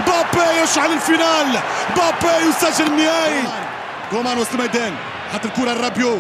مبابي 0.02 0.64
يشعل 0.64 0.94
ال 0.94 1.03
final. 1.03 1.60
مبابي 1.92 2.50
يسجل 2.50 2.88
النهائي. 2.88 3.44
كومان 4.12 4.38
وسط 4.38 4.54
الميدان. 4.54 4.94
راحت 5.34 5.46
الكرة 5.46 5.72
الرابيو 5.72 6.18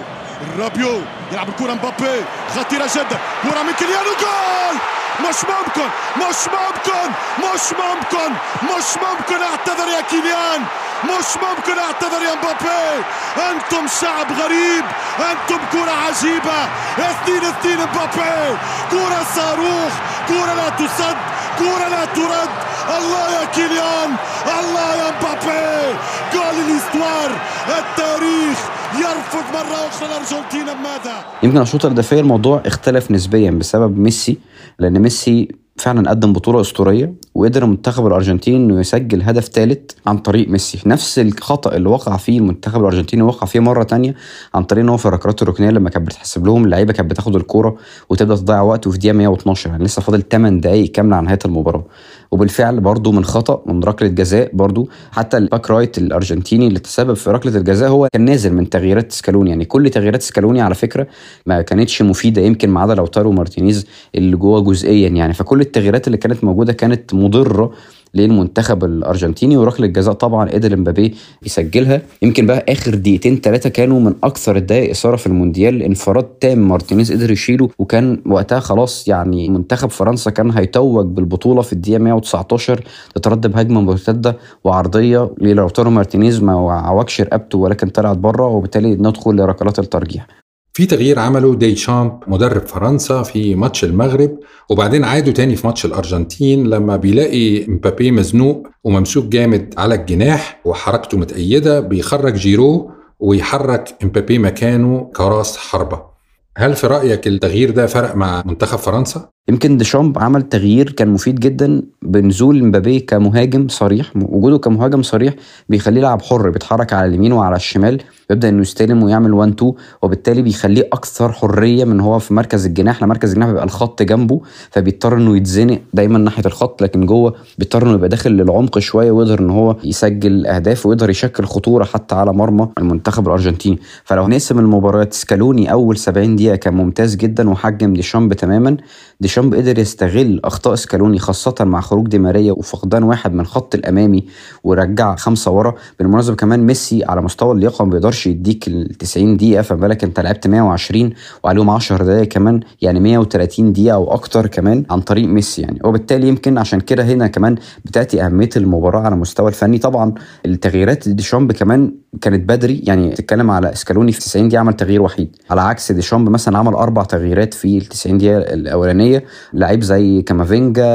الرابيو 0.56 1.02
يلعب 1.32 1.50
الكرة 1.50 1.74
مبابي. 1.74 2.22
خطيرة 2.56 2.88
جدا. 2.96 3.18
كرة 3.44 3.64
من 3.64 3.74
كيليانو 3.80 4.12
جول 4.22 4.78
مش 5.20 5.36
ممكن 5.44 5.90
مش 6.18 6.40
ممكن 6.48 7.10
مش 7.40 7.64
ممكن 7.80 8.32
مش 8.64 8.88
ممكن 8.98 9.44
أعتذر 9.44 9.88
يا 9.88 10.02
كيليان. 10.02 10.64
مش 11.04 11.26
ممكن 11.44 11.80
أعتذر 11.80 12.22
يا 12.24 12.36
مبابي. 12.36 13.04
أنتم 13.52 13.88
شعب 14.02 14.40
غريب 14.42 14.86
أنتم 15.32 15.60
كرة 15.72 15.92
عجيبة. 16.08 16.68
اثنين 16.98 17.46
اثنين 17.46 17.80
مبابي. 17.80 18.58
كرة 18.92 19.26
صاروخ 19.36 19.94
كرة 20.28 20.54
لا 20.54 20.70
تصد 20.70 21.18
كرة 21.60 21.88
لا 21.88 22.06
ترد. 22.06 22.50
الله 22.98 23.30
يا 23.30 23.46
كيليان 23.46 24.16
الله 24.60 24.96
يا 24.96 25.12
مبابي. 25.12 25.96
جول 26.34 26.56
الإستوار 26.68 27.32
التاريخ 27.68 28.58
يرفض 28.94 29.54
مرة 29.54 29.88
أخرى 29.88 30.08
الأرجنتين 30.08 30.66
بماذا؟ 30.66 31.26
يمكن 31.44 31.58
الشوط 31.62 31.86
الدفاعي 31.86 32.22
الموضوع 32.22 32.62
اختلف 32.66 33.12
نسبيا 33.12 33.52
بسبب 33.52 33.98
ميسي 33.98 34.38
لأن 34.80 35.00
ميسي 35.00 35.48
فعلا 35.78 36.10
قدم 36.10 36.34
بطولة 36.34 36.62
أسطورية 36.62 37.14
وقدر 37.36 37.64
المنتخب 37.64 38.08
الارجنتيني 38.08 38.58
إنه 38.58 38.80
يسجل 38.80 39.22
هدف 39.22 39.46
ثالث 39.46 39.92
عن 40.08 40.18
طريق 40.18 40.50
ميسي 40.50 40.80
نفس 40.86 41.20
الخطأ 41.20 41.76
اللي 41.76 41.90
وقع 41.90 42.18
فيه 42.18 42.40
المنتخب 42.40 42.80
الأرجنتيني 42.82 43.22
وقع 43.24 43.48
فيه 43.48 43.60
مرة 43.60 43.84
تانية 43.84 44.16
عن 44.54 44.64
طريق 44.64 44.84
إن 44.84 44.90
هو 44.90 44.98
في 44.98 45.06
الركلات 45.06 45.42
الركنيه 45.42 45.70
لما 45.70 45.90
كانت 45.90 46.08
بتحسب 46.08 46.46
لهم 46.46 46.66
اللعيبة 46.66 46.94
كانت 46.94 47.12
بتاخد 47.12 47.36
الكورة 47.36 47.76
وتبدأ 48.10 48.36
تضيع 48.36 48.62
وقت 48.62 48.88
وفي 48.88 48.98
دقيقة 48.98 49.14
112 49.14 49.70
يعني 49.70 49.84
لسه 49.84 50.02
فاضل 50.02 50.22
8 50.32 50.62
دقائق 50.62 50.92
كاملة 50.92 51.16
عن 51.16 51.24
نهاية 51.24 51.40
المباراة 51.46 51.84
وبالفعل 52.32 52.80
برضه 52.80 53.12
من 53.12 53.26
خطأ 53.26 53.64
من 53.66 53.84
ركلة 53.84 54.08
جزاء 54.08 54.50
برضه 54.54 54.88
حتى 55.12 55.38
ال 55.38 55.45
back 55.45 55.72
right 55.72 55.98
الأرجنتيني 55.98 56.68
اللي 56.68 56.80
تسبب 56.80 57.14
في 57.14 57.32
ركلة 57.32 57.58
الجزاء 57.58 57.90
هو 57.90 58.08
كان 58.14 58.26
نازل 58.26 58.54
من 58.54 58.70
تغييرات 58.70 59.12
سكالوني. 59.12 59.50
يعني 59.50 59.66
كل 59.66 59.90
تغييرات 59.90 60.22
سكالوني 60.22 60.62
على 60.62 60.76
فكرة 60.76 61.08
ما 61.46 61.62
كانتش 61.62 62.02
مفيدة 62.02 62.42
يمكن 62.42 62.70
ما 62.70 62.82
عدا 62.82 62.96
لوتارو 62.96 63.32
مارتينيز 63.32 63.86
اللي 64.16 64.36
جوه 64.38 64.62
جزئيا. 64.62 65.10
يعني 65.10 65.34
فكل 65.34 65.62
التغييرات 65.62 66.08
اللي 66.08 66.18
كانت 66.18 66.44
موجودة 66.44 66.74
كانت 66.74 67.14
مضرة. 67.14 67.72
للمنتخب 68.14 68.84
الأرجنتيني 68.84 69.58
وركله 69.58 69.88
الجزاء 69.88 70.14
طبعا 70.14 70.50
قدر 70.50 70.74
امبابي 70.74 71.16
يسجلها. 71.46 72.02
يمكن 72.22 72.46
بقى 72.46 72.66
آخر 72.70 72.96
دقيقتين 72.96 73.36
ثلاثة 73.42 73.70
كانوا 73.70 74.00
من 74.00 74.14
أكثر 74.24 74.56
الدقائق 74.56 74.90
إثارة 74.90 75.16
في 75.16 75.28
المونديال. 75.28 75.82
انفراد 75.84 76.24
تام 76.24 76.68
مارتينيز 76.68 77.12
قدر 77.12 77.32
يشيله 77.32 77.70
وكان 77.80 78.22
وقتها 78.26 78.60
خلاص 78.60 79.08
يعني 79.08 79.50
منتخب 79.50 79.90
فرنسا 79.90 80.32
كان 80.32 80.52
هيتوج 80.52 81.06
بالبطولة 81.06 81.62
في 81.62 81.74
الدقيقة 81.74 82.00
119 82.00 82.84
تترد 83.16 83.48
بهجمة 83.48 83.82
مرتده 83.82 84.38
وعرضية. 84.64 85.30
للاوتارو 85.42 85.90
مارتينيز 85.90 86.44
ما 86.44 86.72
عوجش 86.72 87.22
رقبته 87.22 87.58
ولكن 87.58 87.88
طلعت 87.88 88.18
بره 88.18 88.46
وبالتالي 88.48 88.96
ندخل 88.96 89.36
لركلات 89.36 89.80
الترجيح. 89.80 90.45
في 90.76 90.86
تغيير 90.86 91.20
عمله 91.20 91.56
دي 91.56 91.76
شامب 91.76 92.20
مدرب 92.28 92.68
فرنسا 92.68 93.24
في 93.24 93.56
ماتش 93.56 93.84
المغرب 93.84 94.40
وبعدين 94.70 95.04
عادوا 95.04 95.34
تاني 95.34 95.56
في 95.56 95.68
ماتش 95.68 95.86
الأرجنتين 95.86 96.68
لما 96.68 96.96
بيلاقي 96.96 97.66
مبابي 97.68 98.12
مزنوق 98.12 98.68
وممسوك 98.84 99.26
جامد 99.26 99.74
على 99.78 99.96
الجناح 99.96 100.62
وحركته 100.66 101.18
متقيدة 101.18 101.80
بيخرج 101.80 102.34
جيرو 102.34 102.92
ويحرك 103.20 103.96
مبابي 104.04 104.40
مكانه 104.40 105.12
كراس 105.16 105.58
حربة. 105.58 106.15
هل 106.58 106.74
في 106.76 106.88
رأيك 106.88 107.28
التغيير 107.28 107.72
ده 107.72 107.86
فرق 107.88 108.16
مع 108.16 108.44
منتخب 108.46 108.78
فرنسا؟ 108.78 109.30
يمكن 109.50 109.78
ديشامب 109.78 110.20
عمل 110.20 110.42
تغيير 110.42 110.92
كان 110.92 111.08
مفيد 111.10 111.40
جدا 111.40 111.82
بنزول 112.02 112.64
مبابي 112.64 113.00
كمهاجم 113.00 113.68
صريح. 113.68 114.12
وجوده 114.16 114.58
كمهاجم 114.58 115.02
صريح 115.02 115.34
بيخليه 115.70 116.02
لاعب 116.02 116.22
حر 116.22 116.50
بيتحرك 116.50 116.94
على 116.94 117.08
اليمين 117.08 117.32
وعلى 117.34 117.56
الشمال 117.56 118.02
بيبدأ 118.30 118.50
إنه 118.50 118.62
يستلم 118.62 119.04
ويعمل 119.04 119.34
1 119.34 119.54
2 119.54 119.74
وبالتالي 120.02 120.42
بيخليه 120.42 120.90
أكثر 120.94 121.32
حرية 121.32 121.84
من 121.86 122.00
هو 122.00 122.20
في 122.20 122.34
مركز 122.34 122.66
الجناح. 122.66 123.02
مركز 123.04 123.30
الجناح 123.30 123.48
بيبقى 123.50 123.64
الخط 123.64 124.02
جنبه 124.04 124.42
فبيضطر 124.72 125.18
إنه 125.18 125.38
يتزنق 125.38 125.80
دايما 125.94 126.18
ناحية 126.18 126.46
الخط 126.46 126.82
لكن 126.82 127.06
جوه 127.06 127.34
بيضطر 127.58 127.84
إنه 127.84 127.94
يبقى 127.94 128.10
داخل 128.10 128.32
للعمق 128.32 128.80
شوية 128.80 129.12
ويقدر 129.12 129.40
إن 129.40 129.50
هو 129.50 129.76
يسجل 129.84 130.46
أهداف 130.48 130.86
ويقدر 130.86 131.10
يشكل 131.10 131.46
خطورة 131.46 131.84
حتى 131.84 132.16
على 132.16 132.34
مرمى 132.34 132.68
المنتخب 132.78 133.28
الأرجنتيني. 133.28 133.80
فلو 134.04 134.24
هنقسم 134.24 134.60
المباريات 134.60 135.14
سكالوني 135.14 135.72
أول 135.72 135.98
70 135.98 136.36
دقيقة 136.36 136.45
كان 136.54 136.74
ممتاز 136.74 137.16
جدا 137.16 137.50
وحجم 137.50 137.94
ديشامب 137.94 138.34
تماما. 138.34 138.78
ديشامب 139.20 139.56
قدر 139.56 139.80
يستغل 139.80 140.42
أخطاء 140.44 140.76
سكالوني 140.76 141.20
خاصة 141.20 141.56
مع 141.60 141.82
خروج 141.82 142.08
دي 142.08 142.20
ماريا 142.20 142.52
وفقدان 142.52 143.04
واحد 143.04 143.34
من 143.34 143.40
الخط 143.40 143.76
الأمامي 143.76 144.26
ورجع 144.64 145.16
خمسة 145.16 145.52
ورا. 145.52 145.76
بالمناسبة 146.00 146.36
كمان 146.36 146.60
ميسي 146.60 147.04
على 147.04 147.22
مستوى 147.22 147.52
اللياقة 147.52 147.86
ما 147.86 147.92
بيقدرش 147.92 148.28
يديك 148.28 148.68
ال 148.68 148.90
90 148.90 149.38
دقيقة 149.38 149.62
فما 149.62 149.80
بالك 149.80 150.04
انت 150.04 150.20
لعبت 150.20 150.48
120 150.48 151.14
وعليهم 151.44 151.70
10 151.70 152.04
دقائق 152.04 152.28
كمان 152.28 152.60
يعني 152.82 153.00
130 153.00 153.74
دقيقة 153.74 153.96
أو 153.96 154.14
أكتر 154.14 154.48
كمان 154.48 154.84
عن 154.90 155.02
طريق 155.02 155.28
ميسي 155.28 155.62
يعني. 155.62 155.80
وبالتالي 155.84 156.28
يمكن 156.28 156.58
عشان 156.58 156.80
كده 156.80 157.04
هنا 157.04 157.28
كمان 157.28 157.56
بتأتي 157.86 158.22
أهمية 158.26 158.50
المباراة 158.58 159.00
على 159.00 159.16
المستوى 159.16 159.48
الفني. 159.48 159.78
طبعا 159.78 160.14
التغييرات 160.46 161.10
ديشامب 161.10 161.52
كمان 161.52 161.92
كانت 162.22 162.50
بدري 162.50 162.82
يعني 162.84 163.10
تتكلم 163.10 163.52
على 163.52 163.72
اسكالوني 163.74 164.12
في 164.12 164.20
90 164.20 164.48
دقيقة 164.48 164.60
عمل 164.60 164.74
تغيير 164.74 165.02
وحيد. 165.02 165.36
على 165.50 165.62
عكس 165.62 165.92
ديشامب 165.92 166.30
مثلا 166.36 166.58
عمل 166.58 166.74
أربع 166.74 167.04
تغييرات 167.04 167.54
في 167.54 167.78
ال 167.78 167.86
90 167.86 168.18
دقيقة 168.18 168.38
الأولانية. 168.38 169.24
لعيب 169.54 169.84
زي 169.84 170.22
كامافينجا 170.22 170.86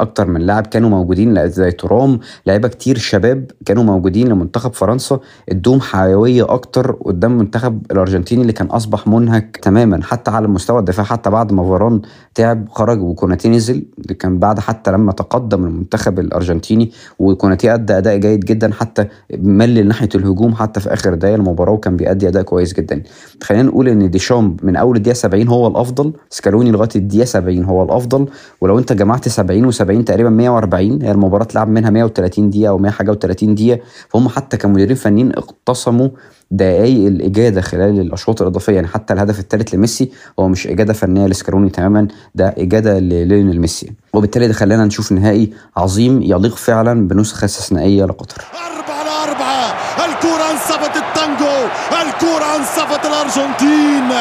أكتر 0.00 0.26
من 0.26 0.40
لاعب 0.40 0.66
كانوا 0.66 0.90
موجودين 0.90 1.48
زي 1.48 1.70
ترام 1.70 2.20
لعيبة 2.46 2.68
كتير 2.68 2.98
شباب 2.98 3.50
كانوا 3.64 3.84
موجودين 3.84 4.28
لمنتخب 4.28 4.72
فرنسا. 4.74 5.20
ادوهم 5.48 5.80
حيوية 5.80 6.54
أكتر 6.54 6.92
قدام 6.92 7.32
المنتخب 7.32 7.82
الأرجنتيني 7.90 8.42
اللي 8.42 8.52
كان 8.52 8.66
أصبح 8.66 9.06
منهك 9.06 9.56
تماما 9.62 10.02
حتى 10.02 10.30
على 10.30 10.48
مستوى 10.48 10.78
الدفاع 10.78 11.04
حتى 11.04 11.30
بعد 11.30 11.52
ما 11.52 11.64
فاران 11.68 12.02
تعب 12.34 12.68
خرج 12.68 13.02
وكوناتي 13.02 13.48
نزل. 13.48 13.84
كان 14.18 14.38
بعد 14.38 14.58
حتى 14.58 14.90
لما 14.92 15.12
تقدم 15.12 15.64
المنتخب 15.64 16.18
الأرجنتيني 16.18 16.90
وكوناتي 17.18 17.74
أدى 17.74 17.98
أداء 17.98 18.16
جيد 18.16 18.40
جدا 18.40 18.72
حتى 18.72 19.06
مل 19.38 19.86
ناحية 19.86 20.08
الهجوم 20.14 20.54
حتى 20.54 20.80
في 20.80 20.92
آخر 20.92 21.14
دقايق 21.14 21.34
المباراة 21.34 21.72
وكان 21.72 21.96
بيأدي 21.96 22.28
أداء 22.28 22.42
كويس 22.42 22.72
جدا. 22.72 23.02
خلينا 23.42 23.62
نقول 23.62 23.88
إن 23.88 24.10
ديشامب 24.10 24.61
من 24.62 24.76
أول 24.76 24.96
الدقيقة 24.96 25.14
70 25.14 25.48
هو 25.48 25.66
الأفضل 25.66 26.12
سكالوني 26.30 26.70
لغاية 26.70 26.88
الدقيقة 26.96 27.24
70 27.24 27.64
هو 27.64 27.82
الأفضل 27.82 28.26
ولو 28.60 28.78
أنت 28.78 28.92
جمعت 28.92 29.28
70 29.28 29.72
و70 29.72 30.04
تقريبا 30.04 30.30
140 30.30 31.02
هي 31.02 31.10
المباراة 31.12 31.42
اتلعب 31.42 31.68
منها 31.68 31.90
130 31.90 32.50
دقيقة 32.50 32.68
أو 32.70 32.78
100 32.78 32.92
حاجة 32.92 33.12
و30 33.12 33.44
دقيقة. 33.44 33.80
فهم 34.08 34.28
حتى 34.28 34.56
كمديرين 34.56 34.96
فنيين 34.96 35.32
اقتسموا 35.32 36.08
دقايق 36.50 37.06
الإجادة 37.06 37.60
خلال 37.60 38.00
الأشواط 38.00 38.42
الإضافية. 38.42 38.72
يعني 38.72 38.86
حتى 38.86 39.14
الهدف 39.14 39.38
الثالث 39.38 39.74
لميسي 39.74 40.10
هو 40.38 40.48
مش 40.48 40.66
إجادة 40.66 40.92
فنية 40.92 41.26
لسكالوني 41.26 41.70
تماما 41.70 42.08
ده 42.34 42.54
إجادة 42.58 42.98
لليونيل 42.98 43.60
ميسي. 43.60 43.92
وبالتالي 44.12 44.46
ده 44.46 44.52
خلانا 44.52 44.84
نشوف 44.84 45.12
نهائي 45.12 45.52
عظيم 45.76 46.22
يليق 46.22 46.56
فعلا 46.56 47.08
بنسخة 47.08 47.44
استثنائية 47.44 48.04
لقطر. 48.04 48.42
أربعة 48.54 48.94
على 48.94 49.30
أربعة 49.30 49.74
الكرة 50.06 50.50
انصفت. 50.52 50.72
التانجو 50.72 50.81
الكرة 50.81 50.81
انصفت 52.56 53.06
الأرجنتين. 53.06 54.12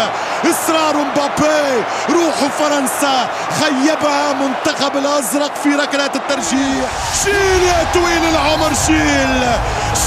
إصرار 0.46 0.96
مبابي 0.98 1.84
روح 2.10 2.36
فرنسا 2.60 3.28
خيبها 3.60 4.34
منتخب 4.34 4.98
الأزرق 4.98 5.56
في 5.64 5.70
ركلات 5.70 6.16
الترجيح. 6.16 6.90
شيل 7.24 7.64
يا 7.64 7.88
طويل 7.94 8.24
العمر 8.30 8.72
شيل. 8.88 9.44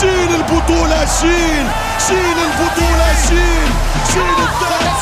شيل 0.00 0.34
البطولة 0.34 1.06
شيل. 1.20 1.66
شيل 2.08 2.36
البطولة 2.48 3.08
شيل. 3.28 3.70
شيل 4.12 4.38
الذهب 4.48 4.93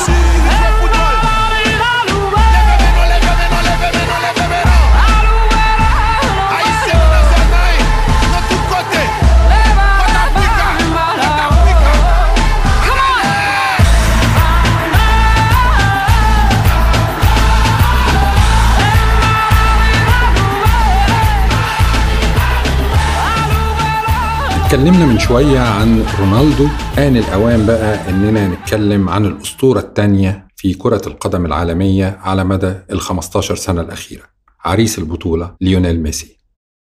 اتكلمنا 24.73 25.05
من 25.05 25.19
شوية 25.19 25.59
عن 25.59 26.03
رونالدو. 26.19 26.67
آن 26.97 27.17
الأوان 27.17 27.65
بقى 27.65 28.09
إننا 28.09 28.47
نتكلم 28.47 29.09
عن 29.09 29.25
الأسطورة 29.25 29.79
التانية 29.79 30.47
في 30.55 30.73
كرة 30.73 31.01
القدم 31.07 31.45
العالمية 31.45 32.17
على 32.21 32.43
مدى 32.43 32.73
ال 32.91 33.01
15 33.01 33.55
سنة 33.55 33.81
الأخيرة 33.81 34.23
عريس 34.65 34.99
البطولة 34.99 35.55
ليونيل 35.61 36.03
ميسي. 36.03 36.37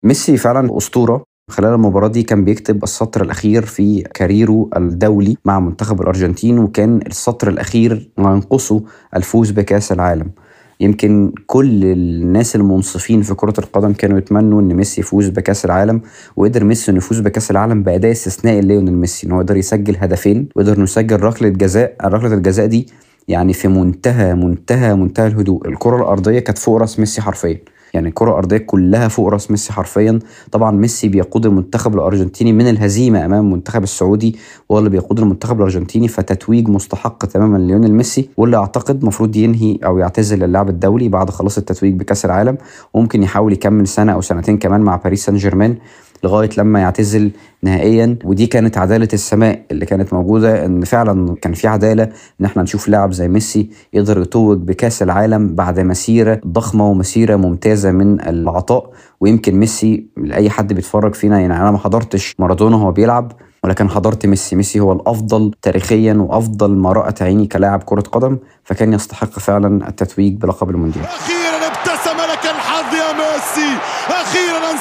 ميسي 0.04 0.38
فعلا 0.38 0.78
أسطورة. 0.78 1.24
خلال 1.52 1.74
المباراة 1.74 2.08
دي 2.08 2.24
كان 2.24 2.46
بيكتب 2.46 2.84
السطر 2.84 3.24
الأخير 3.24 3.66
في 3.66 4.02
كاريره 4.02 4.70
الدولي 4.78 5.38
مع 5.46 5.60
منتخب 5.60 6.02
الأرجنتين 6.02 6.60
وكان 6.60 7.00
السطر 7.08 7.50
الأخير 7.50 8.12
ينقصه 8.20 8.84
الفوز 9.16 9.52
بكأس 9.52 9.92
العالم. 9.92 10.32
يمكن 10.80 11.32
كل 11.48 11.84
الناس 11.86 12.56
المنصفين 12.56 13.22
في 13.22 13.34
كرة 13.36 13.54
القدم 13.60 13.94
كانوا 13.94 14.18
يتمنوا 14.18 14.62
إن 14.62 14.74
ميسي 14.74 15.02
يفوز 15.02 15.30
بكأس 15.30 15.66
العالم 15.66 16.02
وقدر 16.36 16.64
ميسي 16.64 16.92
إنه 16.92 16.98
يفوز 16.98 17.20
بكأس 17.20 17.52
العالم 17.52 17.84
بأداء 17.84 18.12
استثنائي 18.12 18.62
ليونيل 18.62 18.94
ميسي 18.94 19.28
إن 19.28 19.32
هو 19.32 19.40
قدر 19.40 19.58
يسجل 19.58 19.98
هدفين 20.00 20.48
وقدر 20.56 20.74
إنه 20.74 20.84
يسجل 20.84 21.20
ركلة 21.22 21.50
جزاء 21.50 21.96
ركلة 22.06 22.34
الجزاء 22.34 22.66
دي 22.66 22.88
يعني 23.28 23.54
في 23.54 23.68
منتهى 23.68 24.36
منتهى 24.36 24.96
منتهى 24.96 25.28
الهدوء. 25.28 25.68
الكرة 25.68 25.98
الأرضية 25.98 26.40
كانت 26.40 26.58
فوق 26.58 26.78
رأس 26.78 27.00
ميسي 27.00 27.22
حرفيا. 27.22 27.60
يعني 27.94 28.08
الكرة 28.10 28.30
الأرضية 28.30 28.58
كلها 28.58 29.08
فوق 29.08 29.30
رأس 29.30 29.52
ميسي 29.52 29.74
حرفيا. 29.74 30.20
طبعا 30.52 30.72
ميسي 30.72 31.08
بيقود 31.08 31.46
المنتخب 31.46 31.96
الأرجنتيني 31.96 32.54
من 32.54 32.70
الهزيمة 32.70 33.26
أمام 33.26 33.46
المنتخب 33.46 33.84
السعودي 33.84 34.36
وهو 34.70 34.80
اللي 34.80 34.90
بيقود 34.90 35.20
المنتخب 35.20 35.58
الأرجنتيني 35.58 36.08
فتتويج 36.08 36.70
مستحق 36.70 37.26
تماما 37.26 37.58
ليونيل 37.58 37.94
ميسي 37.94 38.30
واللي 38.38 38.58
أعتقد 38.58 39.02
المفروض 39.02 39.36
ينهي 39.36 39.80
أو 39.86 39.98
يعتزل 39.98 40.44
اللعب 40.44 40.70
الدولي 40.70 41.10
بعد 41.10 41.30
خلاص 41.30 41.58
التتويج 41.58 41.94
بكأس 41.94 42.26
العالم 42.26 42.58
وممكن 42.94 43.24
يحاول 43.24 43.54
يكمل 43.54 43.88
سنة 43.88 44.14
أو 44.14 44.22
سنتين 44.22 44.58
كمان 44.58 44.82
مع 44.82 44.96
باريس 44.96 45.26
سان 45.26 45.36
جيرمان. 45.36 45.76
لغاية 46.24 46.50
لما 46.58 46.80
يعتزل 46.80 47.32
نهائيا. 47.64 48.18
ودي 48.24 48.48
كانت 48.48 48.78
عدالة 48.78 49.08
السماء 49.14 49.62
اللي 49.72 49.86
كانت 49.86 50.14
موجودة 50.14 50.66
إن 50.66 50.84
فعلا 50.84 51.36
كان 51.42 51.54
في 51.54 51.68
عدالة 51.68 52.04
إن 52.42 52.46
إحنا 52.46 52.64
نشوف 52.64 52.88
لاعب 52.90 53.12
زي 53.14 53.28
ميسي 53.28 53.70
يقدر 53.94 54.22
يتوج 54.22 54.58
بكأس 54.58 55.04
العالم 55.04 55.56
بعد 55.56 55.80
مسيرة 55.80 56.42
ضخمة 56.48 56.88
ومسيرة 56.90 57.36
ممتازة 57.36 57.92
من 57.92 58.22
العطاء. 58.22 58.92
ويمكن 59.20 59.56
ميسي 59.56 60.06
لأي 60.18 60.50
حد 60.50 60.74
بيتفرج 60.74 61.16
فينا 61.16 61.40
يعني 61.40 61.58
أنا 61.58 61.72
ما 61.72 61.78
حضرتش 61.78 62.36
مارادونا 62.40 62.76
وهو 62.76 62.92
بيلعب 62.92 63.32
ولكن 63.64 63.90
حضرت 63.90 64.26
ميسي. 64.26 64.56
ميسي 64.56 64.80
هو 64.80 64.92
الأفضل 64.92 65.52
تاريخيا 65.62 66.14
وأفضل 66.14 66.76
ما 66.76 66.92
رات 66.94 67.22
عيني 67.22 67.48
كلاعب 67.48 67.84
كرة 67.84 68.02
قدم 68.02 68.38
فكان 68.64 68.94
يستحق 68.94 69.40
فعلا 69.40 69.88
التتويج 69.90 70.34
بلقب 70.34 70.70
المونديال 70.70 71.06
أخيرا 71.06 71.68
ابتسم 71.68 72.18
لك 72.18 72.46
الحظ 72.56 72.94
يا 72.96 73.14
ميسي 73.14 73.80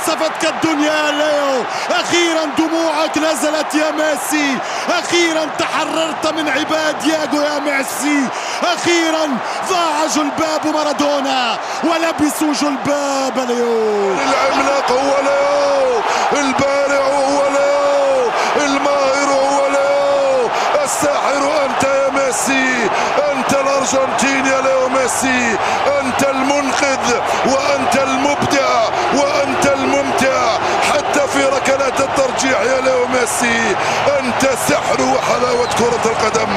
انصفتك 0.08 0.44
الدنيا 0.48 0.92
يا 0.92 1.10
ليو. 1.10 1.64
أخيرا 1.90 2.44
دموعك 2.58 3.18
نزلت 3.18 3.74
يا 3.74 3.90
ميسي. 3.90 4.58
أخيرا 4.88 5.48
تحررت 5.58 6.34
من 6.36 6.48
عباءة 6.48 7.06
دييجو 7.06 7.40
يا 7.40 7.58
ميسي. 7.58 8.28
أخيرا 8.62 9.38
ضاع 9.70 10.06
جلباب 10.16 10.74
مارادونا 10.74 11.58
ولبسوا 11.84 12.52
جلباب 12.52 13.38
ليو. 13.48 14.12
العملاق 14.12 14.90
هو 14.90 15.14
ليو. 15.22 16.00
البارع 16.40 17.04
هو 17.06 17.42
ليو. 17.48 18.30
الماهر 18.66 19.28
هو 19.32 19.66
ليو. 19.66 20.50
الساحر 20.84 21.64
أنت 21.64 21.84
يا 21.84 22.10
ميسي. 22.10 22.88
أنت 23.32 23.52
الأرجنتين 23.52 24.46
يا 24.46 24.60
ليو 24.60 24.88
ميسي. 24.88 25.56
أنت 26.00 26.22
المنقذ 26.28 27.20
وأنت 27.46 27.96
المبدع 27.96 28.33
ميسي 33.24 33.76
أنت 34.20 34.42
سحر 34.68 35.02
وحلاوة 35.02 35.66
كرة 35.66 36.12
القدم 36.12 36.52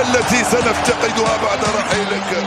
التي 0.00 0.44
سنفتقدها 0.44 1.36
بعد 1.42 1.58
رحيلك. 1.78 2.46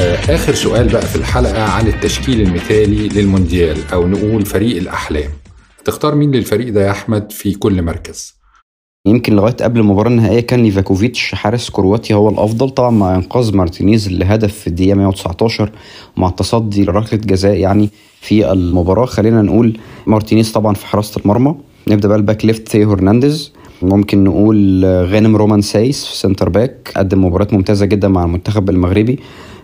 آه، 0.00 0.34
آخر 0.34 0.54
سؤال 0.54 0.88
بقى 0.88 1.06
في 1.06 1.16
الحلقة 1.16 1.62
عن 1.62 1.86
التشكيل 1.86 2.40
المثالي 2.40 3.08
للمونديال 3.08 3.78
أو 3.92 4.06
نقول 4.08 4.46
فريق 4.46 4.76
الأحلام. 4.76 5.30
تختار 5.84 6.14
مين 6.14 6.30
للفريق 6.30 6.72
ده 6.72 6.86
يا 6.86 6.90
أحمد 6.90 7.32
في 7.32 7.54
كل 7.54 7.82
مركز؟ 7.82 8.40
يمكن 9.06 9.36
لغاية 9.36 9.56
قبل 9.60 9.80
المباراة 9.80 10.10
النهائية 10.10 10.40
كان 10.40 10.62
ليفاكوفيتش 10.62 11.34
حارس 11.34 11.70
كرواتيا 11.70 12.16
هو 12.16 12.28
الأفضل 12.28 12.70
طبعا 12.70 12.90
مع 12.90 13.14
إنقاذ 13.14 13.56
مارتينيز 13.56 14.08
لهدف 14.08 14.54
في 14.58 14.66
الدقيقة 14.66 14.94
119 14.94 15.70
ومع 16.16 16.28
التصدي 16.28 16.84
لركلة 16.84 17.20
جزاء 17.20 17.54
يعني 17.56 17.90
في 18.20 18.52
المباراة. 18.52 19.06
خلينا 19.06 19.42
نقول 19.42 19.78
مارتينيز 20.06 20.52
طبعا 20.52 20.74
في 20.74 20.86
حراسة 20.86 21.20
المرمى. 21.20 21.54
نبدأ 21.88 22.08
بقى 22.08 22.16
ال 22.16 22.22
back 22.22 22.44
left 22.44 22.68
ثيو 22.68 22.90
هرنانديز. 22.90 23.52
ممكن 23.82 24.24
نقول 24.24 24.84
غانم 24.84 25.36
رومان 25.36 25.60
سايس 25.60 26.06
في 26.06 26.16
centre 26.16 26.48
back. 26.48 26.92
قدم 26.96 27.24
مباراة 27.24 27.48
ممتازة 27.52 27.86
جدا 27.86 28.08
مع 28.08 28.24
المنتخب 28.24 28.70
المغربي. 28.70 29.18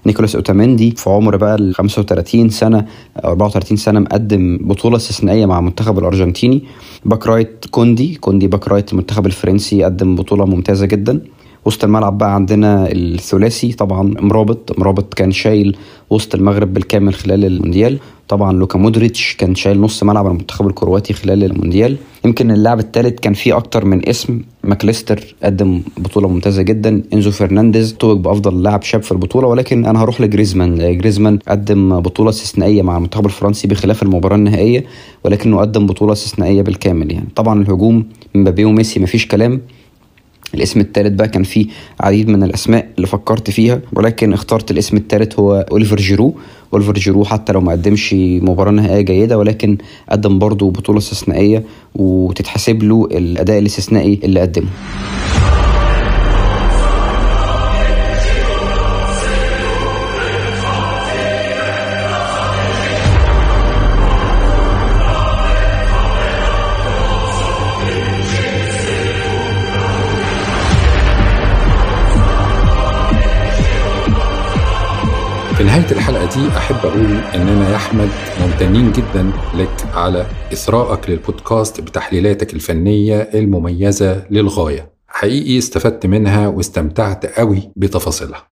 نيكولاس 0.06 0.36
أوتاميندي 0.36 0.90
في 0.90 1.10
عمر 1.10 1.36
بقى 1.36 1.54
ال 1.54 1.74
35 1.74 2.48
سنة 2.48 2.86
أو 3.24 3.30
34 3.30 3.76
سنة 3.76 4.00
مقدم 4.00 4.58
بطولة 4.62 4.96
استثنائية 4.96 5.46
مع 5.46 5.58
المنتخب 5.58 5.98
الأرجنتيني. 5.98 6.62
back 7.04 7.26
right 7.26 7.64
كوندي 7.70 8.14
كوندي 8.14 8.46
back 8.46 8.68
right 8.68 8.92
المنتخب 8.92 9.26
الفرنسي 9.26 9.84
قدم 9.84 10.14
بطولة 10.16 10.44
ممتازة 10.44 10.86
جدا. 10.86 11.20
وسط 11.66 11.84
الملعب 11.84 12.18
بقى 12.18 12.34
عندنا 12.34 12.92
الثلاثي 12.92 13.72
طبعا 13.72 14.14
مرابط 14.20 14.78
مرابط 14.78 15.14
كان 15.14 15.32
شايل 15.32 15.76
وسط 16.10 16.34
المغرب 16.34 16.74
بالكامل 16.74 17.14
خلال 17.14 17.44
المونديال. 17.44 17.98
طبعا 18.28 18.52
لوكا 18.52 18.78
مودريتش 18.78 19.36
كان 19.38 19.54
شايل 19.54 19.80
نص 19.80 20.02
ملعب 20.02 20.26
المنتخب 20.26 20.66
الكرواتي 20.66 21.12
خلال 21.12 21.44
المونديال. 21.44 21.96
يمكن 22.24 22.50
اللاعب 22.50 22.78
الثالث 22.78 23.20
كان 23.20 23.32
فيه 23.32 23.56
أكتر 23.56 23.84
من 23.84 24.08
اسم. 24.08 24.40
ماكليستر 24.64 25.34
قدم 25.42 25.82
بطولة 25.98 26.28
ممتازة 26.28 26.62
جدا. 26.62 27.02
إنزو 27.12 27.30
فرنانديز 27.30 27.94
توج 27.94 28.20
بأفضل 28.20 28.62
لاعب 28.62 28.82
شاب 28.82 29.02
في 29.02 29.12
البطولة 29.12 29.48
ولكن 29.48 29.86
أنا 29.86 30.02
هروح 30.02 30.20
لجريزمان. 30.20 30.98
جريزمان 30.98 31.38
قدم 31.48 32.00
بطولة 32.00 32.30
استثنائية 32.30 32.82
مع 32.82 32.96
المنتخب 32.96 33.26
الفرنسي 33.26 33.68
بخلاف 33.68 34.02
المباراة 34.02 34.36
النهائية 34.36 34.84
ولكنه 35.24 35.58
قدم 35.60 35.86
بطولة 35.86 36.12
استثنائية 36.12 36.62
بالكامل 36.62 37.12
يعني. 37.12 37.28
طبعا 37.36 37.62
الهجوم 37.62 38.06
مبابي 38.34 38.64
وميسي 38.64 39.00
مفيش 39.00 39.26
كلام. 39.26 39.60
الاسم 40.54 40.80
الثالث 40.80 41.12
بقى 41.14 41.28
كان 41.28 41.42
فيه 41.42 41.66
عديد 42.00 42.28
من 42.28 42.42
الأسماء 42.42 42.88
اللي 42.96 43.06
فكرت 43.06 43.50
فيها 43.50 43.80
ولكن 43.92 44.32
اخترت 44.32 44.70
الاسم 44.70 44.96
الثالث 44.96 45.38
هو 45.38 45.66
أوليفر 45.70 45.96
جيرو. 45.96 46.34
أوليفر 46.72 46.92
جيرو 46.94 47.24
حتى 47.24 47.52
لو 47.52 47.60
ما 47.60 47.72
قدمش 47.72 48.14
مباراة 48.18 48.70
نهائية 48.72 49.00
جيدة 49.00 49.38
ولكن 49.38 49.78
قدم 50.10 50.38
برضه 50.38 50.70
بطولة 50.70 50.98
استثنائية 50.98 51.62
وتتحسب 51.94 52.82
له 52.82 53.08
الأداء 53.12 53.58
الاستثنائي 53.58 54.20
اللي 54.24 54.40
قدمه. 54.40 54.68
نهاية 75.66 75.92
الحلقة 75.92 76.24
دي 76.24 76.48
أحب 76.56 76.76
أقول 76.76 77.16
إننا 77.34 77.70
يا 77.70 77.76
أحمد 77.76 78.08
ممتنين 78.40 78.92
جدا 78.92 79.32
لك 79.54 79.86
على 79.94 80.26
إثراءك 80.52 81.10
للبودكاست 81.10 81.80
بتحليلاتك 81.80 82.54
الفنية 82.54 83.16
المميزة 83.34 84.22
للغاية. 84.30 84.90
حقيقي 85.08 85.58
استفدت 85.58 86.06
منها 86.06 86.48
واستمتعت 86.48 87.26
قوي 87.38 87.70
بتفاصيلها. 87.76 88.48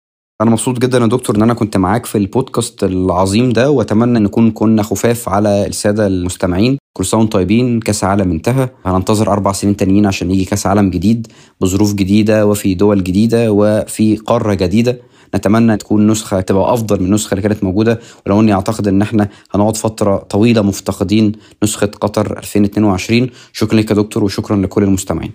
أنا 0.40 0.50
مبسوط 0.50 0.78
جدا 0.78 0.98
يا 0.98 1.06
دكتور 1.06 1.36
إن 1.36 1.42
أنا 1.42 1.54
كنت 1.54 1.76
معاك 1.76 2.06
في 2.06 2.18
البودكاست 2.18 2.84
العظيم 2.84 3.52
ده 3.52 3.70
وأتمنى 3.70 4.18
نكون 4.18 4.50
كنا 4.50 4.82
خفاف 4.82 5.28
على 5.28 5.66
السادة 5.66 6.06
المستمعين. 6.06 6.78
كل 6.96 7.04
سنه 7.06 7.26
طيبين 7.26 7.80
كأس 7.80 8.04
عالم 8.04 8.30
انتهى. 8.30 8.68
هننتظر 8.86 9.32
أربع 9.32 9.52
سنين 9.52 9.76
تانيين 9.76 10.06
عشان 10.06 10.30
يجي 10.30 10.44
كأس 10.44 10.66
عالم 10.66 10.90
جديد 10.90 11.26
بظروف 11.61 11.94
جديدة 11.94 12.46
وفي 12.46 12.74
دول 12.74 13.04
جديدة 13.04 13.52
وفي 13.52 14.16
قارة 14.16 14.54
جديدة. 14.54 14.98
نتمنى 15.36 15.76
تكون 15.76 16.06
نسخه 16.10 16.40
تبقى 16.40 16.74
افضل 16.74 17.00
من 17.00 17.06
النسخه 17.06 17.30
اللي 17.34 17.42
كانت 17.48 17.64
موجوده 17.64 18.00
ولو 18.26 18.40
اني 18.40 18.52
اعتقد 18.52 18.88
ان 18.88 19.02
إحنا 19.02 19.28
هنقعد 19.54 19.76
فتره 19.76 20.16
طويله 20.16 20.62
مفتقدين 20.62 21.32
نسخه 21.62 21.86
قطر 22.00 22.38
2022 22.38 23.30
شكرا 23.52 23.78
لك 23.78 23.90
يا 23.90 23.94
دكتور 23.96 24.24
وشكرا 24.24 24.56
لكل 24.56 24.82
المستمعين 24.82 25.32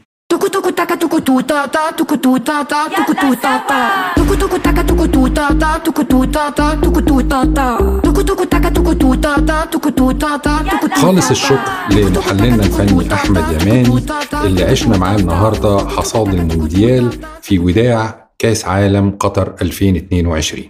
خالص 10.95 11.29
الشكر 11.29 11.59
لمحللنا 11.91 12.63
الفني 12.63 13.13
أحمد 13.13 13.61
يماني 13.61 14.03
اللي 14.43 14.63
عشنا 14.63 14.97
معاه 14.97 15.15
النهاردة 15.15 15.77
حصاد 15.89 16.33
المونديال 16.33 17.09
في 17.41 17.59
وداع 17.59 18.22
كاس 18.43 18.65
عالم 18.65 19.11
قطر 19.19 19.55
2022 19.61 20.63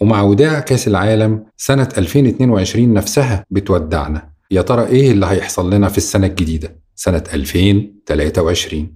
ومع 0.00 0.22
وداع 0.22 0.60
كاس 0.60 0.88
العالم 0.88 1.44
سنة 1.56 1.88
2022 1.98 2.94
نفسها 2.94 3.44
بتودعنا. 3.50 4.28
يا 4.50 4.62
ترى 4.62 4.86
إيه 4.86 5.10
اللي 5.10 5.26
هيحصل 5.26 5.74
لنا 5.74 5.88
في 5.88 5.98
السنة 5.98 6.26
الجديدة؟ 6.26 6.76
سنة 6.96 7.22
2023 7.34 8.92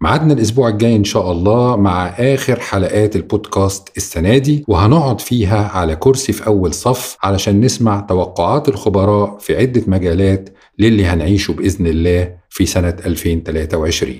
معادنا 0.00 0.32
الأسبوع 0.32 0.68
الجاي 0.68 0.96
إن 0.96 1.04
شاء 1.04 1.32
الله 1.32 1.76
مع 1.76 2.06
آخر 2.06 2.60
حلقات 2.60 3.16
البودكاست 3.16 3.88
السنة 3.96 4.38
دي 4.38 4.64
وهنقعد 4.68 5.20
فيها 5.20 5.68
على 5.68 5.96
كرسي 5.96 6.32
في 6.32 6.46
أول 6.46 6.74
صف 6.74 7.16
علشان 7.22 7.60
نسمع 7.60 8.00
توقعات 8.00 8.68
الخبراء 8.68 9.38
في 9.38 9.56
عدة 9.56 9.82
مجالات 9.86 10.48
للي 10.78 11.04
هنعيشه 11.04 11.52
بإذن 11.52 11.86
الله 11.86 12.34
في 12.50 12.66
سنة 12.66 12.96
2023 13.06 14.14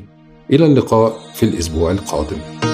إلى 0.52 0.66
اللقاء 0.66 1.18
في 1.34 1.42
الأسبوع 1.42 1.90
القادم. 1.90 2.69